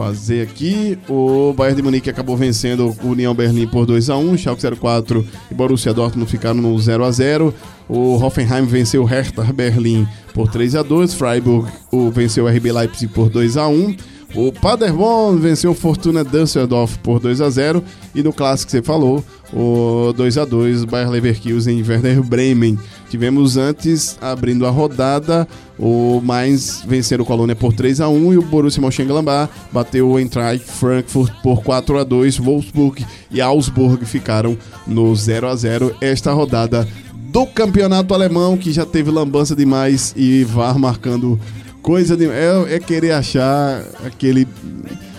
fazer 0.00 0.40
aqui. 0.40 0.98
O 1.10 1.52
Bayern 1.52 1.76
de 1.76 1.82
Munique 1.82 2.08
acabou 2.08 2.34
vencendo 2.34 2.96
o 3.02 3.08
União 3.08 3.34
Berlim 3.34 3.66
por 3.66 3.84
2 3.84 4.08
a 4.08 4.16
1, 4.16 4.38
Schalke 4.38 4.62
04 4.74 5.26
e 5.50 5.54
Borussia 5.54 5.92
Dortmund 5.92 6.30
ficaram 6.30 6.58
no 6.58 6.78
0 6.78 7.04
a 7.04 7.10
0. 7.10 7.54
O 7.86 8.14
Hoffenheim 8.14 8.64
venceu 8.64 9.02
o 9.02 9.04
Hertha 9.04 9.42
Berlim 9.52 10.08
por 10.32 10.50
3 10.50 10.76
a 10.76 10.82
2, 10.82 11.12
Freiburg 11.12 11.70
o 11.92 12.10
venceu 12.10 12.46
o 12.46 12.48
RB 12.48 12.72
Leipzig 12.72 13.12
por 13.12 13.28
2 13.28 13.58
a 13.58 13.68
1. 13.68 13.94
O 14.34 14.50
Paderborn 14.52 15.38
venceu 15.38 15.72
o 15.72 15.74
Fortuna 15.74 16.24
Düsseldorf 16.24 16.98
por 17.00 17.20
2 17.20 17.42
a 17.42 17.50
0 17.50 17.84
e 18.14 18.22
no 18.22 18.32
clássico 18.32 18.70
que 18.70 18.78
você 18.78 18.82
falou, 18.82 19.22
o 19.52 20.14
2 20.16 20.38
a 20.38 20.44
2 20.46 20.84
Bayer 20.84 21.10
Leverkusen 21.10 21.78
e 21.78 21.82
Werder 21.82 22.22
Bremen. 22.22 22.78
Tivemos 23.10 23.56
antes 23.56 24.16
abrindo 24.20 24.64
a 24.64 24.70
rodada, 24.70 25.46
o 25.76 26.20
Mainz 26.22 26.84
venceram 26.86 27.24
o 27.24 27.26
Colônia 27.26 27.56
por 27.56 27.72
3 27.72 28.00
a 28.00 28.08
1 28.08 28.34
e 28.34 28.38
o 28.38 28.42
Borussia 28.42 28.80
Mönchengladbach 28.80 29.50
bateu 29.72 30.08
o 30.08 30.16
Eintracht 30.16 30.64
Frankfurt 30.64 31.32
por 31.42 31.60
4 31.64 31.98
a 31.98 32.04
2. 32.04 32.38
Wolfsburg 32.38 33.04
e 33.28 33.40
Augsburg 33.40 34.06
ficaram 34.06 34.56
no 34.86 35.12
0 35.12 35.48
a 35.48 35.56
0 35.56 35.96
esta 36.00 36.32
rodada 36.32 36.86
do 37.12 37.44
campeonato 37.46 38.14
alemão 38.14 38.56
que 38.56 38.70
já 38.70 38.86
teve 38.86 39.10
lambança 39.10 39.56
demais 39.56 40.14
e 40.16 40.44
VAR 40.44 40.78
marcando 40.78 41.38
coisa 41.82 42.16
de 42.16 42.26
é, 42.26 42.76
é 42.76 42.78
querer 42.78 43.10
achar 43.10 43.82
aquele 44.06 44.46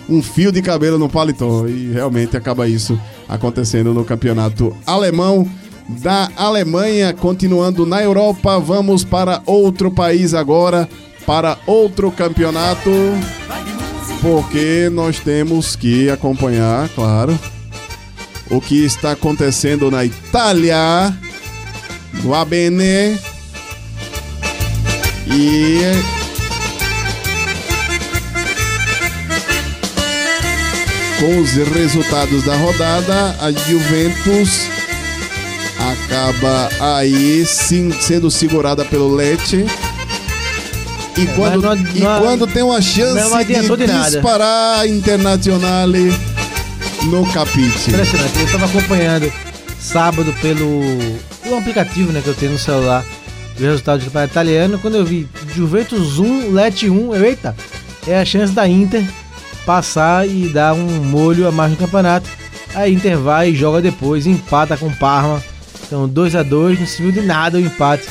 um 0.08 0.22
fio 0.24 0.50
de 0.50 0.62
cabelo 0.62 0.98
no 0.98 1.10
paletó. 1.10 1.68
E 1.68 1.92
realmente 1.92 2.38
acaba 2.38 2.70
isso 2.70 2.98
acontecendo 3.28 3.94
no 3.94 4.06
campeonato 4.06 4.74
alemão 4.86 5.46
da 6.00 6.30
Alemanha, 6.36 7.14
continuando 7.14 7.86
na 7.86 8.02
Europa, 8.02 8.60
vamos 8.60 9.04
para 9.04 9.42
outro 9.46 9.92
país 9.92 10.34
agora, 10.34 10.88
para 11.26 11.58
outro 11.66 12.12
campeonato, 12.12 12.90
porque 14.22 14.90
nós 14.92 15.20
temos 15.20 15.76
que 15.76 16.10
acompanhar, 16.10 16.90
claro, 16.90 17.38
o 18.50 18.60
que 18.62 18.84
está 18.86 19.12
acontecendo 19.12 19.90
na 19.92 20.06
Itália, 20.06 21.14
no 22.24 22.34
ABN. 22.34 23.20
E 25.28 25.82
com 31.20 31.38
os 31.38 31.52
resultados 31.52 32.44
da 32.44 32.56
rodada, 32.58 33.38
a 33.40 33.52
Juventus 33.52 34.81
acaba 36.12 36.70
aí 36.98 37.46
sim 37.46 37.90
sendo 38.02 38.30
segurada 38.30 38.84
pelo 38.84 39.16
Lecce. 39.16 39.66
E 41.18 41.26
quando, 41.36 41.62
não- 41.62 41.76
e 41.76 42.00
não- 42.00 42.22
quando 42.22 42.48
tem 42.48 42.64
uma 42.64 42.82
chance 42.82 43.14
de, 43.46 43.54
de 43.78 43.88
disparar 44.16 44.80
a 44.80 44.88
Internazionale 44.88 46.14
no 47.04 47.26
capite. 47.32 47.90
Impressionante. 47.90 48.40
Eu 48.40 48.46
estava 48.46 48.66
acompanhando 48.66 49.32
sábado 49.80 50.34
pelo, 50.42 50.82
pelo 51.44 51.58
aplicativo 51.58 52.12
né, 52.12 52.22
que 52.22 52.28
eu 52.30 52.36
tenho 52.36 52.54
no 52.54 52.60
celular 52.60 53.04
os 53.56 53.62
resultados 53.62 54.04
do 54.04 54.08
campeonato 54.08 54.34
italiano. 54.34 54.80
Quando 54.80 54.96
eu 54.96 55.06
vi 55.06 55.28
Juventus 55.56 56.20
1, 56.20 56.52
Lecce 56.52 56.90
1, 56.90 57.16
eu, 57.16 57.26
eita, 57.26 57.56
é 58.08 58.20
a 58.20 58.26
chance 58.26 58.52
da 58.54 58.68
Inter 58.68 59.04
passar 59.66 60.28
e 60.28 60.48
dar 60.50 60.74
um 60.74 61.04
molho 61.04 61.48
a 61.48 61.52
mais 61.52 61.72
no 61.72 61.78
campeonato. 61.78 62.28
A 62.74 62.88
Inter 62.90 63.18
vai 63.18 63.52
e 63.52 63.56
joga 63.56 63.82
depois, 63.82 64.26
empata 64.26 64.76
com 64.78 64.88
o 64.88 64.96
Parma. 64.96 65.44
Então 65.92 66.08
2 66.08 66.36
a 66.38 66.42
2 66.42 66.80
não 66.80 66.88
se 66.88 67.02
viu 67.02 67.12
de 67.12 67.20
nada 67.20 67.58
o 67.58 67.62
empate 67.62 68.08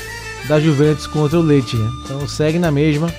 da 0.47 0.61
Juventus 0.61 1.07
contra 1.07 1.39
o 1.39 1.43
Lecce. 1.43 1.77
Né? 1.77 1.89
Então 2.05 2.29
segue 2.29 2.59
na 2.59 2.71
mesma, 2.71 3.11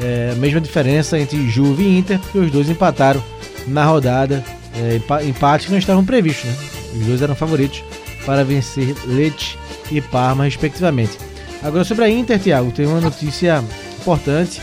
é, 0.00 0.36
mesma 0.36 0.60
diferença 0.60 1.18
entre 1.18 1.50
Juve 1.50 1.82
e 1.82 1.98
Inter, 1.98 2.20
porque 2.20 2.38
os 2.38 2.50
dois 2.52 2.68
empataram 2.70 3.20
na 3.66 3.84
rodada. 3.84 4.44
É, 4.76 4.96
empa- 4.96 5.24
empate 5.24 5.66
que 5.66 5.72
não 5.72 5.78
estavam 5.80 6.04
previstos, 6.04 6.44
né? 6.44 6.56
Os 6.94 7.06
dois 7.06 7.22
eram 7.22 7.34
favoritos 7.34 7.82
para 8.24 8.44
vencer 8.44 8.94
Lecce 9.04 9.56
e 9.90 10.00
Parma, 10.00 10.44
respectivamente. 10.44 11.18
Agora 11.60 11.82
sobre 11.82 12.04
a 12.04 12.08
Inter, 12.08 12.38
Thiago, 12.38 12.70
tem 12.70 12.86
uma 12.86 13.00
notícia 13.00 13.64
importante 14.00 14.62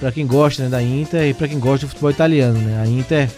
para 0.00 0.10
quem 0.10 0.26
gosta 0.26 0.62
né, 0.62 0.68
da 0.70 0.82
Inter 0.82 1.28
e 1.28 1.34
para 1.34 1.48
quem 1.48 1.58
gosta 1.58 1.84
do 1.84 1.90
futebol 1.90 2.10
italiano. 2.10 2.58
Né? 2.58 2.82
A 2.82 2.86
Inter 2.86 3.28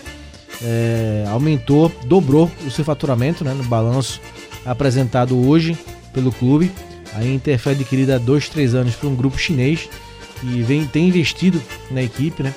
é, 0.62 1.24
aumentou, 1.28 1.90
dobrou 2.06 2.48
o 2.64 2.70
seu 2.70 2.84
faturamento 2.84 3.44
né, 3.44 3.52
no 3.52 3.64
balanço 3.64 4.20
apresentado 4.66 5.38
hoje 5.46 5.76
pelo 6.12 6.32
clube. 6.32 6.70
A 7.14 7.24
Inter 7.24 7.58
foi 7.58 7.72
adquirida 7.72 8.16
há 8.16 8.18
dois, 8.18 8.48
três 8.48 8.74
anos 8.74 8.94
por 8.94 9.08
um 9.08 9.14
grupo 9.14 9.38
chinês 9.38 9.88
e 10.42 10.62
vem, 10.62 10.86
tem 10.86 11.08
investido 11.08 11.62
na 11.90 12.02
equipe. 12.02 12.42
Né? 12.42 12.54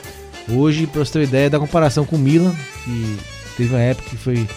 Hoje, 0.49 0.87
para 0.87 1.05
você 1.05 1.13
ter 1.13 1.19
uma 1.19 1.25
ideia 1.25 1.49
da 1.49 1.59
comparação 1.59 2.05
com 2.05 2.15
o 2.15 2.19
Milan, 2.19 2.53
que 2.83 3.17
teve 3.55 3.73
uma 3.73 3.81
época 3.81 4.09
que 4.09 4.17
foi 4.17 4.47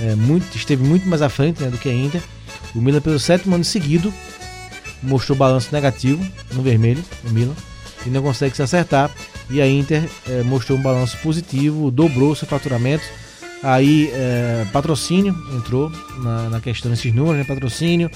é, 0.00 0.14
muito, 0.14 0.54
esteve 0.56 0.84
muito 0.84 1.08
mais 1.08 1.22
à 1.22 1.28
frente 1.28 1.62
né, 1.62 1.70
do 1.70 1.78
que 1.78 1.88
a 1.88 1.94
Inter. 1.94 2.22
O 2.74 2.80
Milan, 2.80 3.00
pelo 3.00 3.18
sétimo 3.18 3.54
ano 3.54 3.64
seguido, 3.64 4.12
mostrou 5.02 5.36
balanço 5.36 5.68
negativo 5.72 6.24
no 6.52 6.62
vermelho, 6.62 7.02
o 7.24 7.30
Milan, 7.30 7.54
e 8.06 8.10
não 8.10 8.22
consegue 8.22 8.54
se 8.54 8.62
acertar. 8.62 9.10
E 9.50 9.62
a 9.62 9.66
Inter 9.66 10.04
eh, 10.28 10.42
mostrou 10.42 10.78
um 10.78 10.82
balanço 10.82 11.16
positivo, 11.18 11.90
dobrou 11.90 12.34
seu 12.34 12.46
faturamento. 12.46 13.04
Aí, 13.62 14.10
eh, 14.12 14.66
patrocínio 14.72 15.36
entrou 15.52 15.90
na, 16.22 16.48
na 16.48 16.60
questão 16.60 16.90
desses 16.90 17.12
números, 17.12 17.38
né? 17.38 17.44
Patrocínio, 17.44 18.10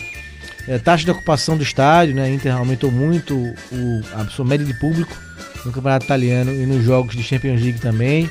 eh, 0.68 0.78
taxa 0.78 1.05
de 1.05 1.11
ocupação 1.11 1.57
do 1.57 1.62
estádio, 1.62 2.14
né? 2.14 2.32
Inter 2.32 2.55
aumentou 2.55 2.90
muito 2.90 3.34
o, 3.36 4.03
a 4.14 4.24
sua 4.26 4.45
média 4.45 4.64
de 4.64 4.74
público 4.74 5.16
no 5.64 5.72
campeonato 5.72 6.05
italiano 6.05 6.53
e 6.53 6.66
nos 6.66 6.84
jogos 6.84 7.16
de 7.16 7.22
Champions 7.22 7.61
League 7.61 7.80
também. 7.80 8.30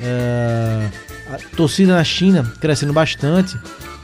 Eh, 0.00 0.88
a 1.32 1.56
torcida 1.56 1.94
na 1.94 2.02
China 2.02 2.42
crescendo 2.60 2.92
bastante 2.92 3.56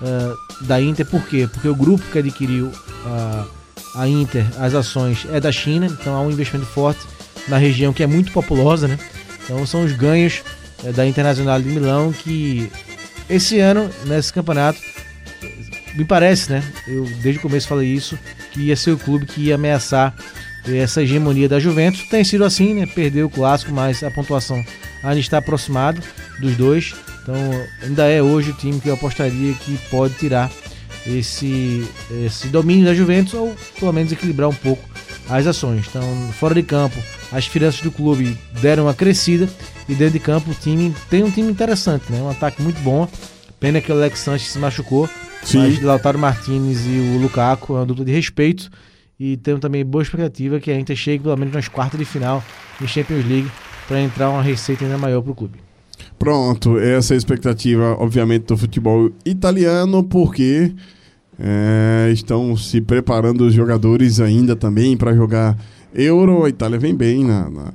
eh, 0.02 0.34
da 0.62 0.80
Inter, 0.80 1.04
por 1.06 1.26
quê? 1.26 1.48
Porque 1.52 1.68
o 1.68 1.74
grupo 1.74 2.04
que 2.12 2.18
adquiriu 2.18 2.70
a 3.04 3.46
a 3.96 4.06
Inter, 4.06 4.44
as 4.60 4.74
ações 4.74 5.26
é 5.32 5.40
da 5.40 5.50
China, 5.50 5.86
então 5.86 6.14
há 6.14 6.20
um 6.20 6.30
investimento 6.30 6.66
forte 6.66 7.00
na 7.48 7.56
região 7.56 7.92
que 7.92 8.02
é 8.02 8.06
muito 8.06 8.30
populosa, 8.30 8.86
né? 8.86 8.98
Então 9.42 9.66
são 9.66 9.84
os 9.84 9.92
ganhos 9.92 10.42
da 10.94 11.06
Internacional 11.06 11.60
de 11.60 11.68
Milão 11.68 12.12
que 12.12 12.70
esse 13.28 13.58
ano, 13.58 13.90
nesse 14.04 14.32
campeonato, 14.32 14.78
me 15.96 16.04
parece, 16.04 16.50
né? 16.50 16.62
Eu 16.86 17.04
desde 17.22 17.38
o 17.38 17.42
começo 17.42 17.66
falei 17.66 17.88
isso, 17.88 18.18
que 18.52 18.60
ia 18.60 18.76
ser 18.76 18.92
o 18.92 18.98
clube 18.98 19.26
que 19.26 19.46
ia 19.46 19.54
ameaçar 19.54 20.14
essa 20.66 21.02
hegemonia 21.02 21.48
da 21.48 21.58
Juventus. 21.58 22.08
Tem 22.08 22.22
sido 22.24 22.44
assim, 22.44 22.74
né? 22.74 22.86
Perdeu 22.86 23.26
o 23.26 23.30
clássico, 23.30 23.72
mas 23.72 24.02
a 24.02 24.10
pontuação 24.10 24.62
ainda 25.02 25.20
está 25.20 25.38
aproximada 25.38 26.00
dos 26.40 26.56
dois. 26.56 26.94
Então 27.22 27.34
ainda 27.82 28.06
é 28.06 28.22
hoje 28.22 28.50
o 28.50 28.54
time 28.54 28.80
que 28.80 28.88
eu 28.88 28.94
apostaria 28.94 29.54
que 29.54 29.76
pode 29.90 30.14
tirar 30.14 30.50
esse, 31.06 31.88
esse 32.24 32.48
domínio 32.48 32.84
da 32.84 32.94
Juventus 32.94 33.34
ou 33.34 33.56
pelo 33.78 33.92
menos 33.92 34.12
equilibrar 34.12 34.48
um 34.48 34.54
pouco 34.54 34.88
as 35.28 35.46
ações. 35.46 35.86
Então, 35.88 36.02
fora 36.32 36.54
de 36.54 36.62
campo, 36.62 36.96
as 37.32 37.46
finanças 37.46 37.80
do 37.80 37.90
clube 37.90 38.36
deram 38.60 38.84
uma 38.84 38.94
crescida 38.94 39.48
e 39.88 39.94
dentro 39.94 40.14
de 40.14 40.20
campo 40.20 40.50
o 40.50 40.54
time 40.54 40.94
tem 41.10 41.22
um 41.22 41.30
time 41.30 41.50
interessante, 41.50 42.10
né? 42.10 42.20
Um 42.20 42.30
ataque 42.30 42.62
muito 42.62 42.80
bom. 42.80 43.08
Pena 43.58 43.80
que 43.80 43.90
o 43.90 43.94
Alex 43.94 44.20
Sanches 44.20 44.50
se 44.50 44.58
machucou, 44.58 45.08
Sim. 45.42 45.58
mas 45.58 45.82
Lautaro 45.82 46.18
Martinez 46.18 46.86
e 46.86 47.16
o 47.16 47.18
Lukaku 47.18 47.74
é 47.74 47.78
uma 47.78 47.86
dupla 47.86 48.04
de 48.04 48.12
respeito 48.12 48.70
e 49.18 49.36
temos 49.38 49.60
também 49.60 49.84
boa 49.84 50.02
expectativa 50.02 50.60
que 50.60 50.70
a 50.70 50.78
Inter 50.78 50.94
chegue 50.94 51.22
pelo 51.22 51.36
menos 51.36 51.54
nas 51.54 51.68
quartas 51.68 51.98
de 51.98 52.04
final 52.04 52.44
em 52.80 52.86
Champions 52.86 53.24
League 53.26 53.50
para 53.88 54.00
entrar 54.00 54.30
uma 54.30 54.42
receita 54.42 54.84
ainda 54.84 54.98
maior 54.98 55.22
para 55.22 55.32
o 55.32 55.34
clube. 55.34 55.58
Pronto, 56.18 56.78
essa 56.78 57.14
é 57.14 57.16
a 57.16 57.18
expectativa, 57.18 57.96
obviamente, 57.98 58.46
do 58.46 58.56
futebol 58.56 59.10
italiano, 59.24 60.02
porque 60.02 60.74
é, 61.38 62.10
estão 62.12 62.56
se 62.56 62.80
preparando 62.80 63.42
os 63.46 63.54
jogadores 63.54 64.20
ainda 64.20 64.54
também 64.56 64.96
para 64.96 65.14
jogar 65.14 65.56
Euro. 65.94 66.44
A 66.44 66.48
Itália 66.48 66.78
vem 66.78 66.94
bem, 66.94 67.24
na, 67.24 67.48
na- 67.50 67.72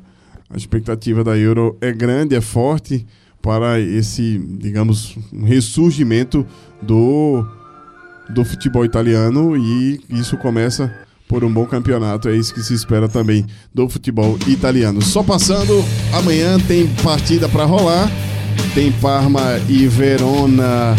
a 0.49 0.57
expectativa 0.57 1.24
da 1.24 1.38
Euro 1.38 1.78
é 1.80 1.91
grande, 1.93 2.36
é 2.36 2.41
forte 2.41 3.05
para 3.41 3.80
esse, 3.80 4.38
digamos, 4.59 5.18
ressurgimento 5.45 6.45
do, 6.82 7.45
do 8.30 8.43
futebol 8.43 8.84
italiano 8.84 9.55
e 9.55 9.99
isso 10.09 10.36
começa 10.38 10.93
por 11.28 11.43
um 11.45 11.51
bom 11.53 11.66
campeonato. 11.66 12.28
É 12.28 12.36
isso 12.36 12.53
que 12.53 12.62
se 12.62 12.74
espera 12.74 13.07
também 13.07 13.45
do 13.74 13.88
futebol 13.88 14.38
italiano. 14.45 15.01
Só 15.01 15.24
passando, 15.24 15.84
amanhã 16.14 16.59
tem 16.68 16.86
partida 17.01 17.47
para 17.47 17.64
rolar. 17.64 18.12
Tem 18.76 18.91
Parma 18.91 19.57
e 19.70 19.88
Verona, 19.88 20.95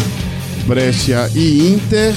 Brescia 0.67 1.29
e 1.35 1.73
Inter. 1.73 2.13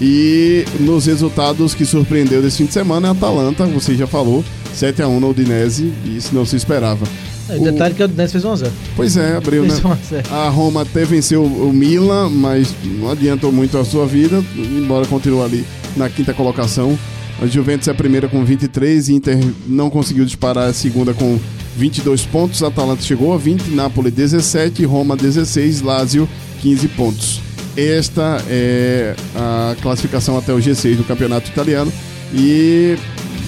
E 0.00 0.64
nos 0.80 1.06
resultados 1.06 1.74
que 1.74 1.84
surpreendeu 1.84 2.40
desse 2.40 2.58
fim 2.58 2.64
de 2.66 2.72
semana, 2.72 3.08
a 3.08 3.10
Atalanta, 3.12 3.66
você 3.66 3.94
já 3.94 4.06
falou, 4.06 4.42
7 4.74 5.02
a 5.02 5.08
1 5.08 5.20
na 5.20 5.26
Udinese, 5.26 5.92
e 6.06 6.16
isso 6.16 6.34
não 6.34 6.46
se 6.46 6.56
esperava. 6.56 7.06
E 7.50 7.58
O- 7.58 7.64
detalhe 7.64 7.94
que 7.94 8.02
o 8.02 8.06
Udinese 8.06 8.32
fez 8.32 8.44
1x0. 8.44 8.70
Pois 8.96 9.16
é, 9.18 9.36
abriu, 9.36 9.64
né? 9.64 9.74
1x0. 9.74 10.32
A 10.32 10.48
Roma 10.48 10.82
até 10.82 11.04
venceu 11.04 11.44
o 11.44 11.70
Milan, 11.72 12.30
mas 12.30 12.74
não 12.82 13.10
adiantou 13.10 13.52
muito 13.52 13.76
a 13.76 13.84
sua 13.84 14.06
vida, 14.06 14.42
embora 14.56 15.04
continue 15.06 15.42
ali 15.42 15.64
na 15.96 16.08
quinta 16.08 16.32
colocação. 16.32 16.98
A 17.42 17.46
Juventus 17.46 17.88
é 17.88 17.90
a 17.90 17.94
primeira 17.94 18.26
com 18.28 18.42
23, 18.44 19.08
Inter 19.10 19.38
não 19.66 19.90
conseguiu 19.90 20.24
disparar 20.24 20.68
a 20.68 20.72
segunda 20.72 21.12
com 21.12 21.38
22 21.76 22.22
pontos, 22.26 22.62
Atalanta 22.62 23.02
chegou 23.02 23.32
a 23.34 23.38
20, 23.38 23.68
Napoli 23.74 24.10
17, 24.10 24.84
Roma 24.84 25.14
16, 25.16 25.80
Lazio 25.82 26.28
15 26.60 26.88
pontos. 26.88 27.40
Esta 27.76 28.42
é 28.48 29.14
a 29.34 29.76
classificação 29.80 30.36
até 30.36 30.52
o 30.52 30.58
G6 30.58 30.96
do 30.96 31.04
campeonato 31.04 31.48
italiano 31.48 31.92
e 32.34 32.96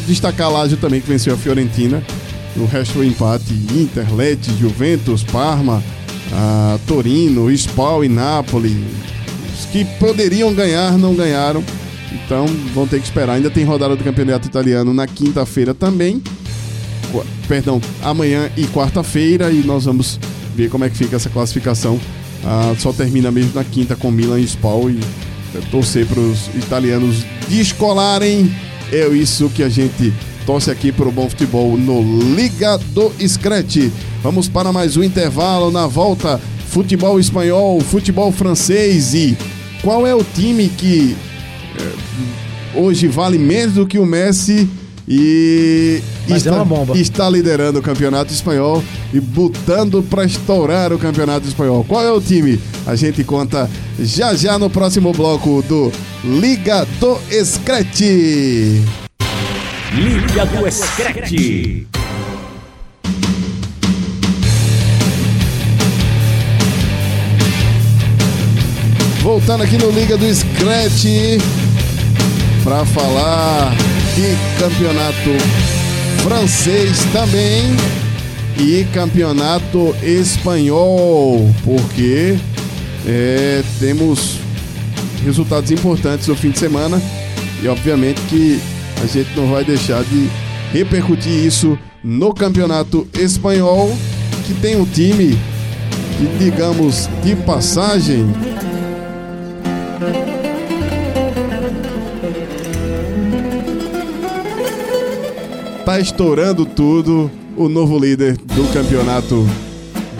destacar 0.06 0.46
a 0.46 0.50
Lazio 0.50 0.76
também 0.76 1.00
que 1.00 1.08
venceu 1.08 1.34
a 1.34 1.36
Fiorentina. 1.36 2.02
O 2.56 2.64
resto 2.64 2.94
foi 2.94 3.06
empate: 3.06 3.52
Inter, 3.52 4.14
Lecce, 4.14 4.52
Juventus, 4.58 5.22
Parma, 5.22 5.82
ah, 6.32 6.78
Torino, 6.86 7.50
Spal 7.50 8.04
e 8.04 8.08
Napoli. 8.08 8.84
Os 9.52 9.66
que 9.66 9.84
poderiam 9.98 10.52
ganhar 10.54 10.96
não 10.98 11.14
ganharam. 11.14 11.62
Então 12.12 12.46
vão 12.74 12.86
ter 12.86 12.98
que 13.00 13.06
esperar. 13.06 13.34
Ainda 13.34 13.50
tem 13.50 13.64
rodada 13.64 13.96
do 13.96 14.04
campeonato 14.04 14.46
italiano 14.46 14.92
na 14.92 15.06
quinta-feira 15.06 15.74
também. 15.74 16.22
Perdão, 17.48 17.80
amanhã 18.02 18.50
e 18.56 18.66
quarta-feira. 18.66 19.50
E 19.50 19.62
nós 19.64 19.84
vamos 19.84 20.18
ver 20.54 20.68
como 20.68 20.84
é 20.84 20.90
que 20.90 20.96
fica 20.96 21.16
essa 21.16 21.30
classificação. 21.30 21.98
Ah, 22.44 22.74
só 22.78 22.92
termina 22.92 23.30
mesmo 23.30 23.52
na 23.54 23.64
quinta 23.64 23.94
com 23.94 24.10
Milan 24.10 24.40
e 24.40 24.44
Spal. 24.44 24.90
E 24.90 24.98
é, 25.54 25.60
torcer 25.70 26.06
para 26.06 26.20
os 26.20 26.48
italianos 26.54 27.24
descolarem. 27.48 28.54
É 28.90 29.06
isso 29.08 29.48
que 29.50 29.62
a 29.62 29.68
gente 29.68 30.12
torce 30.44 30.70
aqui 30.70 30.90
para 30.90 31.08
o 31.08 31.12
bom 31.12 31.28
futebol 31.28 31.76
no 31.76 32.02
Liga 32.34 32.78
do 32.78 33.12
Scratch. 33.26 33.90
Vamos 34.22 34.48
para 34.48 34.72
mais 34.72 34.96
um 34.96 35.02
intervalo 35.02 35.70
na 35.70 35.86
volta. 35.86 36.40
Futebol 36.68 37.20
espanhol, 37.20 37.80
futebol 37.80 38.32
francês 38.32 39.12
e 39.12 39.36
qual 39.82 40.06
é 40.06 40.14
o 40.14 40.24
time 40.24 40.68
que 40.68 41.14
é, 41.78 42.78
hoje 42.78 43.08
vale 43.08 43.36
menos 43.36 43.74
do 43.74 43.86
que 43.86 43.98
o 43.98 44.06
Messi 44.06 44.68
e 45.06 46.00
Mas 46.28 46.46
é 46.46 46.50
está, 46.50 46.52
uma 46.52 46.64
bomba. 46.64 46.96
está 46.96 47.28
liderando 47.28 47.78
o 47.78 47.82
campeonato 47.82 48.32
espanhol 48.32 48.82
e 49.12 49.20
botando 49.20 50.02
para 50.02 50.24
estourar 50.24 50.92
o 50.92 50.98
campeonato 50.98 51.46
espanhol. 51.46 51.84
Qual 51.88 52.04
é 52.04 52.10
o 52.10 52.20
time? 52.20 52.60
A 52.86 52.94
gente 52.94 53.24
conta 53.24 53.68
já 53.98 54.34
já 54.34 54.58
no 54.58 54.70
próximo 54.70 55.12
bloco 55.12 55.62
do 55.62 55.92
Liga 56.24 56.86
do 57.00 57.18
Scratch. 57.44 58.00
Liga 59.94 60.46
do 60.46 60.66
Escrete. 60.66 61.86
Voltando 69.22 69.62
aqui 69.62 69.78
no 69.78 69.90
Liga 69.90 70.16
do 70.16 70.34
Scratch 70.34 71.04
para 72.64 72.84
falar 72.86 73.72
de 74.14 74.60
campeonato 74.60 75.61
francês 76.22 77.04
também 77.12 77.64
e 78.58 78.84
campeonato 78.92 79.94
espanhol, 80.02 81.52
porque 81.64 82.38
é, 83.04 83.62
temos 83.80 84.38
resultados 85.24 85.70
importantes 85.72 86.28
no 86.28 86.36
fim 86.36 86.50
de 86.50 86.58
semana 86.60 87.02
e 87.60 87.66
obviamente 87.66 88.20
que 88.22 88.60
a 89.02 89.06
gente 89.06 89.30
não 89.36 89.50
vai 89.50 89.64
deixar 89.64 90.04
de 90.04 90.28
repercutir 90.72 91.32
isso 91.32 91.76
no 92.04 92.32
campeonato 92.32 93.06
espanhol, 93.14 93.92
que 94.46 94.54
tem 94.54 94.76
um 94.76 94.84
time 94.84 95.36
que, 96.18 96.44
digamos, 96.44 97.08
de 97.24 97.34
passagem, 97.34 98.26
tá 105.92 106.00
estourando 106.00 106.64
tudo 106.64 107.30
o 107.54 107.68
novo 107.68 107.98
líder 107.98 108.38
do 108.38 108.72
campeonato 108.72 109.46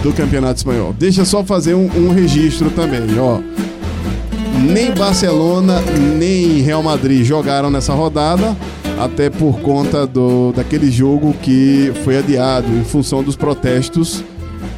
do 0.02 0.12
campeonato 0.12 0.58
espanhol. 0.58 0.92
Deixa 0.92 1.24
só 1.24 1.42
fazer 1.42 1.72
um, 1.72 1.86
um 1.96 2.12
registro 2.12 2.68
também, 2.68 3.18
ó. 3.18 3.40
Nem 4.70 4.90
Barcelona 4.92 5.80
nem 6.18 6.60
Real 6.60 6.82
Madrid 6.82 7.24
jogaram 7.24 7.70
nessa 7.70 7.94
rodada, 7.94 8.54
até 9.00 9.30
por 9.30 9.60
conta 9.60 10.06
do 10.06 10.52
daquele 10.52 10.90
jogo 10.90 11.34
que 11.40 11.90
foi 12.04 12.18
adiado 12.18 12.68
em 12.70 12.84
função 12.84 13.22
dos 13.22 13.34
protestos 13.34 14.22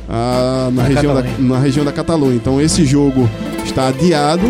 ah, 0.09 0.71
na, 0.73 0.83
Na 0.83 0.89
região 0.89 1.15
da, 1.15 1.23
na 1.41 1.59
região 1.59 1.85
da 1.85 1.91
Catalunha. 1.91 2.37
Então 2.37 2.61
esse 2.61 2.85
jogo 2.85 3.29
está 3.65 3.89
adiado 3.89 4.47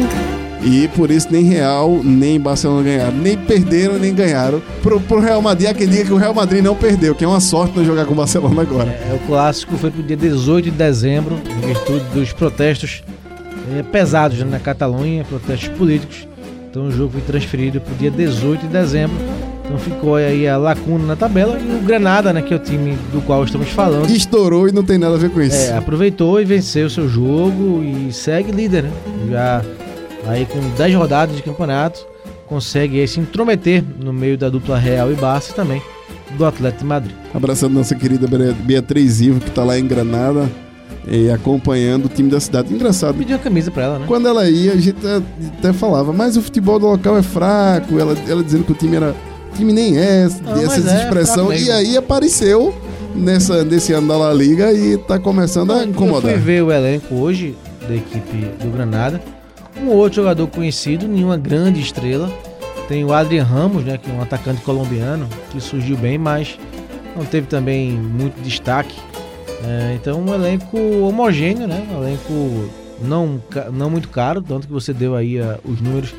e 0.65 0.89
por 0.89 1.11
isso 1.11 1.29
nem 1.31 1.45
Real 1.45 2.01
nem 2.03 2.41
Barcelona 2.41 2.83
ganharam. 2.83 3.17
Nem 3.17 3.37
perderam, 3.37 3.99
nem 3.99 4.15
ganharam. 4.15 4.63
Pro, 4.83 4.99
pro 4.99 5.21
Real 5.21 5.43
Madrid, 5.43 5.69
há 5.69 5.75
quem 5.75 5.87
diga 5.87 6.07
que 6.07 6.13
o 6.13 6.17
Real 6.17 6.33
Madrid 6.33 6.63
não 6.63 6.75
perdeu, 6.75 7.15
que 7.15 7.25
é 7.25 7.29
uma 7.29 7.41
sorte 7.41 7.77
não 7.77 7.85
jogar 7.85 8.07
com 8.07 8.13
o 8.13 8.17
Barcelona 8.17 8.63
agora. 8.63 8.91
É, 8.91 9.15
o 9.15 9.27
clássico 9.27 9.77
foi 9.77 9.91
pro 9.91 10.03
dia 10.03 10.17
18 10.17 10.65
de 10.65 10.71
dezembro, 10.71 11.39
em 11.63 11.67
virtude 11.67 12.05
dos 12.15 12.33
protestos 12.33 13.05
é, 13.77 13.83
pesados 13.83 14.39
né, 14.39 14.47
na 14.51 14.59
Catalunha, 14.59 15.25
protestos 15.25 15.69
políticos. 15.71 16.27
Então 16.71 16.87
o 16.87 16.91
jogo 16.91 17.13
foi 17.13 17.21
transferido 17.21 17.81
pro 17.81 17.95
dia 17.95 18.11
18 18.11 18.63
de 18.63 18.69
dezembro. 18.69 19.17
Então 19.65 19.79
ficou 19.79 20.17
aí 20.17 20.47
a 20.47 20.57
lacuna 20.57 21.07
na 21.07 21.17
tabela 21.17 21.59
e 21.59 21.75
o 21.75 21.79
Granada, 21.83 22.33
né, 22.33 22.43
que 22.43 22.53
é 22.53 22.57
o 22.57 22.61
time 22.61 22.99
do 23.13 23.21
qual 23.23 23.45
estamos 23.45 23.69
falando. 23.71 24.11
Estourou 24.11 24.69
e 24.69 24.73
não 24.73 24.83
tem 24.83 24.99
nada 24.99 25.15
a 25.15 25.19
ver 25.19 25.31
com 25.31 25.41
isso. 25.41 25.57
É, 25.57 25.77
aproveitou 25.77 26.41
e 26.41 26.45
venceu 26.45 26.87
o 26.87 26.91
seu 26.91 27.09
jogo 27.09 27.83
e 27.83 28.13
segue 28.13 28.51
líder, 28.51 28.85
né? 28.85 28.93
Já 29.31 29.63
aí 30.29 30.47
com 30.47 30.59
10 30.77 30.95
rodadas 30.95 31.37
de 31.37 31.43
campeonato, 31.43 32.07
consegue 32.47 33.01
aí 33.01 33.09
se 33.09 33.21
intrometer 33.21 33.83
no 34.03 34.13
meio 34.13 34.37
da 34.39 34.49
dupla 34.49 34.79
Real 34.79 35.11
e 35.11 35.15
Barça 35.15 35.53
e 35.53 35.55
também 35.55 35.83
do 36.37 36.45
Atlético 36.45 36.81
de 36.83 36.87
Madrid. 36.87 37.15
Abraçando 37.33 37.75
nossa 37.75 37.95
querida 37.95 38.27
Bea- 38.27 38.53
Beatriz 38.53 39.21
Ivo, 39.21 39.41
que 39.41 39.51
tá 39.51 39.63
lá 39.65 39.79
em 39.79 39.87
Granada, 39.87 40.49
e 41.07 41.31
acompanhando 41.31 42.07
o 42.07 42.09
time 42.09 42.31
da 42.31 42.41
cidade. 42.41 42.73
Engraçado. 42.73 43.15
Pediu 43.17 43.37
a 43.37 43.39
camisa 43.39 43.71
pra 43.71 43.83
ela, 43.85 43.99
né? 43.99 44.05
Quando 44.09 44.27
ela 44.27 44.49
ia, 44.49 44.73
a 44.73 44.77
gente 44.77 44.97
até 45.59 45.73
falava, 45.73 46.13
mas 46.13 46.37
o 46.37 46.43
futebol 46.43 46.79
do 46.79 46.87
local 46.87 47.17
é 47.19 47.23
fraco. 47.23 47.99
Ela, 47.99 48.17
ela 48.27 48.43
dizendo 48.43 48.65
que 48.65 48.73
o 48.73 48.75
time 48.75 48.97
era. 48.97 49.15
O 49.53 49.57
time 49.57 49.73
nem 49.73 49.99
é, 49.99 50.27
Não, 50.43 50.53
essa 50.57 50.67
mas 50.81 50.87
é 50.87 51.03
expressão. 51.05 51.47
fraco 51.49 51.63
e 51.63 51.71
aí 51.71 51.97
apareceu 51.97 52.75
nessa, 53.15 53.63
nesse 53.65 53.93
ano 53.93 54.09
da 54.09 54.17
La 54.17 54.33
Liga 54.33 54.73
e 54.73 54.97
tá 54.97 55.19
começando 55.19 55.73
a 55.73 55.83
Eu 55.83 55.89
incomodar. 55.91 56.33
fui 56.33 56.41
ver 56.41 56.63
o 56.65 56.73
elenco 56.73 57.15
hoje 57.15 57.55
da 57.87 57.95
equipe 57.95 58.37
do 58.65 58.71
Granada. 58.73 59.21
Um 59.85 59.91
outro 59.91 60.17
jogador 60.17 60.47
conhecido, 60.49 61.07
nenhuma 61.07 61.37
grande 61.37 61.81
estrela. 61.81 62.31
Tem 62.89 63.05
o 63.05 63.13
Adrian 63.13 63.45
Ramos, 63.45 63.85
né, 63.85 63.99
que 63.99 64.11
é 64.11 64.15
um 64.15 64.21
atacante 64.23 64.61
colombiano, 64.63 65.27
que 65.51 65.61
surgiu 65.61 65.97
bem, 65.97 66.19
mas 66.19 66.59
não 67.17 67.25
teve 67.25 67.47
também 67.47 67.93
muito 67.93 68.41
destaque. 68.43 68.95
É, 69.67 69.95
então 69.95 70.21
um 70.21 70.35
elenco 70.35 70.77
homogêneo, 71.03 71.67
né? 71.67 71.87
Um 71.91 72.03
elenco 72.03 72.69
não, 73.03 73.41
não 73.73 73.89
muito 73.89 74.09
caro, 74.09 74.43
tanto 74.43 74.67
que 74.67 74.73
você 74.73 74.93
deu 74.93 75.15
aí 75.15 75.39
ah, 75.39 75.59
os 75.65 75.81
números 75.81 76.15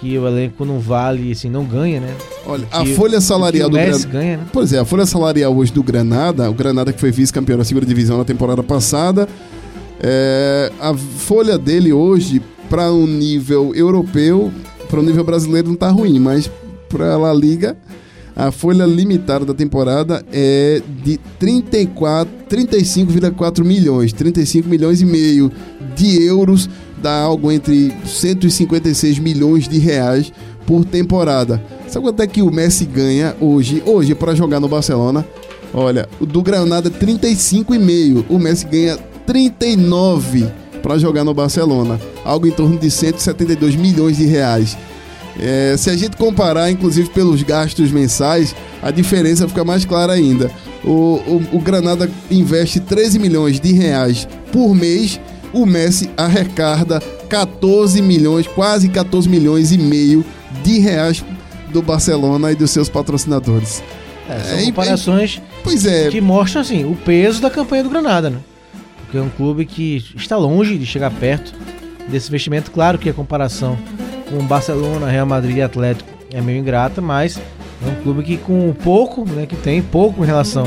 que 0.00 0.16
o 0.18 0.26
elenco 0.28 0.64
não 0.64 0.78
vale, 0.78 1.32
assim, 1.32 1.48
não 1.48 1.64
ganha, 1.64 1.98
né? 2.00 2.14
Olha, 2.46 2.66
a 2.70 2.82
Que- 2.84 2.94
folha 2.94 3.20
salarial 3.20 3.68
do 3.70 3.76
Granada. 3.76 4.06
ganha, 4.06 4.36
né? 4.36 4.44
Pois 4.52 4.72
é, 4.72 4.78
a 4.78 4.84
folha 4.84 5.06
salarial 5.06 5.54
hoje 5.56 5.72
do 5.72 5.82
Granada, 5.82 6.48
o 6.50 6.54
Granada 6.54 6.92
que 6.92 7.00
foi 7.00 7.10
vice-campeão 7.10 7.58
da 7.58 7.64
segunda 7.64 7.86
divisão 7.86 8.18
na 8.18 8.24
temporada 8.24 8.62
passada, 8.62 9.28
é, 10.00 10.70
a 10.80 10.94
folha 10.94 11.56
dele 11.58 11.92
hoje, 11.92 12.40
para 12.74 12.92
um 12.92 13.06
nível 13.06 13.72
europeu, 13.72 14.52
para 14.90 14.98
um 14.98 15.02
nível 15.04 15.22
brasileiro 15.22 15.68
não 15.68 15.76
tá 15.76 15.88
ruim, 15.90 16.18
mas 16.18 16.50
para 16.88 17.14
a 17.14 17.16
La 17.16 17.32
Liga, 17.32 17.76
a 18.34 18.50
folha 18.50 18.84
limitada 18.84 19.44
da 19.44 19.54
temporada 19.54 20.26
é 20.32 20.82
de 21.04 21.16
34, 21.38 22.34
35,4 22.50 23.64
milhões, 23.64 24.12
35 24.12 24.68
milhões 24.68 25.00
e 25.00 25.06
meio 25.06 25.52
de 25.94 26.20
euros, 26.24 26.68
dá 27.00 27.16
algo 27.16 27.52
entre 27.52 27.94
156 28.04 29.20
milhões 29.20 29.68
de 29.68 29.78
reais 29.78 30.32
por 30.66 30.84
temporada. 30.84 31.62
Sabe 31.86 32.06
quanto 32.06 32.22
é 32.24 32.26
que 32.26 32.42
o 32.42 32.50
Messi 32.50 32.86
ganha 32.86 33.36
hoje, 33.40 33.84
hoje 33.86 34.16
para 34.16 34.34
jogar 34.34 34.58
no 34.58 34.66
Barcelona? 34.66 35.24
Olha, 35.72 36.08
o 36.18 36.26
do 36.26 36.42
Granada 36.42 36.88
é 36.88 36.90
35,5, 36.90 38.24
o 38.28 38.36
Messi 38.36 38.66
ganha 38.66 38.98
39 39.24 40.63
para 40.84 40.98
jogar 40.98 41.24
no 41.24 41.32
Barcelona, 41.32 41.98
algo 42.26 42.46
em 42.46 42.50
torno 42.50 42.76
de 42.78 42.90
172 42.90 43.74
milhões 43.74 44.18
de 44.18 44.26
reais. 44.26 44.76
É, 45.40 45.74
se 45.78 45.88
a 45.88 45.96
gente 45.96 46.14
comparar, 46.18 46.70
inclusive 46.70 47.08
pelos 47.08 47.42
gastos 47.42 47.90
mensais, 47.90 48.54
a 48.82 48.90
diferença 48.90 49.48
fica 49.48 49.64
mais 49.64 49.86
clara 49.86 50.12
ainda. 50.12 50.50
O, 50.84 50.90
o, 50.90 51.42
o 51.54 51.58
Granada 51.58 52.08
investe 52.30 52.80
13 52.80 53.18
milhões 53.18 53.58
de 53.58 53.72
reais 53.72 54.28
por 54.52 54.74
mês, 54.74 55.18
o 55.54 55.64
Messi 55.64 56.10
arrecada 56.18 57.00
14 57.30 58.02
milhões, 58.02 58.46
quase 58.46 58.90
14 58.90 59.26
milhões 59.26 59.72
e 59.72 59.78
meio 59.78 60.22
de 60.62 60.80
reais 60.80 61.24
do 61.72 61.80
Barcelona 61.80 62.52
e 62.52 62.54
dos 62.54 62.70
seus 62.70 62.90
patrocinadores. 62.90 63.82
É, 64.28 64.38
são 64.38 64.58
É, 64.58 64.62
e- 64.62 64.66
comparações 64.66 65.40
Pois 65.64 65.86
é, 65.86 66.08
que 66.10 66.20
mostram, 66.20 66.60
assim, 66.60 66.84
o 66.84 66.94
peso 66.94 67.40
da 67.40 67.48
campanha 67.50 67.82
do 67.82 67.88
Granada, 67.88 68.28
né? 68.28 68.36
Porque 69.14 69.18
é 69.18 69.22
um 69.22 69.30
clube 69.30 69.64
que 69.64 70.04
está 70.16 70.36
longe 70.36 70.76
de 70.76 70.84
chegar 70.84 71.08
perto 71.12 71.54
desse 72.08 72.26
investimento. 72.26 72.72
Claro 72.72 72.98
que 72.98 73.08
a 73.08 73.14
comparação 73.14 73.78
com 74.28 74.44
Barcelona, 74.44 75.08
Real 75.08 75.24
Madrid 75.24 75.58
e 75.58 75.62
Atlético 75.62 76.10
é 76.32 76.40
meio 76.40 76.58
ingrata, 76.58 77.00
mas 77.00 77.38
é 77.38 77.88
um 77.88 78.02
clube 78.02 78.24
que 78.24 78.36
com 78.36 78.72
pouco, 78.72 79.24
né, 79.24 79.46
que 79.46 79.54
tem, 79.54 79.80
pouco 79.80 80.24
em 80.24 80.26
relação 80.26 80.64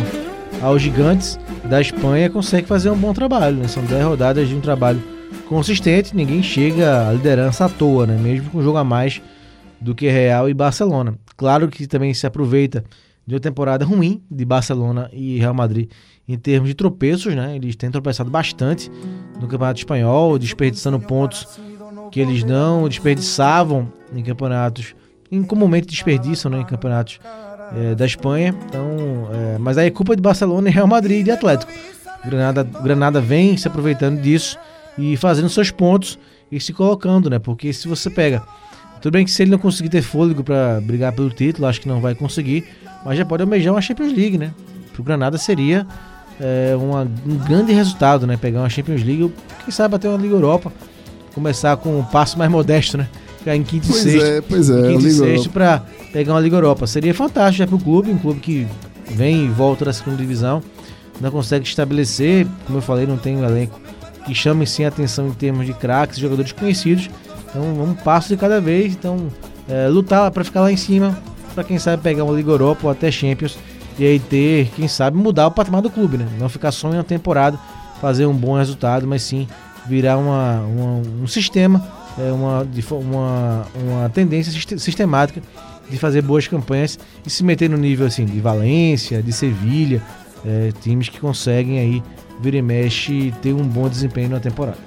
aos 0.62 0.82
gigantes 0.82 1.38
da 1.66 1.82
Espanha, 1.82 2.30
consegue 2.30 2.66
fazer 2.66 2.90
um 2.90 2.96
bom 2.96 3.12
trabalho, 3.12 3.58
né? 3.58 3.68
São 3.68 3.84
10 3.84 4.06
rodadas 4.06 4.48
de 4.48 4.56
um 4.56 4.62
trabalho 4.62 5.04
consistente, 5.50 6.16
ninguém 6.16 6.42
chega 6.42 7.10
à 7.10 7.12
liderança 7.12 7.66
à 7.66 7.70
toa, 7.70 8.08
né? 8.08 8.18
Mesmo 8.18 8.50
com 8.50 8.60
um 8.60 8.64
jogo 8.64 8.78
a 8.78 8.84
mais 8.86 9.22
do 9.82 9.94
que 9.94 10.08
Real 10.08 10.50
e 10.50 10.54
Barcelona. 10.54 11.16
Claro 11.36 11.68
que 11.68 11.86
também 11.86 12.14
se 12.14 12.26
aproveita 12.26 12.86
de 13.28 13.36
uma 13.36 13.42
temporada 13.42 13.84
ruim 13.84 14.24
de 14.32 14.46
Barcelona 14.46 15.10
e 15.12 15.38
Real 15.38 15.54
Madrid 15.54 15.92
em 16.28 16.38
termos 16.38 16.70
de 16.70 16.76
tropeços, 16.76 17.36
né? 17.36 17.56
Eles 17.56 17.76
têm 17.76 17.92
tropeçado 17.92 18.30
bastante 18.30 18.90
no 19.40 19.48
Campeonato 19.48 19.80
Espanhol, 19.80 20.40
desperdiçando 20.40 21.00
pontos 21.00 21.60
que 22.10 22.22
eles 22.22 22.44
não 22.44 22.88
desperdiçavam 22.88 23.92
em 24.16 24.24
campeonatos, 24.24 24.96
em 25.30 25.44
comumente 25.44 25.88
desperdiçam, 25.88 26.50
né? 26.50 26.62
Em 26.62 26.66
campeonatos 26.66 27.20
eh, 27.76 27.96
da 27.96 28.06
Espanha. 28.06 28.56
Então, 28.66 29.30
eh, 29.32 29.58
mas 29.60 29.78
aí 29.78 29.88
é 29.88 29.92
culpa 29.92 30.16
de 30.16 30.22
Barcelona 30.22 30.70
e 30.70 30.72
Real 30.72 30.88
Madrid 30.88 31.20
e 31.20 31.24
de 31.24 31.32
Atlético. 31.32 31.72
Granada, 32.26 32.64
Granada 32.64 33.22
vem 33.22 33.58
se 33.58 33.68
aproveitando 33.68 34.22
disso 34.22 34.58
e 34.98 35.16
fazendo 35.18 35.50
seus 35.50 35.70
pontos 35.70 36.18
e 36.52 36.60
se 36.60 36.72
colocando, 36.72 37.30
né? 37.30 37.40
Porque 37.40 37.74
se 37.74 37.88
você 37.88 38.10
pega 38.10 38.44
tudo 39.08 39.14
bem 39.14 39.24
que 39.24 39.32
se 39.32 39.42
ele 39.42 39.52
não 39.52 39.58
conseguir 39.58 39.88
ter 39.88 40.02
fôlego 40.02 40.44
para 40.44 40.82
brigar 40.82 41.14
pelo 41.14 41.30
título, 41.30 41.66
acho 41.66 41.80
que 41.80 41.88
não 41.88 42.02
vai 42.02 42.14
conseguir, 42.14 42.66
mas 43.06 43.18
já 43.18 43.24
pode 43.24 43.42
almejar 43.42 43.74
uma 43.74 43.80
Champions 43.82 44.12
League, 44.12 44.38
né? 44.38 44.52
Pro 44.92 45.02
Granada 45.02 45.38
seria 45.38 45.88
é, 46.42 46.76
uma- 46.76 47.08
um 47.26 47.38
grande 47.38 47.72
resultado, 47.72 48.28
né? 48.28 48.36
Pegar 48.36 48.60
uma 48.60 48.70
Champions 48.70 49.02
League, 49.04 49.24
ou 49.24 49.32
quem 49.64 49.72
sabe 49.72 49.96
até 49.96 50.10
uma 50.10 50.18
Liga 50.18 50.36
Europa, 50.36 50.74
começar 51.34 51.78
com 51.78 51.98
um 51.98 52.04
passo 52.04 52.38
mais 52.38 52.52
modesto, 52.52 52.98
né? 52.98 53.08
Ficar 53.40 53.56
em 53.56 53.64
quinto 53.64 53.88
pois 53.88 54.06
e 54.06 54.12
sexto, 54.12 54.26
é, 54.26 54.42
pois 54.42 54.70
é. 54.70 54.92
em 54.92 54.98
quinto 54.98 55.08
e 55.08 55.12
sexto 55.12 55.50
para 55.52 55.84
pegar 56.12 56.34
uma 56.34 56.42
Liga 56.42 56.58
Europa. 56.58 56.86
Seria 56.86 57.14
fantástico 57.14 57.60
já 57.60 57.66
pro 57.68 57.80
clube, 57.80 58.12
um 58.12 58.18
clube 58.18 58.42
que 58.42 58.68
vem 59.10 59.46
e 59.46 59.48
volta 59.48 59.86
da 59.86 59.94
segunda 59.94 60.18
divisão, 60.18 60.62
não 61.22 61.32
consegue 61.32 61.66
estabelecer, 61.66 62.46
como 62.66 62.80
eu 62.80 62.82
falei, 62.82 63.08
não 63.08 63.18
tem 63.18 63.38
um 63.38 63.46
elenco 63.46 63.80
que 64.26 64.36
chame 64.36 64.68
sim 64.68 64.84
a 64.84 64.90
atenção 64.90 65.30
em 65.30 65.32
termos 65.32 65.66
de 65.66 65.74
craques, 65.74 66.20
jogadores 66.20 66.52
conhecidos. 66.52 67.10
Então, 67.50 67.64
um 67.84 67.94
passo 67.94 68.30
de 68.30 68.38
cada 68.38 68.60
vez. 68.62 68.94
Então, 68.94 69.28
é, 69.70 69.88
lutar 69.88 70.30
para 70.32 70.44
ficar 70.44 70.62
lá 70.62 70.72
em 70.72 70.78
cima, 70.78 71.18
para 71.54 71.64
quem 71.64 71.78
sabe 71.80 72.02
pegar 72.04 72.24
uma 72.24 72.34
Liga 72.34 72.52
Europa 72.52 72.82
ou 72.84 72.90
até 72.92 73.10
Champions 73.12 73.58
e 74.00 74.06
aí 74.06 74.20
ter, 74.20 74.70
quem 74.76 74.88
sabe, 74.88 75.18
mudar 75.18 75.48
o 75.48 75.52
patamar 75.52 75.82
do 75.82 75.90
clube, 75.90 76.18
né? 76.18 76.28
Não 76.40 76.48
ficar 76.50 76.72
só 76.72 76.90
em 76.90 76.94
uma 76.94 77.04
temporada, 77.04 77.58
fazer 78.00 78.26
um 78.28 78.34
bom 78.34 78.56
resultado, 78.58 79.08
mas 79.08 79.24
sim 79.24 79.48
virar 79.88 80.18
uma, 80.18 80.60
uma- 80.62 81.02
um 81.24 81.28
sistema, 81.28 81.84
é, 82.20 82.32
uma, 82.32 82.68
uma, 82.92 83.66
uma 83.76 84.10
tendência 84.10 84.52
siste- 84.52 84.78
sistemática 84.80 85.42
de 85.90 85.98
fazer 85.98 86.22
boas 86.22 86.48
campanhas 86.48 87.00
e 87.26 87.30
se 87.30 87.44
meter 87.44 87.70
no 87.70 87.78
nível 87.78 88.06
assim 88.06 88.26
de 88.26 88.40
Valência, 88.40 89.24
de 89.24 89.32
Sevilha, 89.34 90.02
é, 90.46 90.72
times 90.82 91.10
que 91.10 91.20
conseguem 91.20 91.80
aí 91.80 92.04
vira 92.40 92.58
e 92.58 92.62
mexe 92.62 93.34
ter 93.42 93.54
um 93.54 93.64
bom 93.64 93.90
desempenho 93.90 94.30
na 94.30 94.40
temporada. 94.40 94.78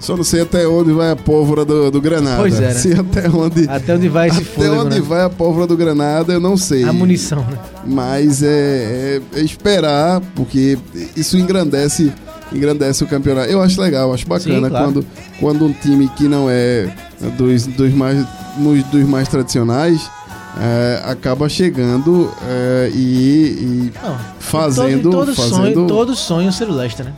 Só 0.00 0.16
não 0.16 0.22
sei 0.24 0.42
até 0.42 0.66
onde 0.66 0.92
vai 0.92 1.10
a 1.10 1.16
pólvora 1.16 1.64
do, 1.64 1.90
do 1.90 2.00
Granada. 2.00 2.36
Pois 2.38 2.54
é, 2.60 2.68
né? 2.68 2.74
Se 2.74 2.92
até 2.92 3.28
onde, 3.28 3.68
Até 3.68 3.94
onde 3.94 4.08
vai 4.08 4.28
esse 4.28 4.38
até 4.42 4.46
fôlego, 4.46 4.74
onde 4.82 4.94
né? 4.96 5.00
vai 5.00 5.22
a 5.24 5.28
pólvora 5.30 5.66
do 5.66 5.76
Granada, 5.76 6.32
eu 6.32 6.40
não 6.40 6.56
sei. 6.56 6.84
A 6.84 6.92
munição, 6.92 7.40
né? 7.40 7.58
Mas 7.84 8.42
é, 8.42 9.20
é- 9.34 9.40
é 9.40 9.42
esperar, 9.42 10.20
porque 10.36 10.78
isso 11.16 11.36
engrandece, 11.36 12.12
engrandece 12.52 13.02
o 13.02 13.06
campeonato. 13.08 13.50
Eu 13.50 13.60
acho 13.60 13.80
legal, 13.80 14.14
acho 14.14 14.26
bacana 14.26 14.68
Sim, 14.68 14.70
claro. 14.70 14.84
quando, 14.92 15.06
quando 15.40 15.64
um 15.66 15.72
time 15.72 16.08
que 16.16 16.28
não 16.28 16.46
é 16.48 16.88
dos, 17.36 17.66
dos, 17.66 17.92
mais, 17.92 18.24
nos- 18.56 18.84
dos 18.84 19.02
mais 19.04 19.26
tradicionais 19.28 20.08
é, 20.60 21.02
acaba 21.04 21.48
chegando 21.48 22.30
é, 22.48 22.90
e, 22.94 23.90
e 23.90 23.92
Não, 24.02 24.16
fazendo. 24.38 25.10
todo, 25.10 25.26
todo 25.26 25.34
fazendo... 25.34 25.54
sonho, 25.74 25.86
todo 25.86 26.14
sonho 26.16 26.52
ser 26.52 26.68
o 26.68 26.72
Leicester, 26.72 27.06
né? 27.06 27.12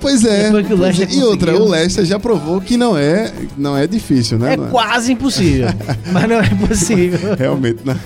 Pois 0.00 0.24
é. 0.24 0.44
Depois 0.50 0.66
que 0.66 0.74
o 0.74 0.84
é. 0.84 1.06
E 1.10 1.22
outra, 1.22 1.54
o 1.56 1.68
Leicester 1.68 2.04
já 2.04 2.18
provou 2.18 2.60
que 2.60 2.76
não 2.76 2.96
é, 2.96 3.30
não 3.56 3.76
é 3.76 3.86
difícil, 3.86 4.38
né? 4.38 4.54
É 4.54 4.56
quase 4.56 5.12
impossível, 5.12 5.68
mas 6.12 6.28
não 6.28 6.36
é 6.40 6.48
possível. 6.66 7.36
Realmente, 7.38 7.80
na- 7.84 7.96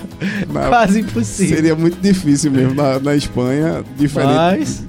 na- 0.51 0.67
quase 0.67 0.99
impossível. 1.01 1.55
seria 1.55 1.75
muito 1.75 1.97
difícil 2.01 2.51
mesmo 2.51 2.73
na, 2.75 2.99
na 2.99 3.15
Espanha. 3.15 3.83
Diferente, 3.97 4.33
Mas 4.33 4.83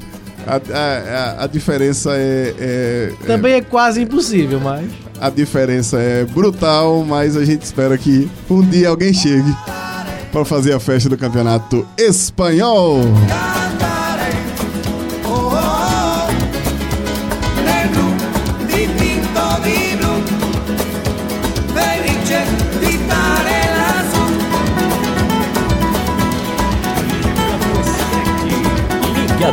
A, 0.47 0.57
a- 0.57 1.45
a- 1.45 1.47
diferença 1.47 2.11
é, 2.15 2.55
é- 2.59 3.13
é- 3.23 3.27
também 3.27 3.55
é 3.55 3.61
quase 3.61 4.01
impossível, 4.03 4.61
mas 4.61 4.85
a 5.21 5.29
diferença 5.31 5.99
é 5.99 6.25
brutal, 6.25 7.05
mas 7.05 7.37
a 7.37 7.45
gente 7.45 7.63
espera 7.63 7.97
que 7.99 8.29
um 8.51 8.63
dia 8.63 8.89
alguém 8.91 9.13
chegue 9.13 9.53
para 10.31 10.45
fazer 10.45 10.73
a 10.73 10.79
festa 10.81 11.09
do 11.09 11.17
campeonato 11.17 11.87
espanhol. 11.99 13.01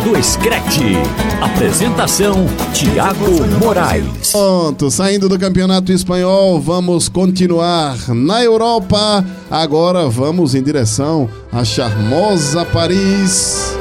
Do 0.03 0.21
Screte. 0.21 0.97
Apresentação: 1.41 2.45
Tiago 2.73 3.47
Moraes. 3.59 4.31
Pronto, 4.31 4.91
saindo 4.91 5.29
do 5.29 5.39
campeonato 5.39 5.91
espanhol, 5.91 6.59
vamos 6.59 7.07
continuar 7.07 7.97
na 8.09 8.43
Europa. 8.43 9.23
Agora 9.49 10.09
vamos 10.09 10.55
em 10.55 10.61
direção 10.61 11.29
à 11.51 11.63
charmosa 11.63 12.65
Paris. 12.65 13.75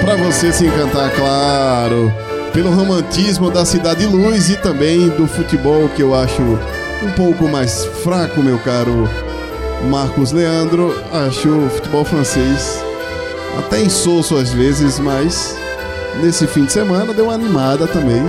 Para 0.00 0.16
você 0.16 0.52
se 0.52 0.66
encantar, 0.66 1.10
claro, 1.12 2.12
pelo 2.52 2.70
romantismo 2.74 3.50
da 3.50 3.64
Cidade 3.64 4.04
Luz 4.04 4.50
e 4.50 4.56
também 4.56 5.08
do 5.10 5.26
futebol 5.26 5.88
que 5.88 6.02
eu 6.02 6.14
acho 6.14 6.42
um 6.42 7.10
pouco 7.16 7.48
mais 7.48 7.86
fraco, 8.02 8.42
meu 8.42 8.58
caro 8.58 9.08
Marcos 9.88 10.32
Leandro. 10.32 10.94
Acho 11.12 11.48
o 11.48 11.70
futebol 11.70 12.04
francês 12.04 12.82
até 13.58 13.80
insosso 13.82 14.36
às 14.36 14.52
vezes, 14.52 14.98
mas 14.98 15.56
nesse 16.22 16.46
fim 16.46 16.64
de 16.64 16.72
semana 16.72 17.12
deu 17.12 17.26
uma 17.26 17.34
animada 17.34 17.86
também. 17.86 18.22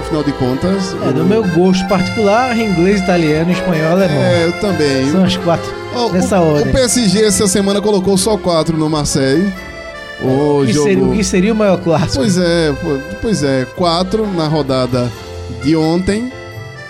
Afinal 0.00 0.22
de 0.22 0.32
contas. 0.32 0.94
é 1.08 1.12
do 1.12 1.24
meu 1.24 1.42
gosto 1.48 1.86
particular, 1.88 2.56
inglês, 2.56 3.00
italiano, 3.00 3.50
espanhol, 3.50 3.92
alemão. 3.92 4.22
É, 4.22 4.44
eu 4.46 4.52
também. 4.60 5.10
São 5.10 5.24
as 5.24 5.36
quatro 5.38 5.68
O- 5.96 6.10
nessa 6.12 6.40
o, 6.40 6.52
ordem. 6.54 6.68
o 6.68 6.72
PSG 6.72 7.24
essa 7.24 7.48
semana 7.48 7.80
colocou 7.82 8.16
só 8.16 8.36
quatro 8.36 8.76
no 8.76 8.88
Marseille. 8.88 9.52
O 10.22 10.60
O 10.60 10.64
que, 10.66 10.72
jogo. 10.72 10.88
seria, 10.88 11.04
o 11.04 11.12
que 11.12 11.24
seria 11.24 11.52
o 11.52 11.56
maior 11.56 11.78
clássico? 11.78 12.16
Pois 12.18 12.38
é, 12.38 12.72
pois 13.20 13.42
é, 13.42 13.66
quatro 13.76 14.26
na 14.32 14.46
rodada 14.46 15.10
de 15.62 15.74
ontem. 15.76 16.32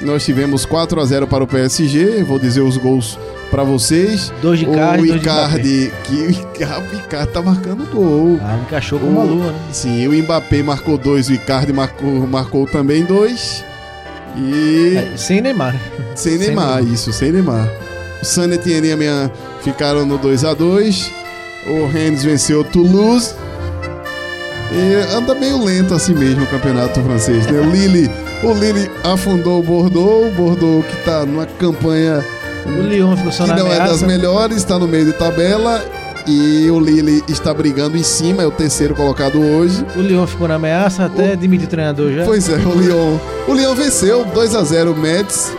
Nós 0.03 0.23
tivemos 0.25 0.67
4 0.67 1.01
a 1.01 1.05
0 1.07 1.27
para 1.27 1.43
o 1.43 1.47
PSG. 1.47 2.23
Vou 2.23 2.39
dizer 2.39 2.61
os 2.61 2.77
gols 2.77 3.19
para 3.51 3.63
vocês. 3.65 4.33
Dois 4.43 4.59
de 4.59 4.67
o 4.67 4.73
Icardi, 4.73 5.93
que 6.05 6.15
o 6.15 6.31
Icardi, 6.31 6.95
o 6.95 6.99
Icardi 6.99 7.33
tá 7.33 7.43
marcando 7.43 7.87
gol. 7.91 8.39
Ah, 8.43 8.59
encaixou 8.67 8.99
com 8.99 9.07
uma 9.07 9.23
O- 9.23 9.27
lua, 9.27 9.53
né? 9.53 9.59
Sim, 9.73 10.07
o 10.09 10.13
Mbappé 10.13 10.63
marcou 10.63 10.97
dois, 10.99 11.29
o 11.29 11.33
Icardi 11.33 11.73
marcou, 11.73 12.27
marcou 12.27 12.67
também 12.67 13.05
dois. 13.05 13.65
E 14.37 14.97
É, 14.97 15.17
sem 15.17 15.41
Neymar. 15.41 15.75
sem 16.15 16.37
Neymar, 16.39 16.83
isso, 16.85 17.13
sem 17.13 17.33
Neymar. 17.33 17.69
O 18.21 18.25
San 18.25 18.51
Etienne 18.53 18.89
e 18.89 18.93
a 18.93 18.97
minha 18.97 19.31
ficaram 19.63 20.05
no 20.07 20.19
2 20.19 20.45
a 20.45 20.53
2 20.55 21.11
O 21.69 21.87
Rennes 21.87 22.23
venceu 22.25 22.61
o 22.61 22.65
Toulouse. 22.65 23.35
E 24.73 25.15
anda 25.17 25.35
meio 25.35 25.63
lento 25.65 25.95
assim 25.95 26.13
mesmo 26.15 26.43
o 26.45 26.47
campeonato 26.47 27.01
francês, 27.01 27.47
né? 27.47 27.61
O 27.61 27.71
Lille, 27.71 28.11
o 28.43 28.53
Lille 28.53 28.91
afundou 29.05 29.61
o 29.61 29.63
Bordeaux, 29.63 30.27
o 30.29 30.31
Bordeaux 30.33 30.85
que 30.87 30.97
tá 31.05 31.25
numa 31.25 31.47
campanha 31.47 32.23
O 32.67 32.83
Lyon 32.83 33.17
ficou 33.17 33.33
só 33.33 33.45
que 33.45 33.51
na 33.51 33.57
não 33.57 33.67
é 33.67 33.79
das 33.79 34.03
ameaça. 34.03 34.07
melhores, 34.07 34.57
está 34.59 34.79
no 34.79 34.87
meio 34.89 35.05
de 35.07 35.13
tabela. 35.13 35.85
E 36.27 36.69
o 36.71 36.81
Lille 36.81 37.23
está 37.29 37.55
brigando 37.55 37.97
em 37.97 38.03
cima, 38.03 38.43
é 38.43 38.47
o 38.47 38.51
terceiro 38.51 38.97
colocado 38.97 39.41
hoje. 39.41 39.87
O 39.95 40.01
Lyon 40.01 40.27
ficou 40.27 40.49
na 40.49 40.57
ameaça, 40.57 41.05
até 41.05 41.37
demitiu 41.37 41.69
o 41.69 41.71
treinador 41.71 42.11
já. 42.13 42.25
Pois 42.25 42.49
é, 42.49 42.57
o 42.57 42.81
Lyon. 42.81 43.17
O 43.47 43.55
Lyon 43.55 43.75
venceu 43.77 44.25
2 44.25 44.55
a 44.57 44.65
0 44.65 44.91
o 44.93 44.97
Mets. 44.97 45.53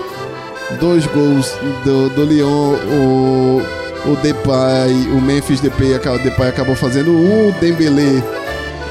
Dois 0.82 1.06
gols 1.08 1.54
do, 1.86 2.10
do 2.10 2.26
Lyon. 2.26 2.76
O, 2.92 3.62
o 4.08 4.16
Depay, 4.18 4.92
o 5.14 5.22
Memphis 5.22 5.62
Depay, 5.62 5.98
Depay 6.22 6.50
acabou 6.50 6.76
fazendo 6.76 7.12
um. 7.12 7.48
O 7.48 7.52
Dembélé, 7.62 8.22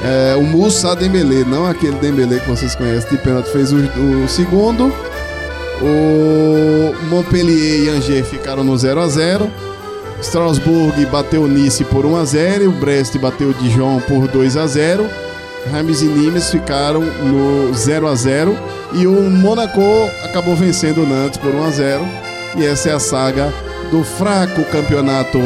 é, 0.03 0.35
o 0.35 0.41
Moussa 0.43 0.95
Dembélé, 0.95 1.43
não 1.45 1.67
aquele 1.67 1.95
Dembélé 1.97 2.39
que 2.39 2.49
vocês 2.49 2.73
conhecem 2.73 3.09
de 3.11 3.17
pênalti, 3.19 3.51
fez 3.51 3.71
o, 3.71 3.77
o 3.77 4.27
segundo. 4.27 4.91
O 5.81 6.93
Montpellier 7.09 7.85
e 7.85 7.89
Angers 7.89 8.27
ficaram 8.27 8.63
no 8.63 8.77
0 8.77 8.99
a 8.99 9.07
0 9.07 9.51
Strasbourg 10.21 11.05
bateu 11.05 11.47
Nice 11.47 11.83
por 11.85 12.05
1 12.05 12.15
a 12.17 12.25
0 12.25 12.63
e 12.63 12.67
o 12.67 12.71
Brest 12.71 13.17
bateu 13.17 13.53
Dijon 13.53 13.99
por 14.07 14.27
2 14.27 14.57
a 14.57 14.65
0 14.65 15.07
Reims 15.71 16.01
e 16.01 16.05
Nimes 16.05 16.49
ficaram 16.49 17.01
no 17.01 17.73
0 17.73 18.07
a 18.07 18.15
0 18.15 18.57
e 18.93 19.05
o 19.05 19.29
Monaco 19.29 19.81
acabou 20.23 20.55
vencendo 20.55 21.03
o 21.03 21.07
Nantes 21.07 21.37
por 21.37 21.53
1 21.53 21.63
a 21.63 21.69
0 21.69 22.07
e 22.57 22.65
essa 22.65 22.89
é 22.89 22.93
a 22.93 22.99
saga 22.99 23.53
do 23.91 24.03
fraco 24.03 24.63
campeonato 24.65 25.39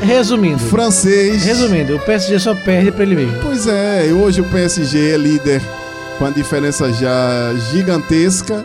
Resumindo, 0.00 0.60
francês. 0.60 1.44
resumindo, 1.44 1.96
o 1.96 1.98
PSG 1.98 2.38
só 2.38 2.54
perde 2.54 2.92
pra 2.92 3.02
ele 3.02 3.16
mesmo. 3.16 3.40
Pois 3.42 3.66
é, 3.66 4.04
hoje 4.12 4.40
o 4.40 4.44
PSG 4.44 5.10
é 5.10 5.16
líder 5.16 5.60
com 6.18 6.24
a 6.24 6.30
diferença 6.30 6.92
já 6.92 7.52
gigantesca. 7.72 8.64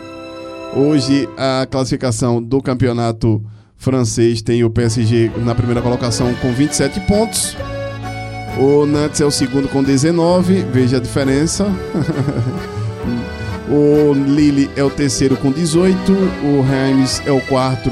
Hoje 0.76 1.28
a 1.36 1.66
classificação 1.70 2.42
do 2.42 2.60
campeonato 2.60 3.40
francês 3.76 4.42
tem 4.42 4.64
o 4.64 4.70
PSG 4.70 5.30
na 5.44 5.54
primeira 5.54 5.80
colocação 5.80 6.34
com 6.34 6.52
27 6.52 7.00
pontos. 7.00 7.56
O 8.58 8.84
Nantes 8.84 9.20
é 9.20 9.24
o 9.24 9.30
segundo 9.30 9.68
com 9.68 9.84
19, 9.84 10.64
veja 10.72 10.96
a 10.96 11.00
diferença. 11.00 11.66
o 13.70 14.12
Lille 14.12 14.68
é 14.74 14.82
o 14.82 14.90
terceiro 14.90 15.36
com 15.36 15.52
18, 15.52 16.12
o 16.12 16.62
Reims 16.62 17.22
é 17.24 17.30
o 17.30 17.40
quarto 17.42 17.90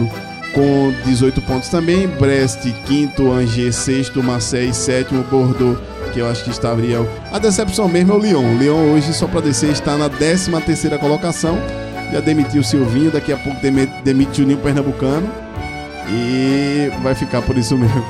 com 0.53 0.93
18 1.05 1.41
pontos 1.43 1.69
também, 1.69 2.09
Brest 2.09 2.71
quinto, 2.85 3.31
Angers 3.31 3.77
sexto, 3.77 4.23
Marseille 4.23 4.75
sétimo, 4.75 5.23
Bordeaux 5.25 5.79
que 6.13 6.21
eu 6.21 6.29
acho 6.29 6.45
que 6.45 6.51
estaria 6.51 6.99
a 7.33 7.39
decepção 7.39 7.89
mesmo 7.89 8.13
é 8.13 8.17
o 8.17 8.19
Lyon. 8.19 8.55
O 8.55 8.59
Lyon 8.59 8.93
hoje 8.93 9.15
só 9.15 9.27
para 9.27 9.41
descer 9.41 9.71
está 9.71 9.97
na 9.97 10.11
13 10.11 10.51
terceira 10.61 10.99
colocação. 10.99 11.59
Já 12.13 12.21
demitiu 12.21 12.61
o 12.61 12.65
Silvinho, 12.65 13.11
daqui 13.11 13.33
a 13.33 13.37
pouco 13.39 13.59
demi- 13.61 13.91
demite 14.05 14.43
o 14.43 14.47
Ninho 14.47 14.59
Pernambucano 14.59 15.29
e 16.11 16.91
vai 17.03 17.15
ficar 17.15 17.41
por 17.43 17.57
isso 17.57 17.77
mesmo. 17.77 18.05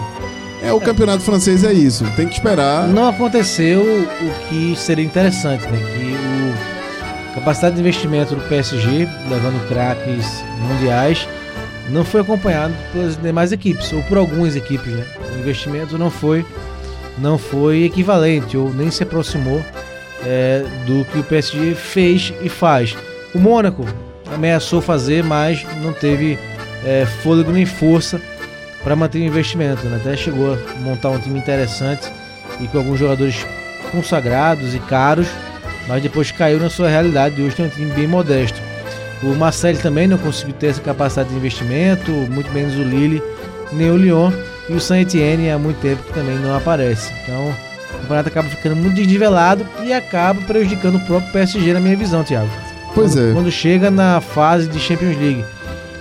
É 0.62 0.72
o 0.72 0.80
campeonato 0.80 1.22
francês 1.22 1.64
é 1.64 1.72
isso, 1.72 2.04
tem 2.16 2.26
que 2.26 2.34
esperar. 2.34 2.86
Não 2.88 3.08
aconteceu 3.08 3.80
o 3.80 4.48
que 4.48 4.74
seria 4.76 5.04
interessante, 5.04 5.64
né? 5.66 5.78
Que 5.78 7.30
o 7.30 7.34
capacidade 7.34 7.74
de 7.76 7.80
investimento 7.80 8.34
do 8.34 8.40
PSG, 8.42 9.08
levando 9.28 9.68
craques 9.68 10.44
mundiais, 10.60 11.26
não 11.90 12.04
foi 12.04 12.20
acompanhado 12.20 12.74
pelas 12.92 13.16
demais 13.16 13.50
equipes, 13.52 13.92
ou 13.92 14.02
por 14.04 14.18
algumas 14.18 14.54
equipes, 14.54 14.92
né? 14.92 15.04
O 15.34 15.38
investimento 15.40 15.96
não 15.98 16.10
foi, 16.10 16.44
não 17.18 17.38
foi 17.38 17.84
equivalente, 17.84 18.56
ou 18.56 18.72
nem 18.72 18.90
se 18.90 19.02
aproximou 19.02 19.60
é, 20.24 20.64
do 20.86 21.04
que 21.06 21.18
o 21.18 21.24
PSG 21.24 21.74
fez 21.74 22.32
e 22.42 22.48
faz. 22.48 22.96
O 23.34 23.38
Mônaco 23.38 23.84
ameaçou 24.32 24.80
fazer, 24.80 25.24
mas 25.24 25.64
não 25.82 25.92
teve 25.92 26.38
é, 26.84 27.06
fôlego 27.22 27.50
nem 27.52 27.64
força 27.64 28.20
para 28.82 28.96
manter 28.96 29.18
o 29.18 29.24
investimento. 29.24 29.86
Né? 29.86 29.96
Até 29.96 30.16
chegou 30.16 30.54
a 30.54 30.78
montar 30.80 31.10
um 31.10 31.18
time 31.18 31.38
interessante 31.38 32.10
e 32.60 32.68
com 32.68 32.78
alguns 32.78 32.98
jogadores 32.98 33.46
consagrados 33.90 34.74
e 34.74 34.78
caros, 34.80 35.28
mas 35.88 36.02
depois 36.02 36.30
caiu 36.30 36.58
na 36.58 36.68
sua 36.68 36.88
realidade. 36.88 37.40
Hoje 37.40 37.56
tem 37.56 37.66
um 37.66 37.70
time 37.70 37.92
bem 37.92 38.06
modesto. 38.06 38.60
O 39.22 39.34
Marseille 39.34 39.78
também 39.78 40.08
não 40.08 40.18
conseguiu 40.18 40.54
ter 40.54 40.68
essa 40.68 40.80
capacidade 40.80 41.28
de 41.28 41.36
investimento, 41.36 42.10
muito 42.10 42.50
menos 42.52 42.74
o 42.74 42.82
Lille, 42.82 43.22
nem 43.72 43.90
o 43.90 43.96
Lyon. 43.96 44.32
E 44.68 44.74
o 44.74 44.80
Saint-Etienne 44.80 45.50
há 45.50 45.58
muito 45.58 45.80
tempo 45.80 46.02
que 46.02 46.12
também 46.12 46.36
não 46.38 46.56
aparece. 46.56 47.12
Então 47.22 47.54
o 47.94 47.98
campeonato 48.00 48.28
acaba 48.28 48.48
ficando 48.48 48.76
muito 48.76 48.94
desnivelado 48.94 49.66
e 49.84 49.92
acaba 49.92 50.40
prejudicando 50.42 50.96
o 50.96 51.00
próprio 51.06 51.32
PSG, 51.32 51.72
na 51.72 51.80
minha 51.80 51.96
visão, 51.96 52.24
Thiago. 52.24 52.71
Pois 52.94 53.14
quando, 53.14 53.30
é. 53.30 53.32
Quando 53.32 53.50
chega 53.50 53.90
na 53.90 54.20
fase 54.20 54.68
de 54.68 54.78
Champions 54.78 55.16
League, 55.18 55.44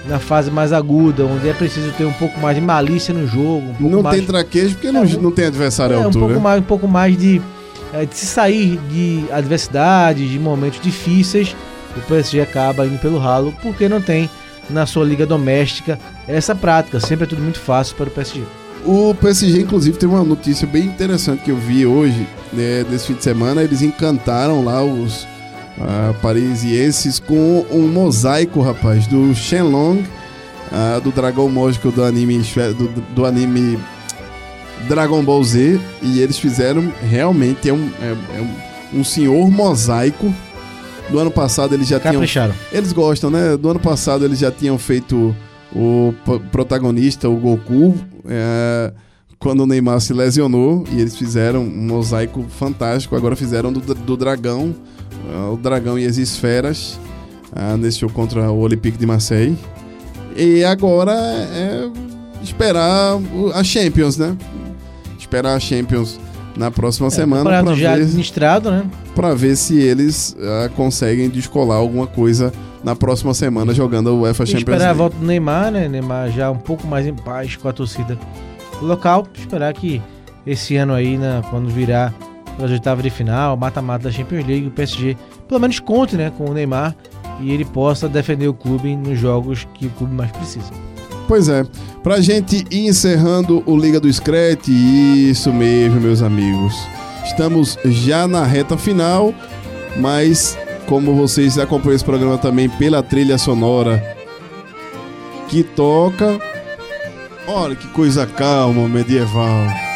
na 0.07 0.19
fase 0.19 0.49
mais 0.51 0.73
aguda, 0.73 1.25
onde 1.25 1.47
é 1.47 1.53
preciso 1.53 1.91
ter 1.93 2.05
um 2.05 2.13
pouco 2.13 2.39
mais 2.39 2.55
de 2.55 2.61
malícia 2.61 3.13
no 3.13 3.25
jogo, 3.27 3.73
um 3.79 3.89
Não 3.89 4.01
mais, 4.03 4.17
tem 4.17 4.25
traquejo 4.25 4.75
porque 4.75 4.91
não, 4.91 5.03
É, 5.03 5.05
um- 5.07 5.21
não 5.21 5.31
tem 5.31 5.45
adversário 5.45 5.95
à 5.95 5.99
é, 5.99 6.01
um 6.01 6.05
altura. 6.05 6.25
pouco 6.25 6.39
mais, 6.41 6.59
um 6.59 6.63
pouco 6.65 6.87
mais 6.87 7.17
de, 7.17 7.41
é, 7.93 8.05
de 8.05 8.15
se 8.17 8.25
sair 8.25 8.79
de 8.89 9.23
adversidades, 9.31 10.29
de 10.29 10.39
momentos 10.39 10.79
difíceis, 10.81 11.55
o 11.95 12.01
PSG 12.01 12.41
acaba 12.41 12.85
indo 12.85 12.97
pelo 12.99 13.17
ralo 13.19 13.53
porque 13.61 13.87
não 13.87 14.01
tem 14.01 14.29
na 14.69 14.85
sua 14.85 15.05
liga 15.05 15.25
doméstica 15.25 15.99
essa 16.27 16.55
prática. 16.55 16.99
Sempre 16.99 17.25
é 17.25 17.27
tudo 17.27 17.41
muito 17.41 17.59
fácil 17.59 17.95
para 17.95 18.07
o 18.07 18.11
PSG. 18.11 18.41
O 18.85 19.13
PSG, 19.13 19.61
inclusive, 19.61 19.97
teve 19.97 20.11
uma 20.13 20.23
notícia 20.23 20.65
bem 20.65 20.85
interessante 20.85 21.43
que 21.43 21.51
eu 21.51 21.57
vi 21.57 21.85
hoje, 21.85 22.25
né, 22.51 22.83
nesse 22.89 23.07
fim 23.07 23.13
de 23.13 23.23
semana. 23.23 23.61
Eles 23.61 23.81
encantaram 23.83 24.63
lá 24.65 24.81
os 24.83 25.27
ah, 25.81 26.13
parisienses 26.21 27.19
com 27.19 27.65
um 27.71 27.87
mosaico, 27.87 28.61
rapaz, 28.61 29.07
do 29.07 29.33
Shenlong, 29.33 30.03
ah, 30.71 30.99
do 31.03 31.11
dragão 31.11 31.49
mágico 31.49 31.91
do 31.91 32.03
anime, 32.03 32.39
do, 32.77 32.87
do 33.13 33.25
anime 33.25 33.79
Dragon 34.87 35.23
Ball 35.23 35.43
Z. 35.43 35.79
E 36.01 36.19
eles 36.19 36.37
fizeram 36.37 36.91
realmente 37.01 37.69
é 37.69 37.73
um, 37.73 37.89
é, 38.01 38.37
é 38.37 38.97
um, 38.97 39.03
senhor 39.03 39.49
mosaico. 39.49 40.33
Do 41.09 41.19
ano 41.19 41.31
passado 41.31 41.73
eles 41.73 41.87
já 41.87 41.99
tinham 41.99 42.13
Capricharam. 42.13 42.53
eles 42.71 42.93
gostam, 42.93 43.29
né? 43.29 43.57
Do 43.57 43.69
ano 43.69 43.79
passado 43.79 44.23
eles 44.23 44.39
já 44.39 44.49
tinham 44.49 44.77
feito 44.77 45.35
o 45.75 46.13
protagonista, 46.51 47.29
o 47.29 47.35
Goku, 47.35 47.95
é, 48.25 48.93
quando 49.39 49.61
o 49.61 49.65
Neymar 49.65 49.99
se 49.99 50.13
lesionou 50.13 50.85
e 50.91 51.01
eles 51.01 51.15
fizeram 51.15 51.63
um 51.63 51.87
mosaico 51.87 52.45
fantástico. 52.49 53.15
Agora 53.15 53.35
fizeram 53.35 53.73
do, 53.73 53.79
do 53.79 54.15
dragão, 54.15 54.75
o 55.51 55.57
dragão 55.57 55.97
e 55.97 56.05
as 56.05 56.17
esferas, 56.17 56.99
ah, 57.55 57.77
nesse 57.77 57.99
jogo 57.99 58.13
contra 58.13 58.51
o 58.51 58.59
Olympique 58.59 58.97
de 58.97 59.05
Marseille. 59.05 59.57
E 60.35 60.63
agora 60.63 61.13
é 61.13 61.89
esperar 62.41 63.19
a 63.53 63.63
Champions, 63.63 64.17
né? 64.17 64.35
Esperar 65.19 65.55
a 65.55 65.59
Champions 65.59 66.19
na 66.55 66.69
próxima 66.69 67.09
semana 67.09 67.43
Campeonato 67.43 67.65
para 67.67 67.75
já 67.75 67.95
ver 67.95 68.01
administrado, 68.03 68.71
né? 68.71 68.85
para 69.15 69.33
ver 69.33 69.55
se 69.55 69.79
eles 69.79 70.35
ah, 70.39 70.69
conseguem 70.75 71.29
descolar 71.29 71.77
alguma 71.77 72.07
coisa 72.07 72.51
na 72.83 72.95
próxima 72.95 73.33
semana 73.33 73.73
jogando 73.73 74.09
a 74.09 74.13
UEFA 74.13 74.43
E 74.43 74.47
Champions 74.47 74.59
esperar 74.61 74.81
a 74.81 74.85
League. 74.87 74.97
volta 74.97 75.17
do 75.17 75.25
Neymar, 75.25 75.71
né? 75.71 75.87
Neymar 75.87 76.31
já 76.31 76.49
um 76.49 76.57
pouco 76.57 76.87
mais 76.87 77.05
em 77.07 77.13
paz 77.13 77.55
com 77.55 77.67
a 77.67 77.73
torcida 77.73 78.17
local. 78.81 79.27
Esperar 79.37 79.73
que 79.73 80.01
esse 80.45 80.75
ano 80.75 80.93
aí, 80.93 81.17
né, 81.17 81.41
quando 81.49 81.69
virar 81.69 82.13
as 82.59 82.71
oitavas 82.71 83.03
de 83.03 83.09
final, 83.09 83.55
mata-mata 83.57 84.05
da 84.05 84.11
Champions 84.11 84.45
League, 84.45 84.67
o 84.67 84.71
PSG 84.71 85.17
pelo 85.47 85.59
menos 85.59 85.79
conte, 85.79 86.15
né, 86.15 86.31
com 86.37 86.49
o 86.49 86.53
Neymar 86.53 86.95
e 87.39 87.51
ele 87.51 87.65
possa 87.65 88.07
defender 88.07 88.47
o 88.47 88.53
clube 88.53 88.95
nos 88.95 89.19
jogos 89.19 89.67
que 89.73 89.87
o 89.87 89.89
clube 89.91 90.13
mais 90.13 90.31
precisa. 90.31 90.71
Pois 91.27 91.47
é, 91.47 91.65
pra 92.03 92.19
gente 92.19 92.65
ir 92.69 92.87
encerrando 92.87 93.63
o 93.65 93.77
Liga 93.77 93.99
do 93.99 94.11
Scratch, 94.11 94.67
isso 94.67 95.51
mesmo, 95.53 95.99
meus 95.99 96.21
amigos. 96.21 96.75
Estamos 97.25 97.77
já 97.85 98.27
na 98.27 98.43
reta 98.43 98.77
final, 98.77 99.33
mas 99.97 100.57
como 100.87 101.15
vocês 101.15 101.57
acompanham 101.57 101.95
esse 101.95 102.05
programa 102.05 102.37
também 102.37 102.67
pela 102.67 103.01
trilha 103.01 103.37
sonora 103.37 104.03
que 105.47 105.63
toca. 105.63 106.39
Olha 107.47 107.75
que 107.75 107.87
coisa 107.89 108.25
calma, 108.25 108.87
medieval. 108.87 109.90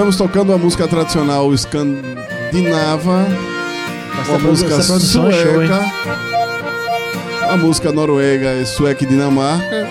Estamos 0.00 0.16
tocando 0.16 0.54
a 0.54 0.56
música 0.56 0.88
tradicional 0.88 1.52
escandinava, 1.52 3.26
produ- 4.24 4.44
música 4.48 4.76
é 4.76 4.80
sueca, 4.80 5.84
a 7.50 7.56
música 7.58 7.92
noruega 7.92 8.46
é 8.48 8.64
sueca 8.64 9.04
e 9.04 9.06
dinamarca. 9.06 9.90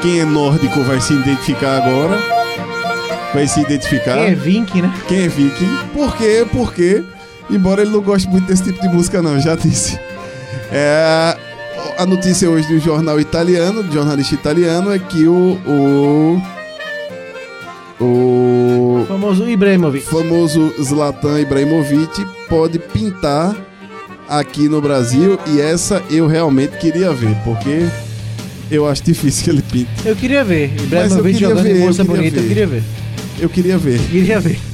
Quem 0.00 0.20
é 0.20 0.24
nórdico 0.24 0.80
vai 0.84 0.98
se 0.98 1.12
identificar 1.12 1.76
agora. 1.76 2.18
Vai 3.34 3.46
se 3.46 3.60
identificar. 3.60 4.14
Quem 4.14 4.24
é 4.28 4.34
Vink, 4.34 4.80
né? 4.80 4.94
Quem 5.06 5.24
é 5.24 5.28
viking? 5.28 5.78
Por 5.92 6.16
quê? 6.16 6.46
Porque, 6.50 7.04
embora 7.50 7.82
ele 7.82 7.90
não 7.90 8.00
goste 8.00 8.26
muito 8.30 8.46
desse 8.46 8.62
tipo 8.62 8.80
de 8.80 8.88
música, 8.88 9.20
não, 9.20 9.38
já 9.38 9.54
disse. 9.60 10.00
É, 10.72 11.36
a 11.98 12.06
notícia 12.06 12.48
hoje 12.48 12.66
do 12.66 12.80
jornal 12.80 13.20
italiano, 13.20 13.82
do 13.82 13.92
jornalista 13.92 14.34
italiano, 14.34 14.90
é 14.90 14.98
que 14.98 15.28
o. 15.28 15.60
O, 15.66 16.55
o 18.00 19.04
famoso 19.08 19.48
Ibrahimovic. 19.48 20.06
famoso 20.06 20.72
Zlatan 20.82 21.40
Ibrahimovic 21.40 22.26
pode 22.48 22.78
pintar 22.78 23.56
aqui 24.28 24.68
no 24.68 24.80
Brasil 24.80 25.38
e 25.46 25.60
essa 25.60 26.02
eu 26.10 26.26
realmente 26.26 26.76
queria 26.78 27.12
ver, 27.12 27.36
porque 27.44 27.86
eu 28.70 28.86
acho 28.88 29.02
difícil 29.02 29.44
que 29.44 29.50
ele 29.50 29.62
pinte. 29.62 29.90
Eu 30.04 30.16
queria 30.16 30.44
ver. 30.44 30.74
Ibrahimovic 30.76 31.38
jogando 31.38 31.62
ver, 31.62 31.78
moça 31.78 32.02
eu 32.02 32.06
bonita, 32.06 32.36
eu 32.36 32.42
ver. 32.42 32.48
queria 32.48 32.66
ver. 32.66 32.82
Eu 33.38 33.48
queria 33.48 33.78
ver. 33.78 34.00
Queria 34.10 34.40
ver. 34.40 34.58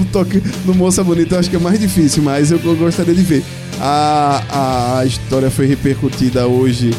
O 0.00 0.04
toque 0.06 0.42
no 0.64 0.74
Moça 0.74 1.04
Bonita 1.04 1.34
eu 1.34 1.38
acho 1.38 1.50
que 1.50 1.56
é 1.56 1.58
mais 1.58 1.78
difícil, 1.78 2.22
mas 2.22 2.50
eu, 2.50 2.58
eu 2.64 2.74
gostaria 2.74 3.14
de 3.14 3.22
ver. 3.22 3.44
A, 3.78 4.42
a, 4.50 4.98
a 5.00 5.06
história 5.06 5.50
foi 5.50 5.66
repercutida 5.66 6.46
hoje 6.46 6.92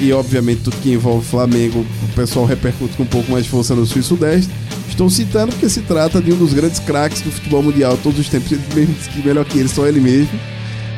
e, 0.00 0.12
obviamente, 0.12 0.62
tudo 0.62 0.76
que 0.78 0.92
envolve 0.92 1.24
Flamengo, 1.26 1.86
o 2.02 2.14
pessoal 2.14 2.44
repercute 2.44 2.96
com 2.96 3.04
um 3.04 3.06
pouco 3.06 3.30
mais 3.30 3.44
de 3.44 3.50
força 3.50 3.74
no 3.74 3.86
Sul 3.86 4.00
e 4.00 4.04
Sudeste. 4.04 4.52
Estou 4.88 5.08
citando 5.08 5.52
porque 5.52 5.68
se 5.68 5.80
trata 5.82 6.20
de 6.20 6.32
um 6.32 6.36
dos 6.36 6.52
grandes 6.52 6.78
craques 6.78 7.22
do 7.22 7.30
futebol 7.30 7.62
mundial 7.62 7.98
todos 8.02 8.18
os 8.18 8.28
tempos, 8.28 8.50
mesmo 8.74 8.94
que 8.94 9.26
melhor 9.26 9.44
que 9.44 9.58
ele, 9.58 9.68
só 9.68 9.86
ele 9.86 10.00
mesmo. 10.00 10.38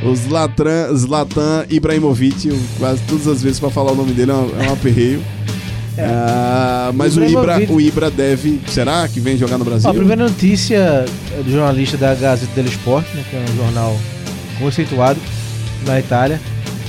O 0.03 0.15
Zlatan, 0.15 0.95
Zlatan 0.95 1.65
Ibrahimovic, 1.71 2.51
quase 2.79 3.01
todas 3.09 3.27
as 3.29 3.43
vezes 3.43 3.61
para 3.61 3.71
falar 3.71 3.93
o 3.93 3.95
nome 3.95 4.13
dele 4.13 4.33
é 4.33 4.35
um, 4.35 4.51
é 4.61 4.69
um 4.69 4.73
aperreio. 4.73 5.23
Ah, 5.97 6.91
mas 6.95 7.17
o 7.17 7.25
Ibra, 7.25 7.59
o 7.71 7.81
Ibra 7.81 8.11
deve. 8.11 8.61
Será 8.67 9.07
que 9.07 9.21
vem 9.21 9.39
jogar 9.39 9.59
no 9.59 9.65
Brasil? 9.65 9.89
A 9.89 9.95
primeira 9.95 10.25
notícia 10.25 11.07
é 11.39 11.43
do 11.43 11.51
jornalista 11.51 11.97
da 11.97 12.15
Gazeta 12.15 12.53
dello 12.55 12.69
Sport, 12.69 13.07
né, 13.15 13.25
que 13.31 13.37
é 13.37 13.41
um 13.41 13.57
jornal 13.57 13.97
conceituado 14.59 15.21
na 15.87 16.01
Itália, 16.01 16.41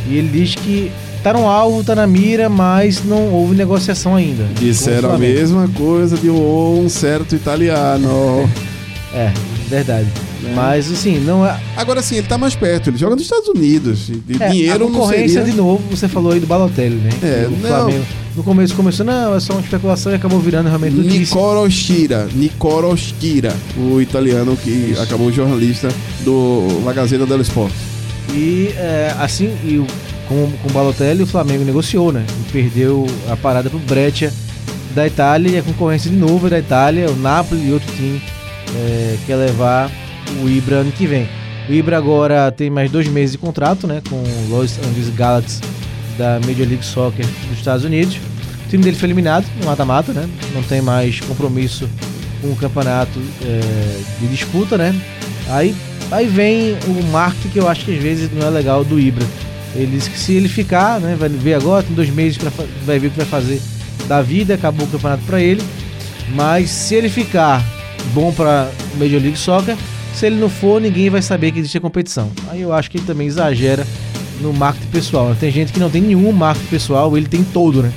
e 0.10 0.18
ele 0.18 0.30
diz 0.30 0.56
que 0.56 0.92
tá 1.26 1.34
no 1.34 1.48
alvo, 1.50 1.84
tá 1.84 1.96
na 1.96 2.06
mira, 2.06 2.48
mas 2.50 3.04
não 3.04 3.32
houve 3.34 3.56
negociação 3.56 4.16
ainda. 4.16 4.44
Disseram 4.60 5.12
a 5.12 5.18
mesma 5.18 5.68
coisa 5.70 6.16
de 6.16 6.30
um 6.30 6.88
certo 6.88 7.36
italiano. 7.36 8.48
É, 9.18 9.32
verdade. 9.70 10.10
É. 10.46 10.54
Mas 10.54 10.92
assim, 10.92 11.20
não 11.22 11.46
é. 11.46 11.58
Agora 11.78 12.02
sim, 12.02 12.18
ele 12.18 12.28
tá 12.28 12.38
mais 12.38 12.54
perto, 12.54 12.90
ele 12.90 12.98
joga 12.98 13.16
nos 13.16 13.24
Estados 13.24 13.48
Unidos. 13.48 14.10
E 14.10 14.22
é, 14.38 14.50
dinheiro 14.50 14.88
a 14.88 14.88
concorrência 14.90 15.40
seria. 15.40 15.52
de 15.52 15.56
novo, 15.56 15.82
você 15.90 16.10
falou 16.10 16.34
aí 16.34 16.40
do 16.42 16.46
Balotelli, 16.46 16.96
né? 16.98 17.12
É, 17.24 17.48
não. 17.50 17.58
Flamengo. 17.70 18.06
No 18.36 18.44
começo 18.44 18.76
começou, 18.76 19.06
não, 19.06 19.34
é 19.34 19.40
só 19.40 19.54
uma 19.54 19.62
especulação 19.62 20.12
e 20.12 20.16
acabou 20.16 20.38
virando 20.42 20.68
realmente 20.68 20.98
notícia. 20.98 21.20
Nicolo 22.34 22.98
Schira, 22.98 23.56
o 23.78 24.02
italiano 24.02 24.58
que 24.58 24.94
acabou 25.02 25.32
jornalista 25.32 25.88
do 26.26 26.82
La 26.84 26.92
Gazzetta 26.92 27.26
dello 27.26 27.42
Sport. 27.42 27.72
E 28.34 28.74
é, 28.76 29.16
assim, 29.18 29.50
e 29.64 29.78
o- 29.78 29.88
com, 30.28 30.52
com 30.62 30.70
o 30.70 30.72
Balotelli, 30.72 31.24
o 31.24 31.28
Flamengo 31.28 31.64
negociou, 31.64 32.12
né? 32.12 32.26
E 32.42 32.52
perdeu 32.52 33.06
a 33.30 33.36
parada 33.36 33.70
pro 33.70 33.80
Breccia 33.80 34.32
da 34.94 35.06
Itália 35.06 35.50
e 35.50 35.58
a 35.58 35.64
concorrência 35.64 36.10
de 36.10 36.16
novo 36.16 36.48
é 36.48 36.50
da 36.50 36.60
Itália, 36.60 37.10
o 37.10 37.16
Napoli 37.16 37.68
e 37.68 37.74
outro 37.74 37.92
time 37.94 38.22
é, 38.76 39.18
quer 39.26 39.36
levar 39.36 39.92
o 40.42 40.50
Ibra 40.50 40.78
ano 40.78 40.92
que 40.92 41.06
vem. 41.06 41.28
O 41.68 41.74
Ibra 41.74 41.98
agora 41.98 42.52
tem 42.52 42.70
mais 42.70 42.90
dois 42.92 43.08
meses 43.08 43.34
de 43.34 43.38
contrato, 43.38 43.88
né? 43.88 44.02
Com 44.10 44.16
o 44.16 44.48
Los 44.50 44.78
Angeles 44.80 45.10
Galaxy 45.10 45.62
da 46.18 46.40
Major 46.46 46.68
League 46.68 46.86
Soccer 46.86 47.26
dos 47.50 47.58
Estados 47.58 47.84
Unidos. 47.84 48.18
O 48.66 48.70
time 48.70 48.84
dele 48.84 48.96
foi 48.96 49.08
eliminado 49.08 49.46
no 49.60 49.66
mata-mata, 49.66 50.14
né? 50.14 50.30
Não 50.54 50.64
tem 50.64 50.82
mais 50.82 51.20
compromisso 51.20 51.90
com 52.42 52.52
o 52.52 52.56
campeonato 52.56 53.20
é, 53.44 54.00
de 54.20 54.28
disputa, 54.28 54.78
né? 54.78 54.96
Aí, 55.50 55.76
aí 56.12 56.28
vem 56.28 56.78
o 56.88 57.04
marketing 57.12 57.50
que 57.50 57.60
eu 57.60 57.68
acho 57.68 57.86
que 57.86 57.96
às 57.96 58.02
vezes 58.02 58.30
não 58.32 58.48
é 58.48 58.50
legal 58.50 58.84
do 58.84 59.00
Ibra. 59.00 59.26
Ele 59.76 59.98
diz 59.98 60.08
que 60.08 60.18
se 60.18 60.34
ele 60.34 60.48
ficar, 60.48 61.00
né? 61.00 61.16
Vai 61.20 61.30
ver 61.30 61.56
agora, 61.56 61.84
tem 61.84 61.96
dois 61.96 62.10
meses 62.10 62.38
para 62.38 62.52
vai 62.86 62.98
ver 62.98 63.08
o 63.08 63.12
que 63.12 63.18
vai 63.18 63.26
fazer 63.26 63.62
da 64.08 64.22
vida, 64.22 64.54
acabou 64.54 64.86
o 64.86 64.90
campeonato 64.90 65.24
para 65.26 65.42
ele. 65.42 65.62
Mas 66.34 66.70
se 66.70 66.96
ele 66.96 67.10
ficar 67.10 67.64
bom 68.14 68.32
para 68.32 68.70
Major 68.98 69.22
League 69.22 69.38
Soccer, 69.38 69.76
se 70.14 70.26
ele 70.26 70.38
não 70.38 70.50
for, 70.50 70.80
ninguém 70.80 71.10
vai 71.10 71.22
saber 71.22 71.52
que 71.52 71.60
existe 71.60 71.78
a 71.78 71.82
competição. 71.82 72.32
Aí 72.50 72.62
eu 72.62 72.74
acho 72.74 72.90
que 72.90 72.98
ele 72.98 73.06
também 73.06 73.28
exagera 73.28 73.86
no 74.42 74.54
marketing 74.54 74.88
pessoal. 74.88 75.30
né? 75.30 75.38
Tem 75.40 75.52
gente 75.52 75.74
que 75.74 75.80
não 75.80 75.90
tem 75.90 76.02
nenhum 76.02 76.32
marketing 76.32 76.68
pessoal, 76.68 77.16
ele 77.18 77.28
tem 77.28 77.44
todo, 77.44 77.84
né? 77.84 77.92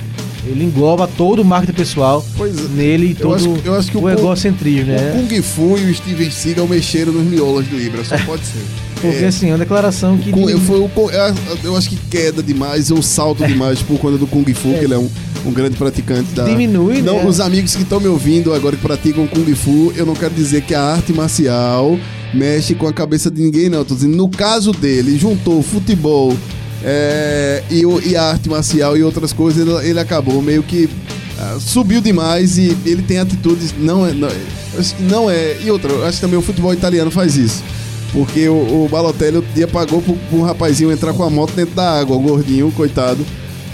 Ele 0.45 0.63
engloba 0.63 1.07
todo 1.07 1.41
o 1.41 1.45
marketing 1.45 1.73
pessoal 1.73 2.25
Pois 2.37 2.57
é. 2.57 2.67
nele 2.69 3.07
e 3.07 3.13
todo 3.13 3.35
acho, 3.35 3.57
eu 3.63 3.75
acho 3.75 3.91
que 3.91 3.97
o, 3.97 4.01
o 4.03 4.09
egocentrismo, 4.09 4.85
né? 4.91 5.13
o 5.13 5.27
Kung 5.27 5.41
Fu 5.41 5.77
e 5.77 5.91
o 5.91 5.93
Steven 5.95 6.31
Seagal 6.31 6.67
mexeram 6.67 7.11
nos 7.11 7.25
miolos 7.25 7.67
do 7.67 7.79
Ibra, 7.79 8.03
só 8.05 8.17
pode 8.19 8.45
ser. 8.45 8.63
Porque 9.01 9.23
É. 9.23 9.27
assim, 9.27 9.47
é 9.49 9.51
uma 9.53 9.57
declaração 9.59 10.17
que. 10.17 10.31
Com- 10.31 10.49
eu, 10.49 10.59
foi 10.59 10.79
o 10.79 10.89
co- 10.89 11.09
eu, 11.09 11.35
eu 11.63 11.77
acho 11.77 11.89
que 11.89 11.95
queda 12.09 12.43
demais, 12.43 12.91
ou 12.91 13.01
salto 13.01 13.45
demais 13.45 13.81
por 13.81 13.97
conta 13.99 14.17
do 14.17 14.27
Kung 14.27 14.43
Fu, 14.53 14.69
que 14.77 14.83
ele 14.85 14.93
é 14.93 14.97
um, 14.97 15.09
um 15.45 15.51
grande 15.51 15.77
praticante 15.77 16.31
da. 16.33 16.43
Diminui, 16.43 17.01
Não, 17.01 17.17
né? 17.23 17.25
os 17.25 17.39
amigos 17.39 17.75
que 17.75 17.83
estão 17.83 17.99
me 17.99 18.07
ouvindo 18.07 18.53
agora 18.53 18.75
que 18.75 18.81
praticam 18.81 19.25
Kung 19.27 19.55
Fu, 19.55 19.93
eu 19.95 20.05
não 20.05 20.13
quero 20.15 20.33
dizer 20.33 20.61
que 20.63 20.73
a 20.75 20.81
arte 20.81 21.13
marcial 21.13 21.97
mexe 22.33 22.75
com 22.75 22.87
a 22.87 22.93
cabeça 22.93 23.31
de 23.31 23.41
ninguém, 23.41 23.69
não. 23.69 23.79
Eu 23.79 23.85
tô 23.85 23.95
dizendo, 23.95 24.15
no 24.17 24.27
caso 24.29 24.71
dele, 24.71 25.17
juntou 25.17 25.61
futebol 25.63 26.35
é, 26.83 27.63
e, 27.69 27.83
e 28.09 28.15
a 28.15 28.23
arte 28.23 28.49
marcial 28.49 28.97
e 28.97 29.03
outras 29.03 29.33
coisas, 29.33 29.65
ele, 29.67 29.89
ele 29.89 29.99
acabou 29.99 30.41
meio 30.41 30.63
que. 30.63 30.89
ah, 31.39 31.57
subiu 31.59 32.01
demais 32.01 32.57
e 32.57 32.75
ele 32.85 33.01
tem 33.01 33.19
atitudes. 33.19 33.73
Não 33.77 34.05
é. 34.05 34.11
Não, 34.13 34.27
eu 34.27 34.83
que 34.83 35.03
não 35.03 35.29
é. 35.29 35.57
E 35.63 35.71
outra, 35.71 35.91
eu 35.91 36.05
acho 36.05 36.17
que 36.17 36.21
também 36.21 36.37
o 36.39 36.41
futebol 36.41 36.73
italiano 36.73 37.09
faz 37.11 37.35
isso. 37.35 37.63
Porque 38.11 38.47
o, 38.49 38.85
o 38.85 38.89
Balotelli 38.89 39.37
outro 39.37 39.53
dia 39.53 39.67
pagou 39.67 40.01
pro, 40.01 40.15
pro 40.15 40.39
um 40.39 40.43
rapazinho 40.43 40.91
entrar 40.91 41.13
com 41.13 41.23
a 41.23 41.29
moto 41.29 41.53
dentro 41.53 41.75
da 41.75 41.99
água, 41.99 42.17
o 42.17 42.19
gordinho, 42.19 42.71
coitado. 42.71 43.25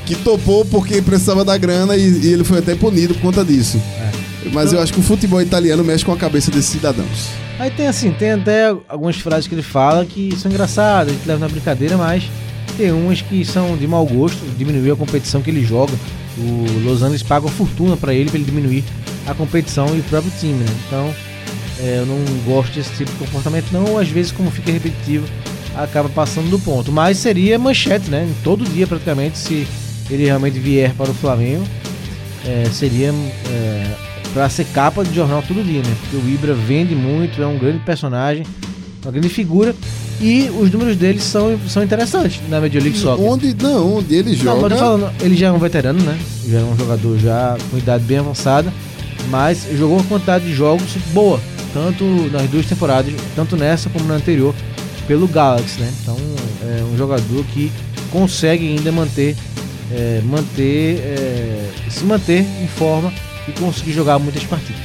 Que 0.05 0.15
topou 0.15 0.63
porque 0.65 1.01
precisava 1.01 1.43
da 1.43 1.57
grana 1.57 1.95
e, 1.95 2.01
e 2.01 2.33
ele 2.33 2.43
foi 2.43 2.59
até 2.59 2.75
punido 2.75 3.13
por 3.15 3.21
conta 3.21 3.43
disso. 3.43 3.81
Mas 4.53 4.73
eu 4.73 4.79
acho 4.79 4.93
que 4.93 4.99
o 4.99 5.03
futebol 5.03 5.41
italiano 5.41 5.83
mexe 5.83 6.05
com 6.05 6.11
a 6.11 6.17
cabeça 6.17 6.51
desses 6.51 6.69
cidadãos. 6.69 7.29
Aí 7.57 7.71
tem 7.71 7.87
assim, 7.87 8.11
tem 8.11 8.31
até 8.33 8.67
algumas 8.87 9.15
frases 9.17 9.47
que 9.47 9.55
ele 9.55 9.63
fala 9.63 10.05
que 10.05 10.35
são 10.37 10.51
engraçadas, 10.51 11.13
a 11.13 11.15
gente 11.15 11.27
leva 11.27 11.39
na 11.39 11.47
brincadeira, 11.47 11.97
mas 11.97 12.29
tem 12.77 12.91
umas 12.91 13.21
que 13.21 13.45
são 13.45 13.77
de 13.77 13.87
mau 13.87 14.05
gosto, 14.05 14.37
diminuir 14.57 14.91
a 14.91 14.95
competição 14.95 15.41
que 15.41 15.49
ele 15.49 15.65
joga. 15.65 15.93
O 16.37 16.65
Los 16.83 17.01
Angeles 17.01 17.23
paga 17.23 17.45
uma 17.45 17.51
fortuna 17.51 17.95
pra 17.95 18.13
ele, 18.13 18.29
pra 18.29 18.37
ele 18.37 18.45
diminuir 18.45 18.83
a 19.25 19.33
competição 19.33 19.95
e 19.95 19.99
o 19.99 20.03
próprio 20.03 20.31
time, 20.39 20.53
né? 20.53 20.65
Então, 20.85 21.13
é, 21.79 21.99
eu 21.99 22.05
não 22.05 22.17
gosto 22.45 22.73
desse 22.73 22.91
tipo 22.95 23.11
de 23.11 23.17
comportamento, 23.17 23.71
não. 23.71 23.85
Ou 23.85 23.99
às 23.99 24.07
vezes, 24.09 24.31
como 24.31 24.49
fica 24.51 24.71
repetitivo, 24.71 25.25
acaba 25.75 26.09
passando 26.09 26.49
do 26.49 26.59
ponto. 26.59 26.91
Mas 26.91 27.17
seria 27.17 27.59
manchete, 27.59 28.09
né? 28.09 28.27
Todo 28.43 28.63
dia, 28.65 28.87
praticamente, 28.87 29.37
se 29.37 29.67
ele 30.09 30.25
realmente 30.25 30.59
vier 30.59 30.93
para 30.93 31.09
o 31.09 31.13
Flamengo, 31.13 31.63
é, 32.45 32.65
seria 32.71 33.09
é, 33.09 33.91
para 34.33 34.49
ser 34.49 34.65
capa 34.65 35.03
de 35.03 35.13
jornal 35.13 35.43
todo 35.47 35.63
dia, 35.63 35.81
né? 35.81 35.95
Porque 36.01 36.17
o 36.17 36.29
Ibra 36.29 36.53
vende 36.53 36.95
muito, 36.95 37.41
é 37.41 37.47
um 37.47 37.57
grande 37.57 37.79
personagem, 37.79 38.45
uma 39.03 39.11
grande 39.11 39.29
figura. 39.29 39.75
E 40.21 40.49
os 40.57 40.71
números 40.71 40.95
dele 40.95 41.19
são, 41.19 41.59
são 41.67 41.83
interessantes 41.83 42.39
na 42.49 42.61
Major 42.61 42.81
League 42.81 42.97
Soccer. 42.97 43.25
Onde, 43.25 43.53
não, 43.61 43.97
onde 43.97 44.15
ele 44.15 44.31
Não, 44.31 44.61
mas 44.61 44.61
joga. 44.61 44.69
tô 44.69 44.77
falando, 44.77 45.11
ele 45.21 45.35
já 45.35 45.47
é 45.47 45.51
um 45.51 45.59
veterano, 45.59 46.01
né? 46.01 46.17
Já 46.47 46.59
é 46.59 46.63
um 46.63 46.77
jogador 46.77 47.17
já 47.19 47.57
com 47.69 47.77
idade 47.77 48.05
bem 48.05 48.19
avançada, 48.19 48.71
mas 49.29 49.67
jogou 49.77 49.97
uma 49.97 50.05
quantidade 50.05 50.45
de 50.45 50.53
jogos 50.53 50.85
boa, 51.13 51.39
tanto 51.75 52.05
nas 52.31 52.49
duas 52.49 52.65
temporadas, 52.65 53.13
tanto 53.35 53.57
nessa 53.57 53.89
como 53.89 54.05
na 54.05 54.13
anterior, 54.13 54.55
pelo 55.05 55.27
Galaxy, 55.27 55.81
né? 55.81 55.91
Então 56.01 56.15
é 56.63 56.81
um 56.85 56.97
jogador 56.97 57.43
que 57.53 57.69
consegue 58.09 58.65
ainda 58.65 58.93
manter, 58.93 59.35
é, 59.91 60.21
manter, 60.23 60.97
é, 60.99 61.69
se 61.89 62.05
manter 62.05 62.45
em 62.63 62.67
forma 62.69 63.11
e 63.45 63.51
conseguir 63.59 63.91
jogar 63.91 64.17
muitas 64.19 64.43
partidas. 64.45 64.81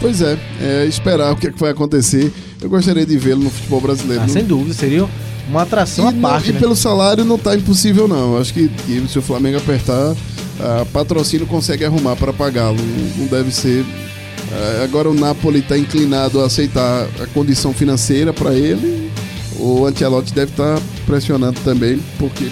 Pois 0.00 0.20
é, 0.20 0.36
é, 0.60 0.84
esperar 0.86 1.30
o 1.30 1.36
que, 1.36 1.46
é 1.46 1.52
que 1.52 1.60
vai 1.60 1.70
acontecer. 1.70 2.32
Eu 2.60 2.68
gostaria 2.68 3.06
de 3.06 3.16
vê-lo 3.16 3.44
no 3.44 3.50
futebol 3.50 3.80
brasileiro. 3.80 4.22
Ah, 4.24 4.26
Não- 4.26 4.32
sem 4.34 4.44
dúvida, 4.44 4.74
seria 4.74 5.08
uma 5.48 5.62
atração 5.62 6.06
e, 6.06 6.08
à 6.08 6.10
não- 6.10 6.20
parte, 6.20 6.50
e 6.50 6.52
né? 6.52 6.58
pelo 6.58 6.74
salário 6.74 7.24
não 7.24 7.38
tá 7.38 7.54
impossível, 7.54 8.08
não. 8.08 8.36
Acho 8.38 8.52
que, 8.52 8.68
que 8.68 9.06
se 9.08 9.20
o 9.20 9.22
Flamengo 9.22 9.58
apertar, 9.58 10.16
a 10.58 10.84
patrocínio 10.92 11.46
consegue 11.46 11.84
arrumar 11.84 12.16
para 12.16 12.32
pagá-lo. 12.32 12.76
Não, 12.76 13.18
não 13.18 13.26
deve 13.26 13.52
ser. 13.54 13.84
Ah, 14.52 14.84
agora 14.84 15.08
o 15.10 15.14
Napoli 15.14 15.60
está 15.60 15.76
inclinado 15.78 16.40
a 16.40 16.46
aceitar 16.46 17.06
a 17.20 17.26
condição 17.26 17.72
financeira 17.72 18.32
para 18.32 18.52
ele. 18.54 19.10
O 19.58 19.86
Ancelotti 19.86 20.32
deve 20.34 20.50
estar 20.52 20.78
pressionando 21.06 21.58
também, 21.60 22.00
porque 22.18 22.48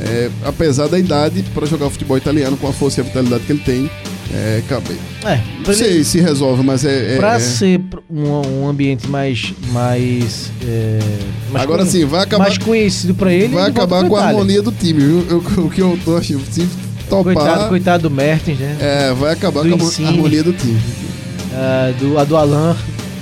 é, 0.00 0.30
apesar 0.44 0.88
da 0.88 0.98
idade, 0.98 1.42
para 1.54 1.66
jogar 1.66 1.86
o 1.86 1.90
futebol 1.90 2.16
italiano 2.16 2.56
com 2.56 2.68
a 2.68 2.72
força 2.72 3.00
e 3.00 3.02
a 3.02 3.04
vitalidade 3.04 3.44
que 3.44 3.52
ele 3.52 3.62
tem, 3.64 3.90
É, 4.34 4.62
acabei. 4.64 4.96
É, 5.24 5.36
Não 5.58 5.62
pra, 5.62 5.74
ele- 5.74 5.84
sei 5.84 6.04
se 6.04 6.18
resolve, 6.20 6.62
mas 6.62 6.86
é. 6.86 7.14
é- 7.14 7.16
pra 7.18 7.34
é. 7.34 7.38
ser 7.38 7.78
um, 8.10 8.62
um 8.62 8.68
ambiente 8.68 9.06
mais. 9.06 9.52
mais, 9.72 10.50
é, 10.66 10.98
mais 11.50 11.62
Agora 11.62 11.84
sim, 11.84 12.06
vai 12.06 12.22
acabar, 12.22 12.44
mais 12.44 12.56
conhecido 12.56 13.14
pra 13.14 13.30
ele. 13.30 13.48
vai 13.54 13.68
acabar 13.68 14.08
com 14.08 14.16
a 14.16 14.24
harmonia 14.24 14.62
do 14.62 14.72
time, 14.72 15.00
viu? 15.00 15.26
Eu- 15.28 15.64
o 15.64 15.68
que 15.68 15.82
eu 15.82 15.98
tô 16.02 16.16
achando. 16.16 16.40
Se 16.50 16.66
topar. 17.10 17.34
Coitado, 17.34 17.68
coitado 17.68 18.02
do 18.08 18.10
Mertens, 18.14 18.58
né? 18.58 18.76
É, 18.80 19.12
vai 19.12 19.32
acabar 19.34 19.64
Do 19.64 19.76
com 19.76 19.84
a 19.84 20.08
harmonia 20.08 20.42
do 20.42 20.52
time. 20.54 20.80
Ah, 21.54 21.92
do, 21.98 22.18
a 22.18 22.24
do 22.24 22.36
Alan, 22.36 22.76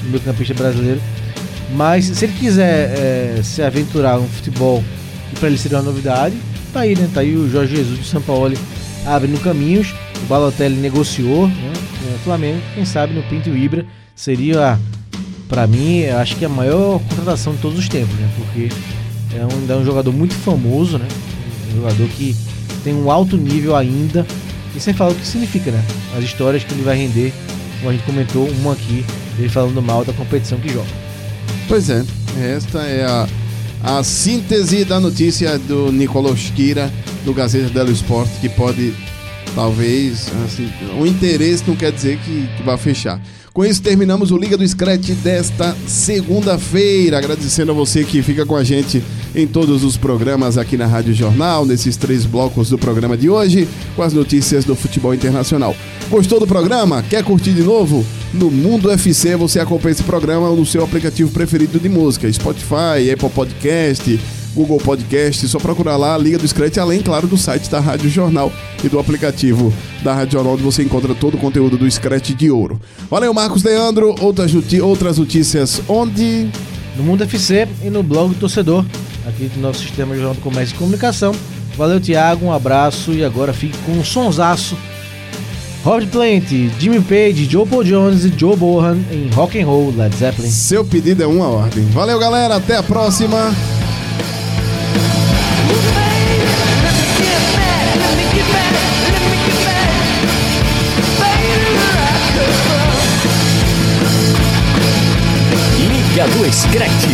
meu 0.04 0.20
campista 0.20 0.54
brasileiro. 0.54 1.00
Mas 1.74 2.06
se 2.06 2.24
ele 2.24 2.32
quiser 2.34 2.90
é, 3.38 3.40
se 3.42 3.62
aventurar 3.62 4.18
no 4.18 4.28
futebol, 4.28 4.82
e 5.32 5.36
pra 5.38 5.48
ele 5.48 5.58
seria 5.58 5.78
uma 5.78 5.84
novidade, 5.84 6.34
tá 6.72 6.80
aí, 6.80 6.96
né? 6.96 7.08
Tá 7.12 7.20
aí 7.20 7.36
o 7.36 7.48
Jorge 7.48 7.76
Jesus 7.76 7.98
do 7.98 8.04
São 8.04 8.20
Paulo 8.20 8.56
abrindo 9.06 9.40
caminhos. 9.40 9.94
O 10.22 10.26
Balotelli 10.26 10.76
negociou 10.76 11.48
né, 11.48 11.72
com 12.00 12.14
o 12.14 12.18
Flamengo. 12.18 12.60
Quem 12.74 12.84
sabe 12.84 13.14
no 13.14 13.22
Pinto 13.24 13.48
e 13.50 13.64
Ibra 13.64 13.86
seria, 14.14 14.78
pra 15.48 15.66
mim, 15.66 16.04
acho 16.06 16.36
que 16.36 16.44
a 16.44 16.48
maior 16.48 17.00
contratação 17.08 17.54
de 17.54 17.60
todos 17.60 17.78
os 17.78 17.88
tempos, 17.88 18.14
né? 18.16 18.28
Porque 18.36 18.68
é 19.34 19.44
um, 19.44 19.72
é 19.72 19.76
um 19.76 19.84
jogador 19.84 20.12
muito 20.12 20.34
famoso, 20.34 20.98
né? 20.98 21.06
Um 21.72 21.76
jogador 21.76 22.08
que 22.08 22.36
tem 22.82 22.94
um 22.94 23.10
alto 23.10 23.36
nível 23.36 23.76
ainda. 23.76 24.26
E 24.74 24.80
sem 24.80 24.94
falar 24.94 25.12
o 25.12 25.14
que 25.14 25.26
significa, 25.26 25.70
né? 25.70 25.82
As 26.16 26.24
histórias 26.24 26.62
que 26.62 26.72
ele 26.74 26.82
vai 26.82 26.96
render 26.96 27.32
como 27.80 27.90
a 27.90 27.92
gente 27.92 28.04
comentou, 28.04 28.48
uma 28.48 28.72
aqui, 28.72 29.04
ele 29.38 29.48
falando 29.48 29.80
mal 29.82 30.04
da 30.04 30.12
competição 30.12 30.58
que 30.60 30.68
joga. 30.68 30.88
Pois 31.66 31.88
é, 31.88 32.04
esta 32.38 32.82
é 32.82 33.04
a, 33.04 33.28
a 33.82 34.04
síntese 34.04 34.84
da 34.84 35.00
notícia 35.00 35.58
do 35.58 35.90
Nicolas 35.90 36.52
Kira, 36.54 36.92
do 37.24 37.32
Gazeta 37.32 37.70
dello 37.70 37.90
Sport, 37.90 38.28
que 38.40 38.48
pode, 38.50 38.92
talvez, 39.54 40.30
assim, 40.44 40.70
o 40.98 41.06
interesse 41.06 41.64
não 41.66 41.74
quer 41.74 41.92
dizer 41.92 42.18
que, 42.18 42.48
que 42.56 42.62
vai 42.62 42.76
fechar. 42.76 43.20
Com 43.52 43.64
isso, 43.64 43.82
terminamos 43.82 44.30
o 44.30 44.36
Liga 44.36 44.56
do 44.56 44.66
Scratch 44.66 45.10
desta 45.24 45.76
segunda-feira. 45.84 47.18
Agradecendo 47.18 47.72
a 47.72 47.74
você 47.74 48.04
que 48.04 48.22
fica 48.22 48.46
com 48.46 48.54
a 48.54 48.62
gente 48.62 49.02
em 49.34 49.44
todos 49.44 49.82
os 49.82 49.96
programas 49.96 50.56
aqui 50.56 50.76
na 50.76 50.86
Rádio 50.86 51.12
Jornal, 51.12 51.66
nesses 51.66 51.96
três 51.96 52.24
blocos 52.24 52.70
do 52.70 52.78
programa 52.78 53.16
de 53.16 53.28
hoje, 53.28 53.68
com 53.96 54.02
as 54.02 54.12
notícias 54.12 54.64
do 54.64 54.76
futebol 54.76 55.12
internacional. 55.12 55.74
Gostou 56.08 56.38
do 56.38 56.46
programa? 56.46 57.02
Quer 57.02 57.24
curtir 57.24 57.52
de 57.52 57.62
novo? 57.62 58.06
No 58.32 58.52
Mundo 58.52 58.88
FC 58.88 59.34
você 59.34 59.58
acompanha 59.58 59.92
esse 59.92 60.04
programa 60.04 60.48
no 60.50 60.64
seu 60.64 60.84
aplicativo 60.84 61.32
preferido 61.32 61.80
de 61.80 61.88
música, 61.88 62.32
Spotify, 62.32 63.10
Apple 63.12 63.30
Podcast, 63.30 64.20
Google 64.54 64.78
Podcast, 64.78 65.46
só 65.48 65.58
procurar 65.58 65.96
lá 65.96 66.14
a 66.14 66.18
Liga 66.18 66.38
do 66.38 66.46
Scratch, 66.46 66.78
além, 66.78 67.00
claro, 67.00 67.26
do 67.26 67.36
site 67.36 67.70
da 67.70 67.80
Rádio 67.80 68.10
Jornal 68.10 68.52
e 68.82 68.88
do 68.88 68.98
aplicativo 68.98 69.72
da 70.02 70.14
Rádio 70.14 70.32
Jornal, 70.32 70.54
onde 70.54 70.62
você 70.62 70.82
encontra 70.82 71.14
todo 71.14 71.34
o 71.34 71.38
conteúdo 71.38 71.76
do 71.76 71.90
Scratch 71.90 72.30
de 72.30 72.50
ouro. 72.50 72.80
Valeu, 73.10 73.32
Marcos 73.32 73.62
Leandro. 73.62 74.14
Outras, 74.20 74.52
outras 74.82 75.18
notícias 75.18 75.80
onde? 75.88 76.48
No 76.96 77.04
Mundo 77.04 77.22
FC 77.24 77.68
e 77.82 77.90
no 77.90 78.02
blog 78.02 78.34
do 78.34 78.40
Torcedor, 78.40 78.84
aqui 79.26 79.44
do 79.44 79.60
nosso 79.60 79.80
Sistema 79.80 80.14
Jornal 80.14 80.34
do 80.34 80.40
Comércio 80.40 80.74
e 80.74 80.78
Comunicação. 80.78 81.34
Valeu, 81.76 82.00
Thiago, 82.00 82.46
um 82.46 82.52
abraço 82.52 83.12
e 83.12 83.24
agora 83.24 83.52
fique 83.52 83.78
com 83.86 83.92
um 83.92 84.04
sonsaço. 84.04 84.76
Robert 85.82 86.08
Plant, 86.08 86.50
Jimmy 86.78 87.00
Page, 87.00 87.46
Joe 87.48 87.66
Paul 87.66 87.84
Jones 87.84 88.24
e 88.24 88.32
Joe 88.36 88.54
Bohan 88.54 88.98
em 89.10 89.30
Rock 89.30 89.58
and 89.58 89.64
Roll 89.64 89.94
Led 89.96 90.14
Zeppelin. 90.14 90.50
Seu 90.50 90.84
pedido 90.84 91.22
é 91.22 91.26
uma 91.26 91.48
ordem. 91.48 91.84
Valeu, 91.86 92.18
galera. 92.18 92.56
Até 92.56 92.76
a 92.76 92.82
próxima. 92.82 93.50
Do 106.40 106.52
Scratch. 106.52 107.06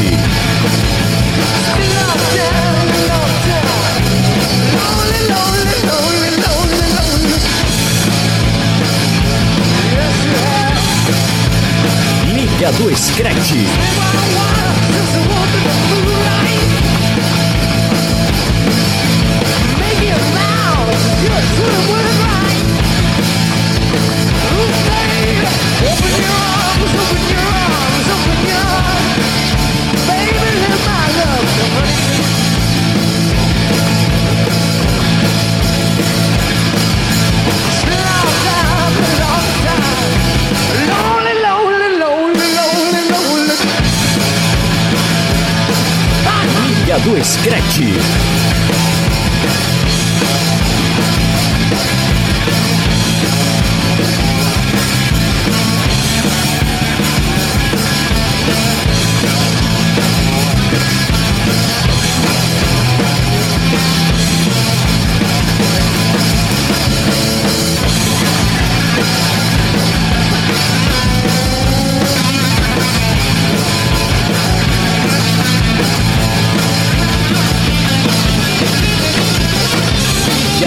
Liga 12.33 12.73
do 12.73 12.97
Scratch. 12.97 15.26
Do 47.05 47.23
Scratch. 47.23 48.46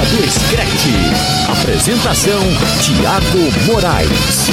Do 0.10 0.32
Scratch. 0.32 1.60
Apresentação: 1.62 2.42
Tiago 2.82 3.52
Moraes. 3.66 4.50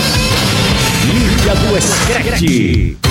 Liga 1.05 1.55
do 1.55 1.81
Scratch. 1.81 3.06